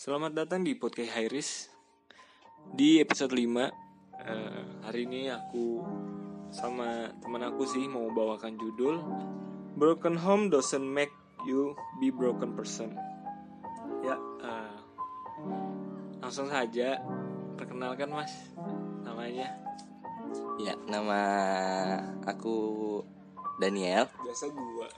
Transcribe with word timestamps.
Selamat 0.00 0.32
datang 0.32 0.64
di 0.64 0.72
podcast 0.72 1.12
Hairis 1.12 1.68
Di 2.72 3.04
episode 3.04 3.36
5 3.36 3.36
eh, 3.36 4.64
Hari 4.80 5.04
ini 5.04 5.28
aku 5.28 5.84
sama 6.48 7.12
teman 7.20 7.44
aku 7.44 7.68
sih 7.68 7.84
mau 7.84 8.08
bawakan 8.08 8.56
judul 8.56 9.04
Broken 9.76 10.16
home 10.16 10.48
doesn't 10.48 10.88
make 10.88 11.12
you 11.44 11.76
be 12.00 12.08
broken 12.08 12.56
person. 12.56 12.96
Ya, 14.00 14.16
eh, 14.40 14.76
langsung 16.24 16.48
saja 16.48 16.96
Perkenalkan 17.60 18.08
mas 18.08 18.32
namanya. 19.04 19.52
Ya, 20.64 20.80
nama 20.88 21.20
aku 22.24 22.56
Daniel. 23.60 24.08
Biasa 24.24 24.48
gua, 24.48 24.88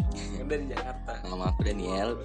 dari 0.46 0.70
Jakarta. 0.70 1.26
Nama 1.26 1.50
aku 1.50 1.60
Daniel. 1.66 2.22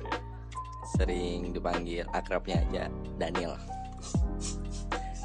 Sering 0.96 1.52
dipanggil 1.52 2.08
akrabnya 2.16 2.64
aja 2.64 2.84
Daniel. 3.20 3.60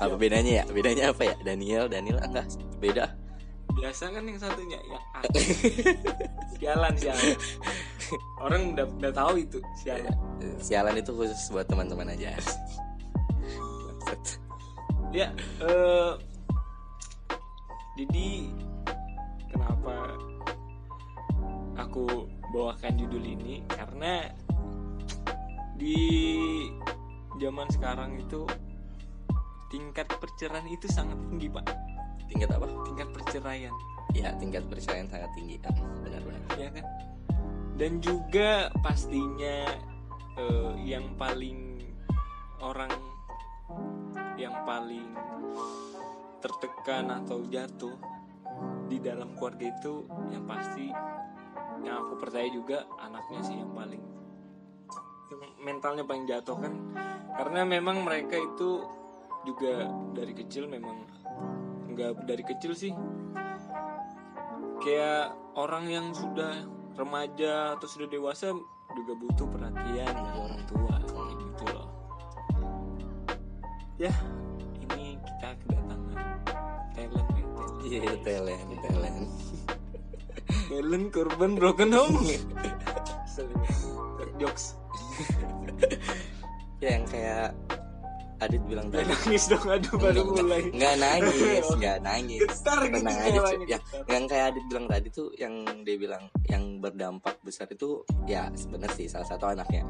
Apa 0.03 0.19
bedanya 0.19 0.63
ya? 0.63 0.65
Bedanya 0.67 1.15
apa 1.15 1.23
ya? 1.31 1.37
Daniel, 1.47 1.87
Daniel 1.87 2.19
enggak 2.19 2.51
beda. 2.83 3.15
Biasa 3.73 4.11
kan 4.13 4.27
yang 4.27 4.37
satunya 4.37 4.79
ya 4.85 5.01
aku. 5.17 5.39
Sialan 6.59 6.95
sialan 6.99 7.35
Orang 8.43 8.77
udah, 8.77 8.85
udah 9.01 9.13
tahu 9.17 9.41
itu 9.41 9.59
sialan 9.81 10.13
Sialan 10.61 10.95
itu 11.01 11.11
khusus 11.15 11.49
buat 11.49 11.65
teman-teman 11.65 12.13
aja. 12.13 12.37
Ya, 15.13 15.29
eh 15.65 16.13
jadi 17.97 18.29
kenapa 19.53 20.17
aku 21.77 22.29
bawakan 22.53 22.93
judul 22.97 23.25
ini? 23.25 23.65
Karena 23.69 24.33
di 25.83 26.71
zaman 27.43 27.67
sekarang 27.75 28.15
itu 28.23 28.47
tingkat 29.67 30.07
perceraian 30.23 30.69
itu 30.71 30.87
sangat 30.87 31.19
tinggi, 31.27 31.51
Pak. 31.51 31.67
Tingkat 32.31 32.55
apa? 32.55 32.67
Tingkat 32.87 33.09
perceraian, 33.11 33.75
Ya, 34.13 34.29
tingkat 34.37 34.69
perceraian 34.69 35.09
sangat 35.09 35.33
tinggi. 35.33 35.57
Ah, 35.65 35.73
Benar-benar. 36.05 36.41
ya 36.61 36.69
kan? 36.69 36.87
Dan 37.81 37.99
juga 38.05 38.69
pastinya 38.85 39.65
eh, 40.37 40.73
yang 40.85 41.17
paling 41.17 41.81
orang 42.61 42.93
yang 44.37 44.53
paling 44.69 45.17
tertekan 46.45 47.09
atau 47.09 47.43
jatuh 47.49 47.97
di 48.87 49.01
dalam 49.01 49.33
keluarga 49.41 49.73
itu 49.73 50.05
yang 50.29 50.45
pasti 50.45 50.93
yang 51.81 52.05
aku 52.07 52.21
percaya 52.21 52.47
juga 52.53 52.85
anaknya 53.01 53.41
sih 53.41 53.57
yang 53.57 53.73
paling 53.73 54.03
mentalnya 55.61 56.05
paling 56.07 56.25
jatuh 56.29 56.57
kan. 56.59 56.73
Karena 57.33 57.65
memang 57.65 58.05
mereka 58.05 58.37
itu 58.37 58.85
juga 59.43 59.89
dari 60.15 60.33
kecil 60.37 60.69
memang 60.71 61.09
nggak 61.93 62.25
dari 62.29 62.45
kecil 62.45 62.73
sih. 62.77 62.93
Kayak 64.83 65.37
orang 65.55 65.87
yang 65.87 66.07
sudah 66.13 66.67
remaja 66.99 67.79
atau 67.79 67.89
sudah 67.89 68.09
dewasa 68.11 68.53
juga 68.93 69.13
butuh 69.17 69.47
perhatian 69.49 70.13
dari 70.13 70.39
orang 70.39 70.63
tua 70.69 70.95
kayak 71.01 71.37
gitu 71.41 71.65
loh. 71.73 71.89
Ya 73.97 74.13
ini 74.85 75.17
kita 75.17 75.49
kedatangan 75.65 76.27
talent 76.93 77.29
ya 77.33 77.47
talent, 77.57 77.83
Iya, 77.83 78.01
talent, 78.21 78.69
talent. 78.85 79.19
talent 80.69 81.07
korban 81.15 81.51
broken 81.57 81.91
home. 81.95 82.21
Jokes 84.43 84.82
Ya, 86.83 86.89
yang 86.93 87.07
kayak 87.07 87.55
Adit 88.43 88.59
bilang 88.67 88.91
tadi. 88.91 89.07
nangis 89.07 89.47
dong 89.47 89.63
aduh 89.65 89.95
baru 89.95 90.23
mulai 90.27 90.67
Nggak 90.69 90.95
nangis, 90.99 91.63
nggak 91.79 91.99
nangis. 92.03 92.41
getar 92.43 92.79
gitu 92.83 92.99
Tenang 92.99 93.19
aja, 93.23 93.39
cuy. 93.41 93.57
ya 93.65 93.79
yang 94.11 94.25
kayak 94.27 94.45
Adit 94.51 94.65
bilang 94.67 94.87
tadi 94.87 95.09
tuh 95.09 95.29
yang 95.33 95.55
dia 95.81 95.95
bilang 95.97 96.23
yang 96.45 96.63
berdampak 96.77 97.39
besar 97.41 97.71
itu 97.71 98.03
ya 98.27 98.51
sebenarnya 98.53 98.91
sih 98.93 99.07
salah 99.07 99.25
satu 99.25 99.47
anaknya 99.47 99.87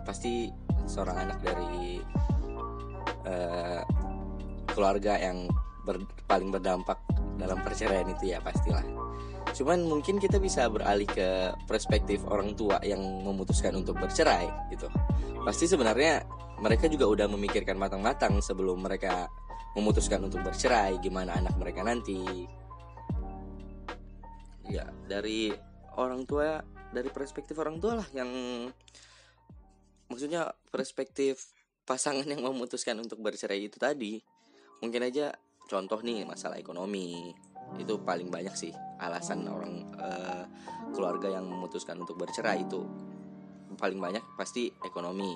pasti 0.00 0.46
seorang 0.84 1.26
anak 1.26 1.38
dari 1.42 1.98
eh, 3.24 3.82
keluarga 4.68 5.18
yang 5.18 5.50
ber- 5.82 6.06
paling 6.24 6.48
berdampak 6.48 7.02
dalam 7.34 7.58
perceraian 7.60 8.06
itu 8.08 8.30
ya 8.30 8.38
pastilah 8.38 8.82
cuman 9.52 9.84
mungkin 9.84 10.16
kita 10.16 10.40
bisa 10.40 10.64
beralih 10.72 11.04
ke 11.04 11.52
perspektif 11.68 12.24
orang 12.24 12.56
tua 12.56 12.80
yang 12.80 13.00
memutuskan 13.00 13.76
untuk 13.76 14.00
bercerai 14.00 14.48
gitu. 14.72 14.88
Pasti 15.44 15.68
sebenarnya 15.68 16.24
mereka 16.64 16.88
juga 16.88 17.04
udah 17.08 17.26
memikirkan 17.28 17.76
matang-matang 17.76 18.40
sebelum 18.40 18.80
mereka 18.80 19.28
memutuskan 19.76 20.24
untuk 20.24 20.40
bercerai 20.40 20.96
gimana 21.04 21.36
anak 21.36 21.54
mereka 21.60 21.84
nanti. 21.84 22.48
Ya 24.72 24.88
dari 25.04 25.52
orang 26.00 26.24
tua 26.24 26.64
dari 26.92 27.12
perspektif 27.12 27.56
orang 27.60 27.76
tua 27.76 28.00
lah 28.00 28.08
yang 28.16 28.30
maksudnya 30.08 30.48
perspektif 30.72 31.52
pasangan 31.84 32.24
yang 32.24 32.40
memutuskan 32.40 32.96
untuk 33.00 33.20
bercerai 33.20 33.68
itu 33.68 33.76
tadi. 33.76 34.16
Mungkin 34.80 35.02
aja 35.04 35.36
contoh 35.68 36.00
nih 36.00 36.24
masalah 36.24 36.56
ekonomi 36.56 37.32
itu 37.80 37.96
paling 38.04 38.28
banyak 38.28 38.52
sih 38.52 38.72
alasan 39.02 39.48
orang 39.50 39.82
eh, 39.98 40.44
keluarga 40.94 41.32
yang 41.32 41.48
memutuskan 41.48 41.98
untuk 41.98 42.20
bercerai 42.20 42.62
itu. 42.62 42.86
Paling 43.74 43.98
banyak 43.98 44.22
pasti 44.36 44.68
ekonomi. 44.84 45.32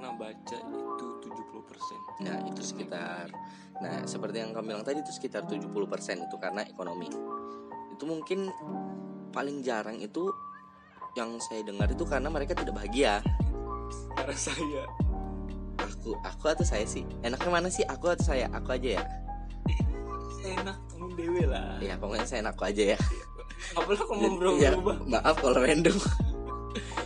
Pernah 0.00 0.12
baca 0.16 0.58
itu 0.58 1.06
70% 1.22 2.24
Nah 2.26 2.36
itu 2.48 2.62
sekitar. 2.64 3.30
Nah 3.78 4.02
seperti 4.08 4.42
yang 4.42 4.50
kamu 4.56 4.74
bilang 4.74 4.84
tadi 4.84 5.04
itu 5.04 5.12
sekitar 5.14 5.46
70% 5.46 5.70
itu 6.26 6.36
karena 6.40 6.64
ekonomi. 6.66 7.12
Itu 7.92 8.04
mungkin 8.08 8.50
paling 9.30 9.62
jarang 9.62 10.00
itu 10.02 10.32
Yang 11.12 11.44
saya 11.44 11.60
dengar 11.60 11.92
itu 11.92 12.08
karena 12.08 12.32
mereka 12.32 12.56
tidak 12.56 12.72
bahagia. 12.72 13.20
Karena 14.16 14.32
saya. 14.32 14.88
Aku 15.76 16.16
aku 16.24 16.44
atau 16.48 16.64
saya 16.64 16.88
sih? 16.88 17.04
Enaknya 17.20 17.52
mana 17.52 17.68
sih? 17.68 17.84
Aku 17.84 18.08
atau 18.08 18.24
saya? 18.24 18.48
Aku 18.48 18.72
aja 18.72 18.96
ya? 18.96 19.04
Enak 20.56 20.91
kamu 21.02 21.18
dewe 21.18 21.42
lah. 21.50 21.74
Ya 21.82 21.98
pokoknya 21.98 22.26
saya 22.30 22.46
enak 22.46 22.62
aja 22.62 22.84
ya. 22.94 22.98
Apalah 23.74 24.04
kamu 24.06 24.22
Jadi, 24.22 24.36
berubah? 24.38 24.62
ya, 24.62 24.70
Maaf 25.10 25.36
kalau 25.42 25.58
random. 25.58 25.96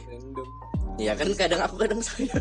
Random. 0.05 0.49
Ya 1.01 1.13
kan 1.17 1.29
kadang 1.33 1.61
aku 1.65 1.77
kadang 1.81 2.01
saya. 2.05 2.37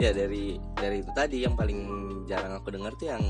Ya 0.00 0.10
dari 0.10 0.58
dari 0.74 0.98
itu 0.98 1.10
tadi 1.14 1.46
yang 1.46 1.54
paling 1.54 1.78
jarang 2.26 2.58
aku 2.58 2.74
dengar 2.74 2.90
tuh 2.98 3.14
yang 3.14 3.22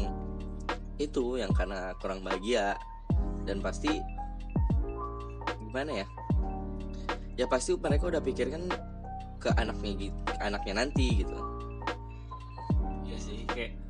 Itu 0.96 1.36
yang 1.36 1.52
karena 1.52 1.92
kurang 2.00 2.24
bahagia. 2.24 2.78
Dan 3.44 3.60
pasti 3.60 3.92
Gimana 5.68 6.04
ya? 6.04 6.06
Ya 7.36 7.44
pasti 7.48 7.76
mereka 7.76 8.08
udah 8.08 8.20
pikirkan 8.24 8.68
ke 9.40 9.50
anaknya 9.58 10.08
gitu 10.08 10.20
anaknya 10.40 10.74
nanti 10.84 11.24
gitu. 11.24 11.36
Ya 13.08 13.16
sih 13.18 13.42
kayak 13.48 13.81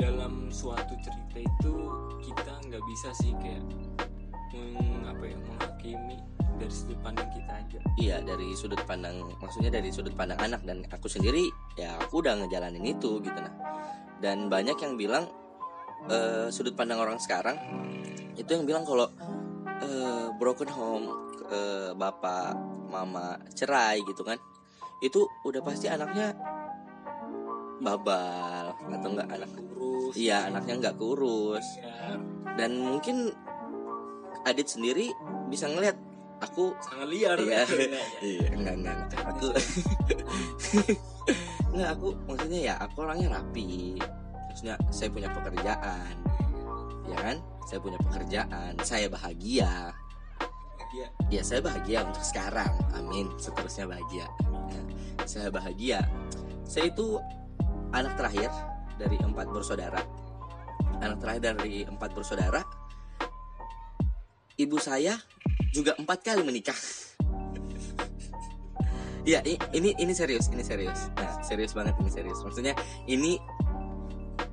dalam 0.00 0.48
suatu 0.48 0.96
cerita 1.04 1.36
itu 1.36 1.74
kita 2.24 2.52
nggak 2.68 2.82
bisa 2.88 3.12
sih 3.12 3.32
kayak 3.40 3.60
meng, 4.52 5.04
apa 5.04 5.24
ya 5.24 5.36
menghakimi 5.36 6.16
dari 6.56 6.72
sudut 6.72 6.98
pandang 7.02 7.28
kita 7.32 7.52
aja. 7.52 7.78
Iya 7.98 8.16
dari 8.24 8.48
sudut 8.54 8.80
pandang 8.86 9.16
Maksudnya 9.40 9.68
dari 9.72 9.90
sudut 9.92 10.14
pandang 10.14 10.38
anak 10.40 10.62
Dan 10.64 10.86
aku 10.88 11.10
sendiri 11.10 11.48
Ya 11.76 11.96
aku 12.00 12.24
udah 12.24 12.38
ngejalanin 12.38 12.84
itu 12.86 13.20
gitu 13.20 13.36
nah. 13.36 13.52
Dan 14.22 14.46
banyak 14.46 14.78
yang 14.78 14.94
bilang 14.96 15.28
eh, 16.08 16.48
Sudut 16.48 16.72
pandang 16.72 17.02
orang 17.02 17.18
sekarang 17.18 17.58
Itu 18.38 18.56
yang 18.56 18.64
bilang 18.64 18.86
kalau 18.86 19.10
eh, 19.82 20.26
Broken 20.38 20.70
home 20.70 21.06
eh, 21.50 21.90
Bapak 21.92 22.56
Mama 22.88 23.36
cerai 23.52 24.00
gitu 24.06 24.22
kan 24.22 24.38
Itu 25.02 25.26
udah 25.42 25.60
pasti 25.60 25.90
anaknya 25.90 26.32
Babal 27.82 28.72
Atau 28.88 29.08
enggak 29.18 29.28
anak 29.34 29.50
kurus 30.12 30.20
Iya 30.20 30.52
anaknya 30.52 30.74
nggak 30.84 30.96
kurus 31.00 31.66
ya, 31.80 32.20
Dan 32.60 32.84
mungkin 32.84 33.32
Adit 34.44 34.68
sendiri 34.68 35.08
bisa 35.48 35.72
ngeliat 35.72 35.96
Aku 36.42 36.74
sangat 36.82 37.06
liar 37.08 37.38
Iya. 37.38 37.62
Ya, 37.62 37.64
ya. 37.96 38.04
Iya, 38.18 38.46
enggak, 38.50 38.74
enggak, 38.82 38.94
enggak. 38.98 39.22
Aku 39.30 39.46
Enggak, 41.72 41.90
aku 41.96 42.08
maksudnya 42.26 42.60
ya 42.66 42.74
aku 42.82 42.96
orangnya 43.06 43.38
rapi. 43.38 43.96
Maksudnya 44.50 44.74
saya 44.90 45.08
punya 45.08 45.28
pekerjaan. 45.30 46.14
Ya 47.08 47.16
kan? 47.16 47.36
Saya 47.64 47.78
punya 47.78 47.98
pekerjaan, 48.02 48.72
saya 48.82 49.06
bahagia. 49.06 49.94
Dia 50.92 51.08
Ya, 51.32 51.40
saya 51.40 51.64
bahagia 51.64 52.04
untuk 52.04 52.20
sekarang. 52.20 52.68
Amin. 52.92 53.32
Seterusnya 53.40 53.88
bahagia. 53.88 54.28
Ya, 54.68 54.82
saya 55.24 55.48
bahagia. 55.48 56.04
Saya 56.68 56.92
itu 56.92 57.16
anak 57.96 58.12
terakhir 58.20 58.52
dari 58.96 59.16
empat 59.20 59.46
bersaudara. 59.48 60.00
Anak 61.02 61.18
terakhir 61.20 61.42
dari 61.54 61.84
empat 61.86 62.10
bersaudara. 62.14 62.62
Ibu 64.56 64.76
saya 64.78 65.16
juga 65.72 65.96
empat 65.96 66.18
kali 66.22 66.42
menikah. 66.44 66.76
ya 69.22 69.38
ini 69.70 69.94
ini 70.02 70.12
serius 70.12 70.50
ini 70.50 70.66
serius 70.66 71.06
nah 71.14 71.38
serius 71.46 71.78
banget 71.78 71.94
ini 72.02 72.10
serius 72.10 72.42
maksudnya 72.42 72.74
ini 73.06 73.38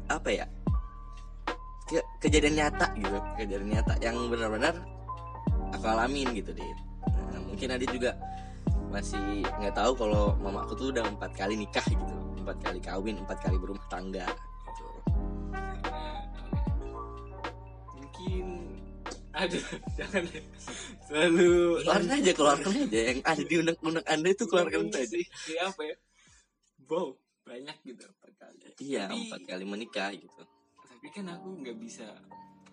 apa 0.09 0.29
ya 0.29 0.45
ke- 1.89 2.05
kejadian 2.21 2.53
nyata 2.61 2.93
gitu 2.97 3.17
kejadian 3.33 3.69
nyata 3.73 3.97
yang 3.97 4.17
benar-benar 4.29 4.77
aku 5.73 5.85
alamin 5.89 6.29
gitu 6.37 6.53
deh 6.53 6.65
nah, 7.33 7.41
mungkin 7.49 7.73
Adit 7.73 7.89
juga 7.89 8.13
masih 8.89 9.45
nggak 9.45 9.73
tahu 9.73 9.91
kalau 9.97 10.37
mama 10.37 10.65
aku 10.65 10.73
tuh 10.77 10.87
udah 10.93 11.05
empat 11.05 11.33
kali 11.33 11.57
nikah 11.57 11.85
gitu 11.85 12.18
empat 12.49 12.65
kali 12.65 12.79
kawin 12.81 13.15
empat 13.21 13.37
kali 13.45 13.57
berumah 13.61 13.85
tangga 13.93 14.25
gitu. 14.65 14.85
Mungkin 17.93 18.45
aduh 19.37 19.61
jangan 20.01 20.25
deh. 20.25 20.43
selalu 21.05 21.85
keluarin 21.85 22.09
aja 22.09 22.31
keluarkan 22.33 22.73
aja. 22.73 22.99
Yang 23.13 23.19
ada 23.21 23.43
di 23.45 23.55
undang-undang 23.61 24.05
anda 24.09 24.29
itu 24.33 24.43
keluarkan 24.49 24.89
aja 24.89 25.05
Kayak 25.45 25.63
apa 25.69 25.81
ya? 25.85 25.95
Wow 26.89 27.07
banyak 27.45 27.77
gitu 27.85 28.03
empat 28.09 28.31
kali. 28.33 28.57
Iya 28.81 29.03
Tapi- 29.05 29.21
empat 29.29 29.41
kali 29.45 29.63
menikah 29.69 30.09
gitu. 30.17 30.41
Tapi 30.89 31.07
kan 31.13 31.25
aku 31.29 31.47
nggak 31.61 31.77
bisa 31.77 32.07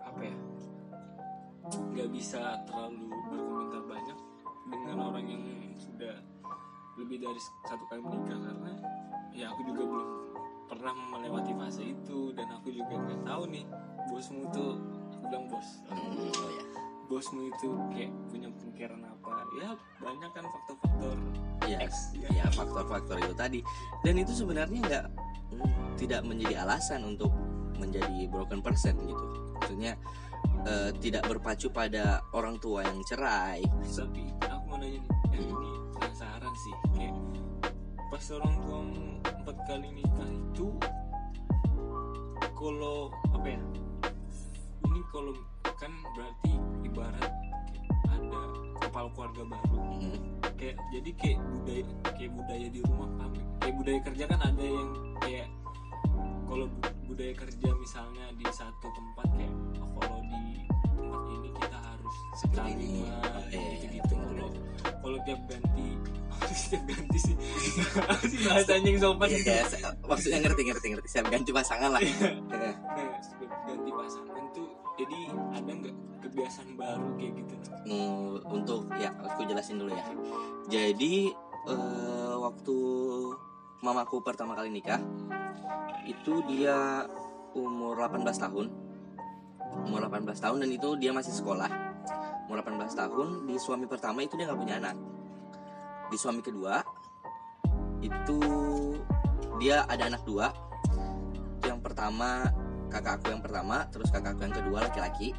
apa 0.00 0.20
ya? 0.24 0.36
Nggak 1.92 2.08
bisa 2.16 2.40
terlalu 2.64 3.12
berkomentar 3.28 3.82
banyak 3.84 4.18
dengan 4.72 4.96
orang 5.04 5.26
yang 5.28 5.44
sudah 5.76 6.16
lebih 6.96 7.16
dari 7.20 7.40
satu 7.68 7.84
kali 7.88 8.00
menikah 8.00 8.38
karena 8.40 8.72
ya 9.36 9.52
aku 9.52 9.60
juga 9.68 9.82
belum 9.84 10.08
pernah 10.66 10.94
melewati 10.96 11.52
fase 11.54 11.94
itu 11.94 12.34
dan 12.34 12.50
aku 12.50 12.74
juga 12.74 12.94
nggak 12.98 13.20
tahu 13.22 13.42
nih 13.52 13.64
bosmu 14.10 14.42
tuh 14.50 14.80
aku 15.14 15.24
bilang 15.30 15.46
bos 15.46 15.68
Hmm, 15.86 16.26
oh 16.26 16.50
ya 16.50 16.64
bosmu 17.06 17.40
itu 17.52 17.68
kayak 17.94 18.12
punya 18.32 18.48
pemikiran 18.50 19.00
apa 19.06 19.46
ya 19.62 19.70
banyak 20.02 20.30
kan 20.34 20.44
faktor-faktor 20.50 21.16
X, 21.66 22.14
ya 22.14 22.46
faktor-faktor 22.54 23.18
itu 23.18 23.34
tadi. 23.34 23.60
Dan 24.06 24.22
itu 24.22 24.30
sebenarnya 24.30 24.78
nggak 24.86 25.04
mm, 25.58 25.98
tidak 25.98 26.22
menjadi 26.22 26.62
alasan 26.62 27.02
untuk 27.02 27.34
menjadi 27.74 28.30
broken 28.30 28.62
person 28.62 28.94
gitu. 29.02 29.26
Maksudnya 29.58 29.92
eh, 30.62 30.90
tidak 31.02 31.26
berpacu 31.26 31.66
pada 31.74 32.22
orang 32.30 32.62
tua 32.62 32.86
yang 32.86 33.02
cerai. 33.02 33.66
tapi 33.82 34.30
aku 34.46 34.64
mau 34.70 34.78
nanya 34.78 35.02
nih 35.02 35.25
ini 35.38 35.70
penasaran 35.92 36.54
sih 36.56 36.74
kayak 36.92 37.16
pas 38.06 38.24
orang 38.32 38.54
tuamu 38.62 39.02
empat 39.24 39.56
kali 39.66 39.88
nikah 39.92 40.28
itu 40.30 40.66
kalau 42.52 42.98
apa 43.30 43.48
ya 43.48 43.60
ini 44.86 45.00
kalau 45.10 45.32
kan 45.76 45.92
berarti 46.14 46.52
ibarat 46.82 47.30
ada 48.08 48.40
kepala 48.80 49.08
keluarga 49.12 49.42
baru. 49.44 49.76
Hmm, 49.76 50.18
kayak 50.56 50.76
jadi 50.88 51.10
kayak 51.14 51.38
budaya 51.44 51.82
kayak 52.16 52.32
budaya 52.32 52.66
di 52.66 52.80
rumah 52.80 53.10
kami 53.20 53.40
kayak 53.60 53.74
budaya 53.76 53.98
kerja 54.02 54.24
kan 54.24 54.40
ada 54.40 54.64
yang 54.64 54.90
kayak 55.20 55.48
kalau 56.46 56.66
bu- 56.70 56.96
budaya 57.04 57.32
kerja 57.36 57.68
misalnya 57.76 58.24
di 58.34 58.46
satu 58.48 58.86
tempat 58.88 59.26
kayak 59.36 59.54
oh, 59.76 59.90
kalau 60.00 60.18
di 60.24 60.42
tempat 60.96 61.22
ini 61.28 61.48
kita 61.52 61.78
harus 61.78 62.16
sekali 62.40 62.72
ini. 62.72 62.86
lima 63.04 63.18
Iya, 63.46 63.60
iya, 63.60 63.74
gitu 63.76 63.86
gitu 64.00 64.12
ngerti, 64.16 64.32
kalau 64.32 64.50
kalau 65.06 65.18
tiap 65.22 65.40
ganti 65.46 65.88
tiap 66.66 66.82
ganti 66.82 67.18
sih 67.22 67.34
apa 68.02 68.24
sih 68.26 68.38
bahasanya 68.42 68.88
yang 68.90 68.98
sopan 68.98 69.28
Iya, 69.30 69.62
ya, 69.62 69.90
maksudnya 70.02 70.38
ngerti 70.42 70.62
ngerti 70.66 70.86
ngerti. 70.92 71.08
Saya 71.08 71.22
ganti 71.30 71.50
pasangan 71.54 71.90
lah. 71.94 72.02
Eh, 72.02 72.12
nah 72.50 72.74
setiap 73.22 73.52
ganti 73.70 73.90
pasangan 73.94 74.42
tuh 74.50 74.68
jadi 74.98 75.18
ada 75.54 75.70
nggak 75.70 75.94
kebiasaan 76.26 76.70
baru 76.74 77.08
kayak 77.14 77.32
gitu 77.38 77.54
untuk 78.50 78.90
ya 78.98 79.14
aku 79.14 79.46
jelasin 79.46 79.78
dulu 79.78 79.94
ya. 79.94 80.04
Jadi 80.66 81.30
eh, 81.70 82.34
waktu 82.42 82.78
mamaku 83.86 84.18
pertama 84.26 84.58
kali 84.58 84.74
nikah 84.74 84.98
itu 86.02 86.42
dia 86.50 87.06
umur 87.54 87.94
18 87.94 88.26
tahun. 88.26 88.66
Umur 89.86 90.00
18 90.10 90.34
tahun 90.34 90.58
dan 90.66 90.70
itu 90.74 90.88
dia 90.98 91.14
masih 91.14 91.30
sekolah. 91.30 91.70
Umur 92.46 92.62
18 92.62 92.94
tahun 92.94 93.28
di 93.50 93.58
suami 93.58 93.90
pertama 93.90 94.22
itu 94.22 94.38
dia 94.38 94.46
nggak 94.46 94.60
punya 94.62 94.78
anak. 94.78 94.96
Di 96.06 96.14
suami 96.14 96.38
kedua 96.38 96.78
itu 97.98 98.38
dia 99.58 99.82
ada 99.90 100.06
anak 100.06 100.22
dua. 100.22 100.54
Yang 101.66 101.78
pertama 101.82 102.46
kakak 102.86 103.18
aku 103.18 103.34
yang 103.34 103.42
pertama, 103.42 103.90
terus 103.90 104.14
kakak 104.14 104.38
aku 104.38 104.46
yang 104.46 104.54
kedua 104.54 104.78
laki-laki. 104.86 105.34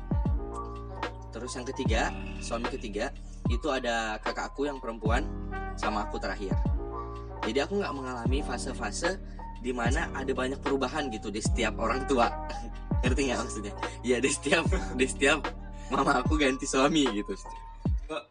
Terus 1.32 1.52
yang 1.56 1.64
ketiga, 1.64 2.12
suami 2.44 2.68
ketiga 2.68 3.16
itu 3.48 3.72
ada 3.72 4.20
kakak 4.20 4.52
aku 4.52 4.68
yang 4.68 4.84
perempuan 4.84 5.24
sama 5.80 6.04
aku 6.12 6.20
terakhir. 6.20 6.52
Jadi 7.48 7.64
aku 7.64 7.80
nggak 7.80 7.94
mengalami 7.96 8.44
fase-fase 8.44 9.16
di 9.64 9.72
mana 9.72 10.12
ada 10.12 10.36
banyak 10.36 10.60
perubahan 10.60 11.08
gitu 11.08 11.32
di 11.32 11.40
setiap 11.40 11.80
orang 11.80 12.04
tua. 12.04 12.28
Ngerti 13.08 13.22
nggak 13.32 13.40
maksudnya? 13.40 13.74
Ya 14.04 14.20
di 14.20 14.28
setiap 14.28 14.68
di 15.00 15.08
setiap 15.08 15.48
mama 15.88 16.20
aku 16.20 16.36
ganti 16.36 16.66
suami 16.66 17.04
gitu. 17.14 17.34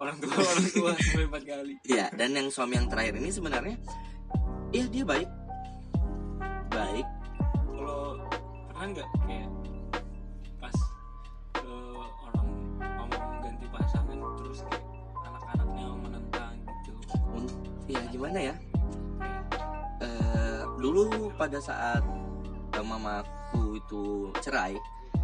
Orang 0.00 0.17
tua 0.17 0.32
orang 0.35 0.67
tua 0.70 0.91
sampai 0.97 1.25
empat 1.26 1.43
kali 1.44 1.75
Iya, 1.85 2.08
dan 2.12 2.32
yang 2.32 2.49
suami 2.49 2.75
yang 2.75 2.88
terakhir 2.88 3.14
ini 3.17 3.29
sebenarnya 3.29 3.76
ya 4.70 4.85
dia 4.87 5.05
baik. 5.05 5.29
Baik. 6.69 7.06
kalau 7.67 8.20
pernah 8.69 8.87
nggak 8.91 9.08
kayak 9.23 9.49
pas 10.58 10.76
eh, 11.56 11.97
orang 12.23 12.49
ngomong 12.76 13.25
ganti 13.41 13.67
pasangan 13.69 14.19
terus 14.37 14.58
kayak 14.62 14.85
anak-anaknya 15.23 15.87
menentang 15.99 16.53
gitu 16.85 16.93
Un- 17.32 17.55
Ya 17.87 18.00
gimana 18.11 18.38
ya? 18.43 18.55
Eh, 19.99 20.61
dulu 20.76 21.08
pada 21.35 21.56
saat 21.58 22.03
eh, 22.73 22.85
mamaku 22.85 23.76
itu 23.79 24.03
cerai 24.41 24.76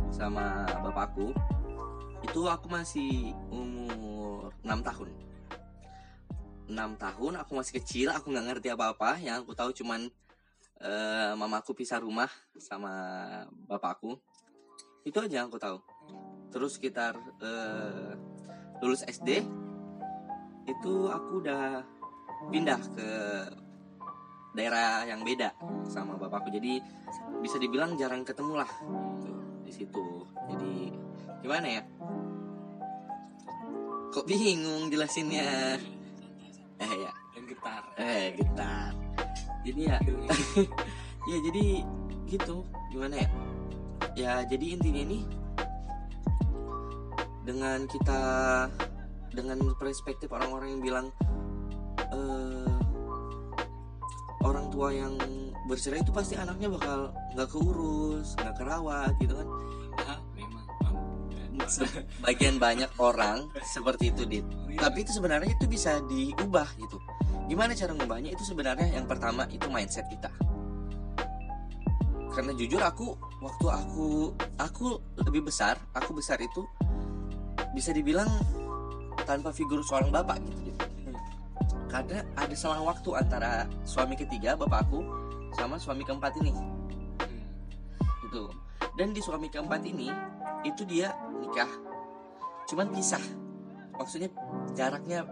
sama 0.09 0.65
bapakku, 0.81 1.33
itu 2.33 2.49
aku 2.49 2.65
masih 2.73 3.37
umur 3.53 4.57
6 4.65 4.89
tahun. 4.89 5.09
6 6.65 6.73
tahun 6.97 7.33
aku 7.45 7.53
masih 7.61 7.77
kecil, 7.77 8.09
aku 8.09 8.33
nggak 8.33 8.47
ngerti 8.49 8.73
apa-apa. 8.73 9.21
Yang 9.21 9.45
aku 9.45 9.53
tahu 9.53 9.71
cuman 9.77 10.09
eh, 10.81 11.33
mamaku 11.37 11.77
pisah 11.77 12.01
rumah 12.01 12.33
sama 12.57 12.89
bapakku. 13.69 14.17
Itu 15.05 15.21
aja 15.21 15.45
yang 15.45 15.53
aku 15.53 15.61
tahu. 15.61 15.77
Terus 16.49 16.81
sekitar 16.81 17.21
eh, 17.21 18.17
lulus 18.81 19.05
SD 19.05 19.45
itu 20.73 20.95
aku 21.13 21.45
udah 21.45 21.85
pindah 22.49 22.81
ke 22.97 23.11
daerah 24.57 25.05
yang 25.05 25.21
beda 25.21 25.53
sama 25.85 26.17
bapakku 26.17 26.49
jadi 26.49 26.81
bisa 27.45 27.57
dibilang 27.57 27.97
jarang 27.97 28.21
ketemu 28.21 28.61
lah 28.61 28.71
gitu, 29.17 29.33
di 29.65 29.73
situ 29.73 30.07
jadi 30.53 30.93
gimana 31.43 31.67
ya? 31.67 31.83
Kok 34.15 34.25
bingung 34.25 34.89
jelasinnya? 34.89 35.77
Eh 36.83 36.95
ya. 36.99 37.13
Dan 37.39 37.47
getar. 37.47 37.83
Eh 37.95 38.35
gitar 38.35 38.91
jadi 39.63 39.81
ya 39.95 39.97
ya 41.31 41.37
jadi 41.51 41.65
gitu. 42.27 42.67
Gimana 42.91 43.15
ya? 43.23 43.29
Ya 44.13 44.33
jadi 44.45 44.77
intinya 44.77 45.03
ini 45.03 45.21
dengan 47.43 47.87
kita 47.87 48.21
dengan 49.33 49.59
perspektif 49.79 50.29
orang-orang 50.31 50.79
yang 50.79 50.83
bilang 50.83 51.07
eh, 52.13 52.75
orang 54.45 54.67
tua 54.69 54.93
yang 54.93 55.15
bercerai 55.71 56.03
itu 56.03 56.13
pasti 56.13 56.35
anaknya 56.37 56.69
bakal 56.75 57.15
nggak 57.33 57.49
keurus 57.49 58.35
nggak 58.37 58.55
kerawat 58.59 59.15
gitu 59.23 59.35
kan. 59.39 59.49
Bagian 62.25 62.57
banyak 62.57 62.91
orang 62.99 63.49
seperti 63.63 64.11
itu 64.11 64.23
dit. 64.27 64.47
Tapi 64.77 65.05
itu 65.05 65.13
sebenarnya 65.15 65.51
itu 65.53 65.67
bisa 65.69 66.01
diubah 66.09 66.69
gitu. 66.79 66.99
Gimana 67.51 67.77
cara 67.77 67.93
ngubahnya? 67.93 68.31
Itu 68.33 68.45
sebenarnya 68.47 68.97
yang 68.97 69.05
pertama 69.05 69.45
itu 69.51 69.67
mindset 69.69 70.07
kita. 70.09 70.31
Karena 72.33 72.57
jujur 72.57 72.81
aku 72.81 73.13
waktu 73.45 73.67
aku 73.69 74.07
aku 74.57 74.87
lebih 75.21 75.53
besar 75.53 75.77
aku 75.93 76.17
besar 76.17 76.41
itu 76.41 76.65
bisa 77.77 77.93
dibilang 77.93 78.31
tanpa 79.29 79.53
figur 79.53 79.85
seorang 79.85 80.09
bapak 80.09 80.41
gitu 80.47 80.73
Dit. 80.73 80.79
karena 81.93 82.25
ada 82.41 82.55
selang 82.57 82.89
waktu 82.89 83.11
antara 83.13 83.69
suami 83.85 84.17
ketiga 84.17 84.57
bapakku 84.57 85.05
sama 85.53 85.77
suami 85.77 86.01
keempat 86.09 86.33
ini. 86.41 86.53
Hmm. 86.57 86.73
gitu. 88.25 88.49
Dan 88.97 89.13
di 89.13 89.21
suami 89.21 89.53
keempat 89.53 89.85
ini 89.85 90.09
itu 90.65 90.85
dia 90.89 91.13
nikah 91.43 91.71
cuman 92.71 92.89
pisah. 92.95 93.21
Maksudnya 93.99 94.31
jaraknya 94.73 95.27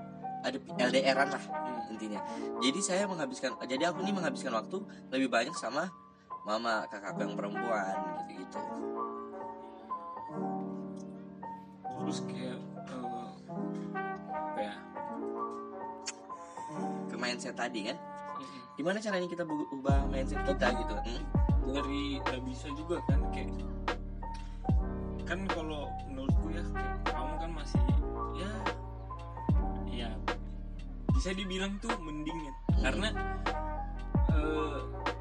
ada 0.45 0.59
LDRan 0.59 1.29
lah 1.33 1.45
Hmm. 1.47 1.95
intinya. 1.95 2.21
Jadi 2.61 2.81
saya 2.83 3.07
menghabiskan 3.09 3.57
jadi 3.65 3.89
aku 3.95 4.03
nih 4.05 4.15
menghabiskan 4.15 4.53
waktu 4.53 4.83
lebih 5.15 5.31
banyak 5.31 5.55
sama 5.57 5.89
mama 6.45 6.89
kakakku 6.89 7.21
yang 7.23 7.35
perempuan 7.37 7.95
gitu 8.27 8.43
gitu 8.43 8.61
terus 12.01 12.27
kayak 12.27 12.59
apa 14.51 14.61
ya? 14.61 14.75
Ke 17.13 17.17
mindset 17.21 17.55
tadi 17.55 17.93
kan? 17.93 17.97
Gimana 18.75 18.99
caranya 18.99 19.29
kita 19.29 19.45
ubah 19.47 20.09
mindset 20.09 20.41
kita 20.49 20.67
gitu? 20.81 20.95
Hmm? 20.97 21.23
dari 21.71 22.19
bisa 22.43 22.67
juga 22.75 22.99
kan 23.07 23.21
kayak 23.31 23.53
kan 25.31 25.47
kalau 25.47 25.87
menurutku 26.11 26.51
ya 26.51 26.65
kamu 27.07 27.35
kan 27.39 27.51
masih 27.55 27.79
ya 28.35 28.51
ya 29.87 30.11
bisa 31.15 31.31
dibilang 31.31 31.79
tuh 31.79 31.95
mending 32.03 32.35
ya 32.35 32.53
Hmm. 32.71 32.83
karena 32.83 33.09
eh, 34.33 34.79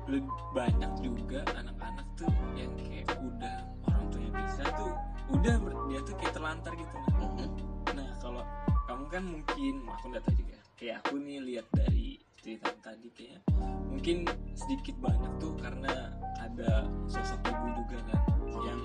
lebih 0.07 0.37
banyak 0.55 0.91
juga 1.03 1.45
anak-anak 1.53 2.07
tuh 2.17 2.31
yang 2.57 2.71
kayak 2.79 3.11
udah 3.19 3.57
orang 3.85 4.03
tuanya 4.09 4.31
bisa 4.41 4.63
tuh 4.73 4.91
udah 5.29 5.53
dia 5.91 5.99
tuh 6.01 6.15
kayak 6.17 6.33
terlantar 6.33 6.71
gitu 6.73 6.95
nah. 7.19 7.49
Nah 7.93 8.09
kalau 8.17 8.41
kamu 8.87 9.05
kan 9.11 9.23
mungkin 9.27 9.73
aku 9.91 10.03
nggak 10.07 10.23
tahu 10.23 10.35
juga. 10.39 10.57
Kayak 10.73 10.95
aku 11.03 11.13
nih 11.19 11.37
lihat 11.43 11.67
dari 11.75 12.07
cerita 12.39 12.69
tadi 12.79 13.07
kayak 13.11 13.43
mungkin 13.91 14.23
sedikit 14.55 14.95
banyak 14.97 15.33
tuh 15.37 15.53
karena 15.59 16.15
ada 16.39 16.87
sosok 17.05 17.43
ibu 17.43 17.67
juga 17.83 17.97
kan 18.07 18.21
yang 18.63 18.81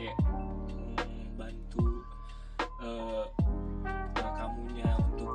kayak 0.00 0.16
membantu 0.24 1.84
eh, 2.80 3.24
eh, 4.16 4.32
kamunya 4.32 4.88
untuk 4.96 5.28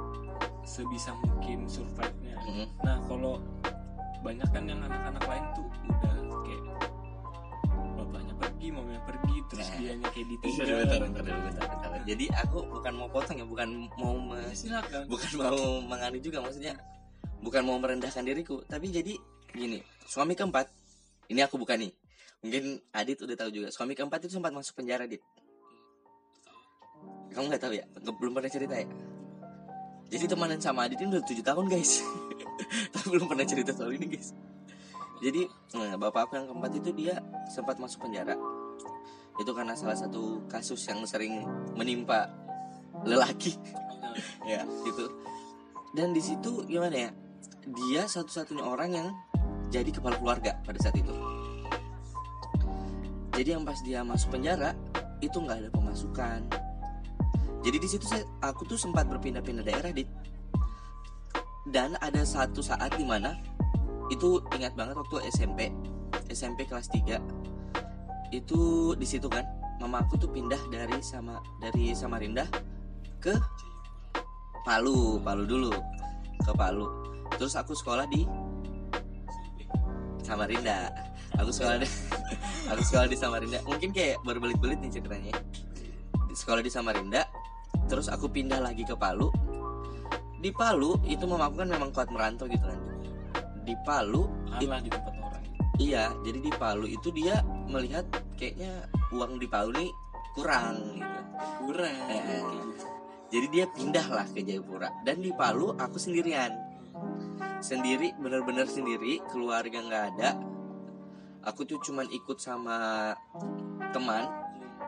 sebisa 0.65 1.13
mungkin 1.15 1.69
survive-nya. 1.69 2.33
Mhm. 2.41 2.65
Nah 2.81 2.97
kalau 3.05 3.37
banyak 4.19 4.49
kan 4.49 4.65
yang 4.65 4.81
anak-anak 4.81 5.21
lain 5.23 5.45
tuh 5.53 5.65
udah 5.85 6.13
kayak 6.41 6.63
bapaknya 7.93 8.33
pergi, 8.35 8.67
mamanya 8.73 9.01
pergi, 9.05 9.35
terus 9.45 9.67
Nah. 9.67 9.77
dianya 9.77 10.07
kayak 10.09 10.27
ditinggal. 10.27 10.65
bentar, 10.65 10.99
bentar, 10.99 11.21
bentar, 11.21 11.41
bentar, 11.45 11.65
bentar. 11.69 11.89
Jadi 12.03 12.25
aku 12.35 12.57
bukan 12.65 12.93
mau 12.95 13.07
potong 13.07 13.37
ya, 13.37 13.45
bukan 13.45 13.69
mau 13.95 14.15
me- 14.17 14.41
Ya, 14.41 14.57
silakan. 14.57 15.01
bukan 15.05 15.31
mau 15.37 15.57
mengani 15.85 16.17
juga 16.17 16.41
maksudnya 16.41 16.73
bukan 17.37 17.61
mau 17.61 17.77
merendahkan 17.77 18.25
diriku 18.25 18.65
tapi 18.65 18.89
jadi 18.89 19.13
gini 19.47 19.77
suami 20.03 20.33
keempat 20.33 20.65
ini 21.27 21.39
aku 21.39 21.55
bukan 21.55 21.77
nih 21.77 21.93
mungkin 22.45 22.77
Adit 22.93 23.17
udah 23.25 23.33
tahu 23.33 23.49
juga 23.49 23.73
suami 23.73 23.97
keempat 23.97 24.21
itu 24.29 24.37
sempat 24.37 24.53
masuk 24.53 24.77
penjara 24.77 25.09
dit. 25.09 25.17
Kamu 27.33 27.49
nggak 27.49 27.63
tahu 27.65 27.73
ya? 27.73 27.85
Belum 28.21 28.37
pernah 28.37 28.53
cerita 28.53 28.77
ya? 28.77 28.85
Jadi 30.13 30.25
temanan 30.29 30.61
sama 30.61 30.85
Adit 30.85 31.01
ini 31.01 31.17
udah 31.17 31.25
tujuh 31.25 31.41
tahun 31.41 31.65
guys. 31.65 32.05
Tapi 32.93 33.05
belum 33.09 33.25
pernah 33.25 33.49
cerita 33.49 33.73
soal 33.73 33.97
ini 33.97 34.13
guys. 34.13 34.37
Jadi 35.25 35.41
nah, 35.73 35.97
bapak 35.97 36.29
aku 36.29 36.37
yang 36.37 36.47
keempat 36.53 36.71
itu 36.77 36.89
dia 36.93 37.17
sempat 37.49 37.81
masuk 37.81 38.05
penjara. 38.05 38.37
Itu 39.41 39.51
karena 39.51 39.73
salah 39.73 39.97
satu 39.97 40.45
kasus 40.45 40.85
yang 40.85 41.01
sering 41.09 41.41
menimpa 41.73 42.29
lelaki. 43.01 43.57
Ya 44.47 44.63
itu 44.63 45.11
dan 45.91 46.15
di 46.15 46.23
situ 46.23 46.63
gimana 46.71 46.95
ya? 46.95 47.11
Dia 47.67 48.07
satu-satunya 48.07 48.63
orang 48.63 48.95
yang 48.95 49.07
jadi 49.67 49.91
kepala 49.91 50.15
keluarga 50.15 50.55
pada 50.63 50.79
saat 50.79 50.95
itu 50.95 51.11
jadi 53.35 53.59
yang 53.59 53.63
pas 53.67 53.79
dia 53.83 54.01
masuk 54.01 54.39
penjara 54.39 54.73
itu 55.19 55.37
nggak 55.37 55.67
ada 55.67 55.69
pemasukan 55.71 56.39
jadi 57.61 57.77
di 57.77 57.87
situ 57.87 58.05
aku 58.41 58.63
tuh 58.65 58.79
sempat 58.79 59.05
berpindah-pindah 59.11 59.63
daerah 59.65 59.91
dit 59.91 60.07
dan 61.69 61.99
ada 61.99 62.21
satu 62.23 62.61
saat 62.63 62.93
di 62.95 63.05
mana 63.05 63.35
itu 64.13 64.41
ingat 64.53 64.77
banget 64.77 64.95
waktu 64.97 65.29
SMP 65.33 65.73
SMP 66.29 66.65
kelas 66.69 66.89
3 66.93 67.19
itu 68.33 68.93
di 68.97 69.05
situ 69.05 69.25
kan 69.29 69.45
mama 69.81 70.01
aku 70.01 70.17
tuh 70.17 70.29
pindah 70.31 70.59
dari 70.71 70.97
sama 71.03 71.41
dari 71.59 71.91
Samarinda 71.93 72.47
ke 73.19 73.33
Palu, 74.65 75.21
Palu 75.21 75.43
dulu 75.45 75.71
ke 76.41 76.51
Palu. 76.57 76.89
Terus 77.37 77.53
aku 77.53 77.77
sekolah 77.77 78.09
di 78.09 78.25
Samarinda. 80.25 81.04
Aku 81.41 81.49
sekolah 81.49 81.77
di 81.83 81.87
aku 82.69 82.81
sekolah 82.81 83.07
di 83.09 83.17
Samarinda. 83.17 83.59
Mungkin 83.65 83.89
kayak 83.91 84.21
berbelit-belit 84.21 84.79
nih 84.81 84.91
ceritanya. 85.01 85.33
Di 86.25 86.35
sekolah 86.35 86.61
di 86.61 86.71
Samarinda, 86.71 87.25
terus 87.89 88.07
aku 88.07 88.29
pindah 88.29 88.61
lagi 88.61 88.85
ke 88.85 88.93
Palu. 88.93 89.29
Di 90.39 90.53
Palu 90.53 91.01
itu 91.09 91.25
mamaku 91.25 91.65
kan 91.65 91.69
memang 91.69 91.89
kuat 91.89 92.09
merantau 92.13 92.45
gitu 92.45 92.61
kan. 92.61 92.79
Di 93.65 93.73
Palu 93.81 94.29
Allah 94.53 94.77
di 94.77 94.93
tempat 94.93 95.13
orang 95.17 95.25
Iya, 95.75 96.15
jadi 96.23 96.39
di 96.39 96.51
Palu 96.55 96.87
itu 96.87 97.11
dia 97.11 97.43
melihat 97.67 98.07
kayaknya 98.39 98.87
uang 99.11 99.41
di 99.41 99.47
Palu 99.49 99.75
nih 99.75 99.91
kurang 100.35 100.75
gitu. 100.95 101.19
kurang 101.59 101.95
Eh, 102.11 102.43
Jadi 103.27 103.47
dia 103.51 103.65
pindah 103.67 104.07
lah 104.07 104.27
ke 104.31 104.39
Jayapura 104.39 104.87
dan 105.03 105.19
di 105.19 105.35
Palu 105.35 105.75
aku 105.75 105.99
sendirian. 105.99 106.55
Sendiri, 107.59 108.15
bener-bener 108.15 108.69
sendiri, 108.69 109.19
keluarga 109.27 109.81
nggak 109.83 110.03
ada. 110.15 110.29
Aku 111.45 111.61
tuh 111.61 111.77
cuman 111.77 112.09
ikut 112.09 112.41
sama 112.41 113.13
teman, 113.93 114.25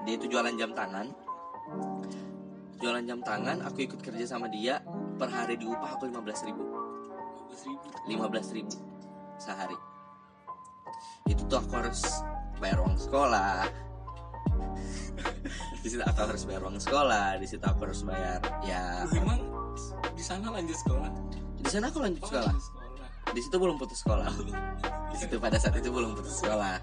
dia 0.09 0.17
itu 0.17 0.25
jualan 0.25 0.57
jam 0.57 0.73
tangan. 0.73 1.05
Jualan 2.81 3.05
jam 3.05 3.21
tangan, 3.21 3.61
aku 3.61 3.85
ikut 3.85 4.01
kerja 4.01 4.25
sama 4.25 4.49
dia. 4.49 4.81
Per 5.17 5.29
hari 5.29 5.57
diupah 5.57 5.97
aku 5.97 6.09
15 6.09 6.49
ribu. 6.49 6.63
15 8.09 8.57
ribu. 8.57 8.73
Sehari. 9.37 9.77
Itu 11.29 11.45
tuh 11.45 11.61
aku 11.61 11.77
harus 11.77 12.01
bayar 12.57 12.81
uang 12.81 12.97
sekolah. 12.97 13.69
Di 15.85 15.87
situ 15.93 16.01
aku 16.01 16.19
harus 16.25 16.43
bayar 16.49 16.61
uang 16.65 16.81
sekolah. 16.81 17.37
Di 17.37 17.45
situ 17.45 17.65
aku 17.65 17.79
harus 17.85 18.01
bayar 18.01 18.41
ya 18.65 19.05
emang 19.13 19.41
di 20.17 20.23
sana 20.25 20.49
lanjut 20.49 20.73
sekolah? 20.73 21.11
Di 21.61 21.69
sana 21.69 21.85
aku 21.93 22.01
lanjut 22.01 22.21
Oh, 22.25 22.29
sekolah. 22.33 22.49
lanjut 22.49 22.65
sekolah. 22.65 22.87
Di 23.29 23.41
situ 23.45 23.55
belum 23.61 23.75
putus 23.77 24.01
sekolah 24.01 24.25
di 25.11 25.17
situ 25.17 25.35
pada 25.39 25.57
saat 25.57 25.77
itu 25.79 25.89
belum 25.89 26.15
putus 26.17 26.43
sekolah 26.43 26.77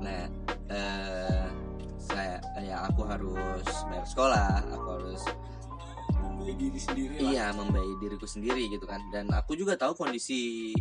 nah 0.00 0.24
eh, 0.70 1.46
saya 2.00 2.40
ya 2.58 2.88
aku 2.90 3.06
harus 3.06 3.66
bayar 3.86 4.06
sekolah 4.06 4.50
aku 4.72 4.88
harus 4.98 5.22
Beli 6.40 6.56
diri 6.56 6.80
sendiri 6.80 7.14
lah 7.20 7.30
Iya, 7.30 7.46
membayar 7.52 7.96
diriku 8.00 8.24
sendiri 8.24 8.64
gitu 8.72 8.88
kan. 8.88 9.04
Dan 9.12 9.28
aku 9.28 9.52
juga 9.52 9.76
tahu 9.76 9.92
kondisi 9.92 10.72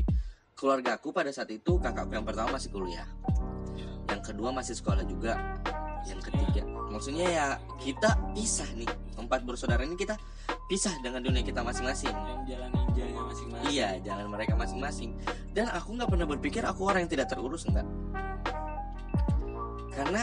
keluargaku 0.56 1.12
pada 1.12 1.32
saat 1.36 1.52
itu 1.52 1.76
kakakku 1.80 2.16
yang 2.16 2.24
pertama 2.24 2.56
masih 2.56 2.72
kuliah. 2.72 3.08
Yang 4.08 4.22
kedua 4.32 4.56
masih 4.56 4.80
sekolah 4.80 5.04
juga. 5.04 5.36
Yang 6.08 6.32
ketiga, 6.32 6.64
maksudnya 6.88 7.28
ya 7.28 7.48
kita 7.76 8.16
pisah 8.32 8.72
nih. 8.72 8.88
Empat 9.20 9.44
bersaudara 9.44 9.84
ini 9.84 10.00
kita 10.00 10.16
pisah 10.70 10.94
dengan 11.02 11.26
dunia 11.26 11.42
kita 11.42 11.66
masing-masing. 11.66 12.14
yang 12.14 12.46
jalan 12.46 12.70
ninjanya 12.70 13.22
masing-masing 13.26 13.74
Iya, 13.74 13.90
jalan 14.06 14.30
mereka 14.30 14.54
masing-masing. 14.54 15.18
Dan 15.50 15.66
aku 15.74 15.98
nggak 15.98 16.10
pernah 16.14 16.28
berpikir 16.30 16.62
aku 16.62 16.86
orang 16.86 17.10
yang 17.10 17.12
tidak 17.12 17.28
terurus 17.34 17.66
enggak. 17.66 17.90
Karena 19.98 20.22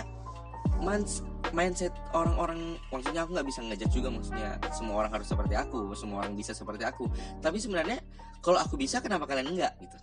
mans- 0.81 1.27
mindset 1.51 1.91
orang-orang 2.15 2.79
maksudnya 2.95 3.27
aku 3.27 3.35
nggak 3.35 3.49
bisa 3.51 3.61
ngejat 3.67 3.91
juga 3.91 4.09
maksudnya 4.15 4.57
semua 4.71 4.95
orang 5.03 5.13
harus 5.19 5.27
seperti 5.27 5.55
aku, 5.59 5.91
semua 5.99 6.23
orang 6.23 6.39
bisa 6.39 6.55
seperti 6.55 6.87
aku. 6.87 7.11
Tapi 7.43 7.59
sebenarnya 7.59 7.99
kalau 8.39 8.63
aku 8.63 8.79
bisa 8.79 9.03
kenapa 9.03 9.27
kalian 9.27 9.51
enggak 9.51 9.75
gitu? 9.83 9.99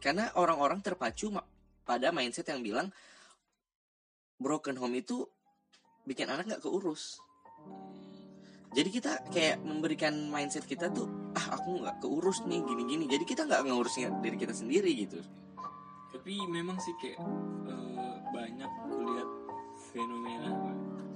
Karena 0.00 0.32
orang-orang 0.32 0.80
terpacu 0.80 1.28
pada 1.84 2.08
mindset 2.08 2.48
yang 2.48 2.64
bilang 2.64 2.88
broken 4.40 4.80
home 4.80 4.96
itu 4.96 5.28
bikin 6.08 6.32
anak 6.32 6.48
nggak 6.48 6.64
keurus. 6.64 7.20
Jadi 8.68 8.88
kita 8.92 9.12
kayak 9.32 9.64
memberikan 9.64 10.28
mindset 10.28 10.68
kita 10.68 10.92
tuh 10.92 11.08
ah 11.34 11.56
aku 11.56 11.82
nggak 11.82 11.98
keurus 12.04 12.44
nih 12.44 12.60
gini-gini. 12.62 13.08
Jadi 13.08 13.24
kita 13.24 13.48
nggak 13.48 13.64
ngurusnya 13.66 14.12
diri 14.20 14.36
kita 14.36 14.54
sendiri 14.54 14.92
gitu. 14.94 15.20
tapi 16.08 16.40
memang 16.48 16.76
sih 16.80 16.92
kayak 17.00 17.20
eh, 17.68 18.16
banyak 18.32 18.70
kulihat 18.88 19.28
fenomena 19.92 20.50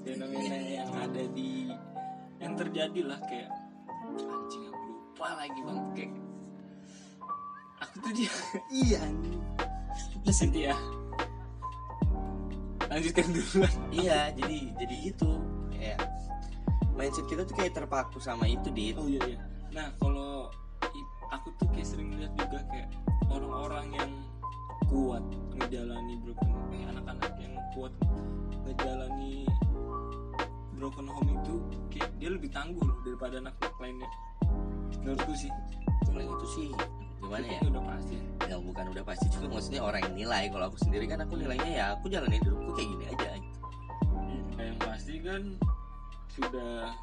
fenomena 0.04 0.56
yang 0.56 0.92
ada 0.92 1.24
di 1.32 1.72
yang 2.36 2.52
terjadi 2.56 3.00
lah 3.08 3.20
kayak 3.24 3.48
anjing 4.20 4.64
aku 4.68 4.82
lupa 4.92 5.28
lagi 5.36 5.60
bang 5.64 5.80
kayak 5.96 6.12
aku 7.80 7.94
tuh 8.04 8.12
dia 8.12 8.32
iya 8.84 8.98
anjing 9.04 10.52
ya 10.52 10.76
lanjutkan 12.92 13.26
dulu 13.32 13.64
Iya, 13.88 14.18
jadi 14.36 14.58
jadi 14.76 14.94
gitu. 15.12 15.30
Kayak 15.72 15.98
mindset 16.96 17.26
kita 17.28 17.42
tuh 17.46 17.56
kayak 17.56 17.72
terpaku 17.76 18.18
sama 18.20 18.44
itu 18.48 18.68
dit. 18.72 18.94
oh 18.96 19.08
iya 19.08 19.22
iya 19.24 19.38
nah 19.72 19.88
kalau 19.96 20.52
aku 21.32 21.48
tuh 21.56 21.68
kayak 21.72 21.88
sering 21.88 22.12
lihat 22.16 22.32
juga 22.36 22.60
kayak 22.68 22.88
orang-orang 23.32 23.86
yang 23.96 24.10
kuat 24.92 25.24
ngejalani 25.56 26.14
broken 26.20 26.50
eh, 26.76 26.84
anak-anak 26.92 27.32
yang 27.40 27.54
kuat 27.72 27.92
ngejalani 28.68 29.48
broken 30.76 31.06
home 31.08 31.30
itu 31.40 31.54
kayak 31.88 32.10
dia 32.20 32.28
lebih 32.28 32.50
tangguh 32.52 32.82
loh 32.84 32.98
daripada 33.06 33.40
anak-anak 33.40 33.76
lainnya 33.80 34.10
menurutku 35.02 35.34
sih 35.34 35.50
Kalau 36.06 36.22
itu 36.22 36.46
sih 36.46 36.66
gimana 37.22 37.46
ya? 37.46 37.60
Udah 37.64 37.82
pasti 37.86 38.16
Ya 38.50 38.56
bukan 38.60 38.84
udah 38.92 39.04
pasti 39.06 39.26
juga 39.32 39.46
maksudnya 39.48 39.80
orang 39.80 40.00
yang 40.04 40.14
nilai. 40.26 40.44
Kalau 40.52 40.64
aku 40.68 40.78
sendiri 40.82 41.08
kan 41.08 41.24
aku 41.24 41.40
nilainya 41.40 41.70
ya 41.72 41.84
aku 41.96 42.12
jalanin 42.12 42.36
hidupku 42.36 42.70
kayak 42.76 42.88
gini 42.90 43.04
aja 43.08 43.28
gitu. 43.40 43.58
Nah, 44.52 44.64
yang 44.68 44.78
pasti 44.82 45.14
kan 45.24 45.42
sudah 46.32 46.96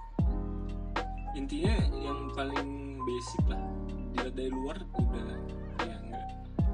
intinya 1.37 1.75
yang 1.93 2.33
paling 2.33 2.97
basic 3.05 3.41
lah 3.45 3.61
dilihat 4.09 4.33
dari 4.33 4.49
luar 4.49 4.77
udah 4.97 5.29
ya 5.85 5.95
nggak 6.01 6.27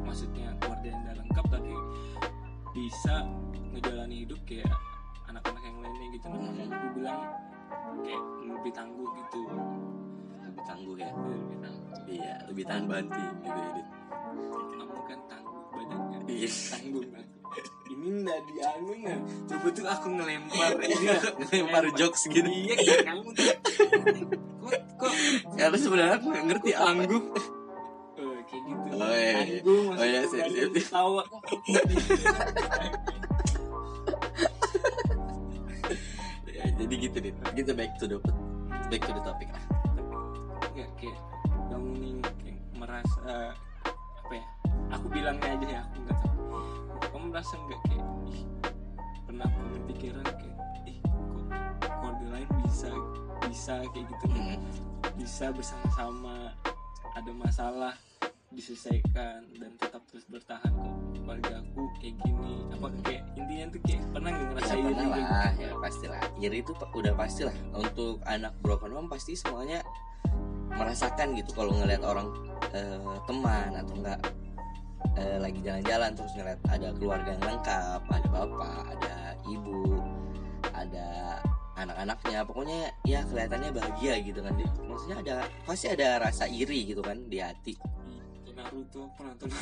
maksudnya 0.08 0.56
keluarga 0.64 0.88
yang 0.88 1.02
nggak 1.04 1.18
lengkap 1.20 1.46
tapi 1.52 1.74
bisa 2.72 3.16
ngejalani 3.76 4.16
hidup 4.24 4.40
kayak 4.48 4.72
anak-anak 5.28 5.64
yang 5.64 5.78
lainnya 5.84 6.08
gitu. 6.16 6.28
Nah 6.32 6.40
makanya 6.40 6.68
gue 6.72 6.92
bilang 6.96 7.20
kayak 8.04 8.24
lebih 8.48 8.72
tangguh 8.72 9.10
gitu. 9.20 9.40
Lebih 10.44 10.64
tangguh 10.64 10.96
ya? 10.96 11.10
Dia 11.12 11.36
lebih 11.36 11.58
tangguh. 11.60 11.86
Iya 12.06 12.36
lebih 12.46 12.64
tahan 12.70 12.86
banting 12.86 13.32
gitu 13.42 13.60
ya 13.60 13.84
kamu 14.76 15.02
kan 15.10 15.20
tangguh 15.26 15.60
badannya 15.74 16.20
Iya. 16.30 16.50
tangguh 16.72 17.06
kan 17.10 17.26
ini 17.86 18.08
nggak 18.22 18.40
dianu 18.46 18.92
nggak 18.98 19.20
coba 19.48 19.68
tuh 19.72 19.86
aku 19.86 20.08
ngelempar. 20.12 20.72
Ini 20.84 21.08
Ngelempar 21.40 21.84
jokes 21.94 22.28
gitu. 22.28 22.46
iya 22.46 22.76
kayak 22.76 23.00
kamu 23.06 23.28
tuh. 23.32 23.46
Kok 24.66 24.80
kok? 24.98 25.14
Karena 25.54 25.78
sebenarnya 25.78 26.16
aku 26.18 26.26
nggak 26.30 26.46
ngerti 26.50 26.72
Eh, 28.16 28.40
kayak 28.48 28.64
gitu. 28.64 28.88
Oh, 28.96 29.12
iya, 29.12 29.40
iya. 29.44 29.60
Oh, 29.66 29.94
iya, 30.00 30.20
dari 30.24 30.82
siap. 30.82 30.88
tawa. 30.90 31.24
Ya, 36.48 36.64
jadi 36.74 36.94
gitu 36.96 37.18
Dit. 37.20 37.36
kita 37.54 37.72
back 37.74 37.92
to 38.00 38.06
the 38.08 38.18
back 38.88 39.02
to 39.04 39.12
the 39.12 39.22
topic 39.22 39.50
lah. 39.52 39.64
Nggak 40.72 40.90
kayak 41.00 41.20
kamu 41.70 41.90
nih 42.00 42.14
kayak 42.40 42.60
merasa 42.76 43.54
apa 44.16 44.34
ya? 44.34 44.46
Aku 44.94 45.06
bilangnya 45.10 45.50
aja 45.54 45.68
ya 45.68 45.82
aku 45.84 45.98
nggak 46.02 46.18
tahu 46.22 46.35
kamu 47.00 47.26
merasa 47.32 47.54
nggak 47.58 47.80
kayak 47.88 48.06
ih 48.30 48.42
pernah 49.26 49.48
punya 49.50 49.80
pikiran 49.90 50.26
kayak 50.26 50.58
ih 50.88 50.98
kok 51.02 51.46
keluarga 51.82 52.26
lain 52.32 52.48
bisa 52.66 52.90
bisa 53.46 53.74
kayak 53.92 54.06
gitu 54.10 54.26
Hmm. 54.36 54.58
bisa 55.16 55.46
bersama-sama 55.52 56.52
ada 57.16 57.32
masalah 57.32 57.94
diselesaikan 58.52 59.52
dan 59.60 59.72
tetap 59.76 60.00
terus 60.08 60.24
bertahan 60.32 60.72
kok 60.72 60.96
keluarga 61.20 61.60
aku 61.60 61.82
kayak 62.00 62.16
gini 62.24 62.54
apa 62.72 62.88
kayak 63.04 63.24
intinya 63.36 63.66
tuh 63.74 63.82
kayak 63.84 64.02
pernah 64.14 64.30
nggak 64.32 64.44
ya 64.46 64.52
ngerasa 64.54 64.74
pernah 64.76 64.86
iri 64.86 64.96
gitu? 64.96 65.12
lah 65.12 65.52
ya 65.60 65.72
pastilah 65.82 66.22
iri 66.40 66.58
itu 66.64 66.72
udah 66.76 67.14
pastilah 67.18 67.56
untuk 67.76 68.16
anak 68.30 68.54
broken 68.64 68.92
home 68.96 69.10
pasti 69.12 69.34
semuanya 69.36 69.84
merasakan 70.76 71.36
gitu 71.40 71.52
kalau 71.56 71.72
ngelihat 71.76 72.04
orang 72.04 72.28
eh, 72.76 73.18
teman 73.28 73.72
atau 73.76 73.94
enggak 73.96 74.20
eh, 75.14 75.38
lagi 75.38 75.60
jalan-jalan 75.62 76.12
terus 76.18 76.32
ngeliat 76.34 76.62
ada 76.68 76.90
keluarga 76.98 77.30
yang 77.34 77.46
lengkap 77.46 78.02
ada 78.10 78.28
bapak 78.34 78.84
ada 78.98 79.16
ibu 79.46 80.02
ada 80.74 81.40
anak-anaknya. 81.76 82.40
Pokoknya 82.48 82.80
ya 83.04 83.20
kelihatannya 83.28 83.70
bahagia 83.76 84.14
gitu 84.24 84.40
kan. 84.42 84.54
Dia 84.56 84.70
maksudnya 84.88 85.18
ada 85.22 85.36
pasti 85.68 85.88
ada 85.92 86.08
rasa 86.24 86.46
iri 86.48 86.88
gitu 86.90 87.04
kan 87.04 87.20
di 87.28 87.38
hati. 87.40 87.76
Naruto 88.56 89.12
penonton 89.20 89.52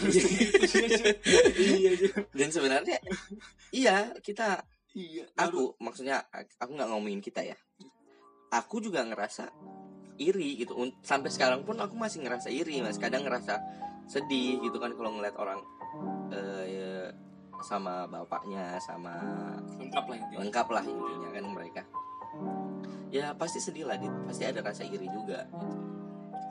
iya 1.58 1.92
iya. 1.98 2.14
Dan 2.30 2.54
sebenarnya 2.54 3.02
iya 3.74 4.14
kita 4.22 4.62
iya 4.94 5.26
aku 5.34 5.74
maksudnya 5.82 6.22
aku 6.62 6.78
nggak 6.78 6.90
ngomongin 6.94 7.18
kita 7.18 7.42
ya. 7.42 7.58
Aku 8.54 8.78
juga 8.78 9.02
ngerasa 9.02 9.50
iri 10.22 10.62
gitu. 10.62 10.78
Sampai 11.02 11.34
sekarang 11.34 11.66
pun 11.66 11.82
aku 11.82 11.98
masih 11.98 12.22
ngerasa 12.22 12.54
iri 12.54 12.86
mas. 12.86 13.02
Kadang 13.02 13.26
ngerasa 13.26 13.58
sedih 14.14 14.62
gitu 14.62 14.78
kan 14.78 14.94
kalau 14.94 15.18
ngeliat 15.18 15.34
orang 15.42 15.60
eh, 16.30 16.64
ya, 16.70 16.92
sama 17.66 18.06
bapaknya 18.06 18.78
sama 18.78 19.18
lengkap 19.82 20.06
lah 20.06 20.18
intinya 20.22 20.40
lengkap 20.46 20.68
lah 20.70 20.84
intinya 20.86 21.30
kan 21.34 21.46
mereka 21.50 21.82
ya 23.10 23.34
pasti 23.34 23.58
sedih 23.58 23.90
lah 23.90 23.98
Dit. 23.98 24.14
pasti 24.30 24.44
ada 24.46 24.62
rasa 24.62 24.86
iri 24.86 25.10
juga 25.10 25.50
gitu. 25.50 25.78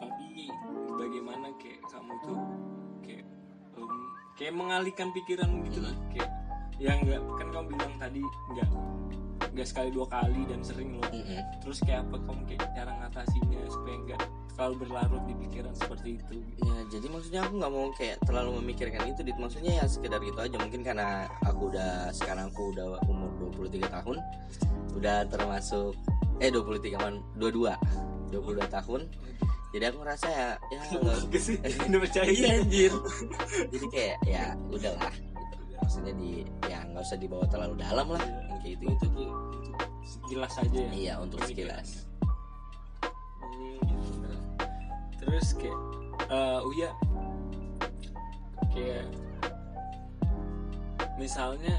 tapi 0.02 0.50
bagaimana 0.99 1.54
kayak 1.59 1.87
kamu 1.87 2.14
tuh 2.26 2.38
kayak 3.07 3.26
em, 3.78 3.95
kayak 4.35 4.54
mengalihkan 4.59 5.08
pikiran 5.15 5.50
gitu 5.71 5.78
lah 5.87 5.95
kayak 6.10 6.30
ya 6.82 6.99
nggak 6.99 7.21
kan 7.39 7.47
kamu 7.50 7.67
bilang 7.78 7.95
tadi 7.99 8.23
nggak 8.54 8.69
nggak 9.52 9.69
sekali 9.69 9.88
dua 9.93 10.06
kali 10.08 10.49
dan 10.49 10.60
sering 10.65 10.97
loh. 10.97 11.08
Mm-mm. 11.12 11.41
terus 11.60 11.78
kayak 11.84 12.08
apa 12.08 12.17
kamu 12.25 12.43
kayak 12.49 12.65
cara 12.73 12.93
ngatasinnya 13.04 13.60
supaya 13.69 13.97
nggak 14.08 14.21
terlalu 14.52 14.75
berlarut 14.84 15.23
di 15.28 15.34
pikiran 15.45 15.75
seperti 15.76 16.08
itu? 16.21 16.34
Ya 16.65 16.76
jadi 16.88 17.06
maksudnya 17.12 17.41
aku 17.45 17.54
nggak 17.60 17.73
mau 17.73 17.88
kayak 17.97 18.17
terlalu 18.25 18.50
memikirkan 18.65 19.02
itu 19.08 19.21
dit. 19.25 19.36
Maksudnya 19.36 19.73
ya 19.80 19.84
sekedar 19.84 20.21
gitu 20.25 20.38
aja. 20.41 20.56
Mungkin 20.56 20.80
karena 20.80 21.28
aku 21.45 21.69
udah 21.73 22.12
sekarang 22.17 22.49
aku 22.52 22.73
udah 22.76 23.00
umur 23.08 23.30
23 23.60 23.88
tahun 23.88 24.17
udah 24.93 25.25
termasuk 25.28 25.97
eh 26.41 26.52
23 26.52 26.97
kan 26.97 27.15
22 27.36 28.32
22 28.32 28.76
tahun. 28.76 29.00
Jadi 29.73 29.84
aku 29.88 29.99
ngerasa 30.04 30.26
ya 30.28 30.49
ya 30.69 30.80
nggak 31.00 31.41
sih? 31.41 31.56
Udah 31.88 32.00
percaya 32.04 32.28
iya 32.28 32.60
anjir. 32.60 32.93
Jadi 33.73 33.86
kayak 33.88 34.17
ya 34.28 34.52
udahlah. 34.69 35.08
gitu 35.17 35.31
maksudnya 35.82 36.14
di 36.14 36.47
ya 36.71 36.86
nggak 36.86 37.02
usah 37.02 37.18
dibawa 37.18 37.45
terlalu 37.50 37.75
dalam 37.82 38.06
lah 38.14 38.23
yang 38.23 38.58
kayak 38.62 38.78
gitu 38.78 38.84
itu 38.95 39.06
tuh 39.10 39.30
jelas 40.30 40.54
aja 40.54 40.78
ya? 40.78 40.90
Iya 40.95 41.14
untuk 41.18 41.42
sekilas. 41.42 42.06
Hmm, 43.42 43.78
gitu. 43.82 44.23
Nah, 44.23 44.40
terus 45.18 45.47
kayak 45.58 45.78
eh 46.30 46.60
Uya 46.71 46.90
kayak 48.73 49.06
misalnya 51.18 51.76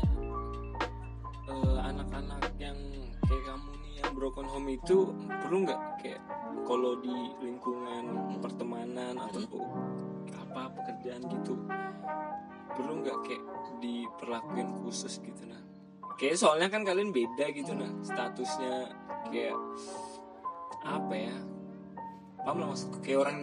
eh, 1.48 1.80
anak-anak 1.80 2.44
yang 2.60 2.78
kayak 3.26 3.44
kamu 3.48 3.72
nih 3.82 3.94
yang 4.04 4.12
broken 4.14 4.48
home 4.48 4.70
itu 4.70 5.10
perlu 5.42 5.64
nggak? 5.64 5.82
Kayak 6.04 6.22
kalau 6.64 7.00
di 7.00 7.34
lingkungan 7.44 8.40
pertemanan 8.40 9.20
atau 9.20 9.44
apa 10.54 10.70
pekerjaan 10.70 11.26
gitu 11.26 11.58
perlu 12.78 13.02
nggak 13.02 13.18
kayak 13.26 13.44
diperlakukan 13.82 14.70
khusus 14.86 15.18
gitu 15.18 15.50
nah? 15.50 15.58
Kayak 16.22 16.38
soalnya 16.38 16.70
kan 16.70 16.86
kalian 16.86 17.10
beda 17.10 17.50
gitu 17.58 17.74
nah 17.74 17.90
statusnya 18.06 18.94
kayak 19.34 19.58
apa 20.86 21.14
ya 21.18 21.36
paham 22.46 22.62
lah 22.62 22.68
maksudku 22.70 23.02
kayak 23.02 23.20
orang 23.26 23.38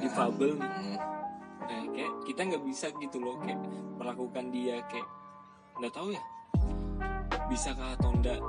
difabel 0.00 0.56
nih. 0.56 0.72
Mm, 0.72 0.96
nah 1.68 1.82
kayak 1.92 2.12
kita 2.24 2.40
nggak 2.48 2.64
bisa 2.64 2.86
gitu 2.96 3.16
loh 3.20 3.36
kayak 3.44 3.60
perlakukan 4.00 4.44
dia 4.48 4.80
kayak 4.88 5.08
nggak 5.76 5.92
tahu 5.92 6.16
ya 6.16 6.22
bisa 7.44 7.76
kah 7.76 7.92
atau 7.92 8.08
enggak 8.08 8.40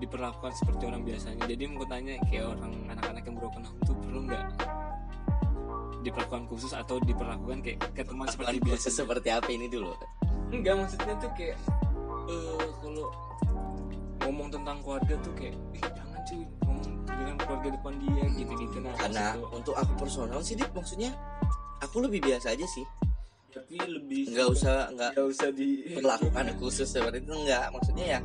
diperlakukan 0.00 0.50
seperti 0.56 0.82
orang 0.88 1.06
biasanya. 1.06 1.44
Jadi 1.46 1.62
mau 1.70 1.86
tanya 1.86 2.18
kayak 2.26 2.58
orang 2.58 2.74
anak-anak 2.90 3.22
yang 3.22 3.36
broken 3.38 3.62
home 3.62 3.82
tuh 3.86 3.96
perlu 4.02 4.20
nggak 4.26 4.46
diperlakukan 6.02 6.44
khusus 6.50 6.72
atau 6.74 6.98
diperlakukan 7.00 7.58
kayak 7.62 7.78
ke 7.94 8.02
teman 8.02 8.26
seperti 8.28 8.58
biasa? 8.60 8.86
seperti 8.90 9.28
apa 9.30 9.48
ini 9.50 9.66
dulu? 9.70 9.94
Enggak 10.52 10.74
maksudnya 10.84 11.14
tuh 11.22 11.30
kayak 11.38 11.56
eh 12.28 12.66
kalau 12.82 13.06
ngomong 14.26 14.48
tentang 14.50 14.76
keluarga 14.82 15.14
tuh 15.22 15.34
kayak 15.34 15.56
ih 15.74 15.82
jangan 15.82 16.20
cuy 16.26 16.42
ngomong 16.66 16.92
dengan 17.06 17.36
keluarga 17.40 17.68
depan 17.74 17.94
dia 18.02 18.24
gitu-gitu. 18.36 18.76
Nah 18.82 18.94
karena 18.98 19.26
maksud 19.34 19.56
untuk 19.56 19.74
aku 19.78 19.92
personal 19.98 20.40
sih 20.42 20.54
dit 20.58 20.70
maksudnya 20.74 21.10
aku 21.80 21.96
lebih 22.04 22.20
biasa 22.22 22.54
aja 22.54 22.66
sih. 22.66 22.86
Tapi 23.52 23.74
lebih 23.84 24.32
nggak 24.32 24.48
usah 24.48 24.88
nggak 24.92 25.10
nggak 25.16 25.26
usah 25.28 25.48
di 25.52 25.68
perlakukan 25.92 26.46
khusus 26.56 26.88
seperti 26.88 27.20
itu 27.20 27.32
enggak 27.36 27.68
maksudnya 27.70 28.06
ya 28.18 28.20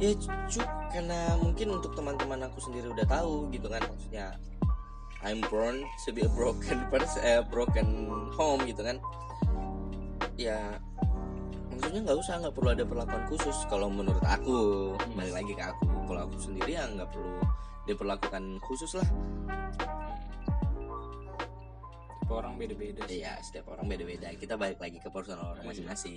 ya 0.00 0.10
cu 0.18 0.60
karena 0.90 1.38
mungkin 1.38 1.78
untuk 1.78 1.94
teman-teman 1.94 2.42
aku 2.50 2.58
sendiri 2.58 2.90
udah 2.90 3.06
tahu 3.06 3.46
gitu 3.54 3.70
kan 3.70 3.78
maksudnya 3.86 4.34
I'm 5.22 5.38
born 5.46 5.86
to 6.04 6.10
be 6.10 6.22
a 6.22 6.30
broken 6.30 6.82
person 6.92 7.22
eh, 7.22 7.42
broken 7.46 7.88
home 8.34 8.66
gitu 8.66 8.82
kan 8.82 8.98
ya 10.34 10.76
maksudnya 11.70 12.00
nggak 12.04 12.18
usah 12.18 12.34
nggak 12.42 12.54
perlu 12.54 12.68
ada 12.74 12.84
perlakuan 12.84 13.24
khusus 13.26 13.56
kalau 13.66 13.86
menurut 13.86 14.22
aku 14.22 14.58
Hmm. 14.98 15.14
balik 15.18 15.34
lagi 15.34 15.52
ke 15.54 15.64
aku 15.64 15.86
kalau 16.06 16.20
aku 16.26 16.36
sendiri 16.38 16.74
ya 16.74 16.84
nggak 16.86 17.08
perlu 17.10 17.38
diperlakukan 17.84 18.42
khusus 18.62 18.94
lah 18.94 19.08
Tipe 22.22 22.38
orang 22.38 22.54
beda-beda. 22.54 23.02
Iya, 23.10 23.34
setiap 23.42 23.74
orang 23.74 23.90
beda-beda. 23.90 24.30
Kita 24.32 24.54
balik 24.54 24.78
lagi 24.78 25.02
ke 25.02 25.10
personal 25.10 25.52
orang 25.52 25.66
Iya. 25.66 25.70
masing-masing. 25.74 26.16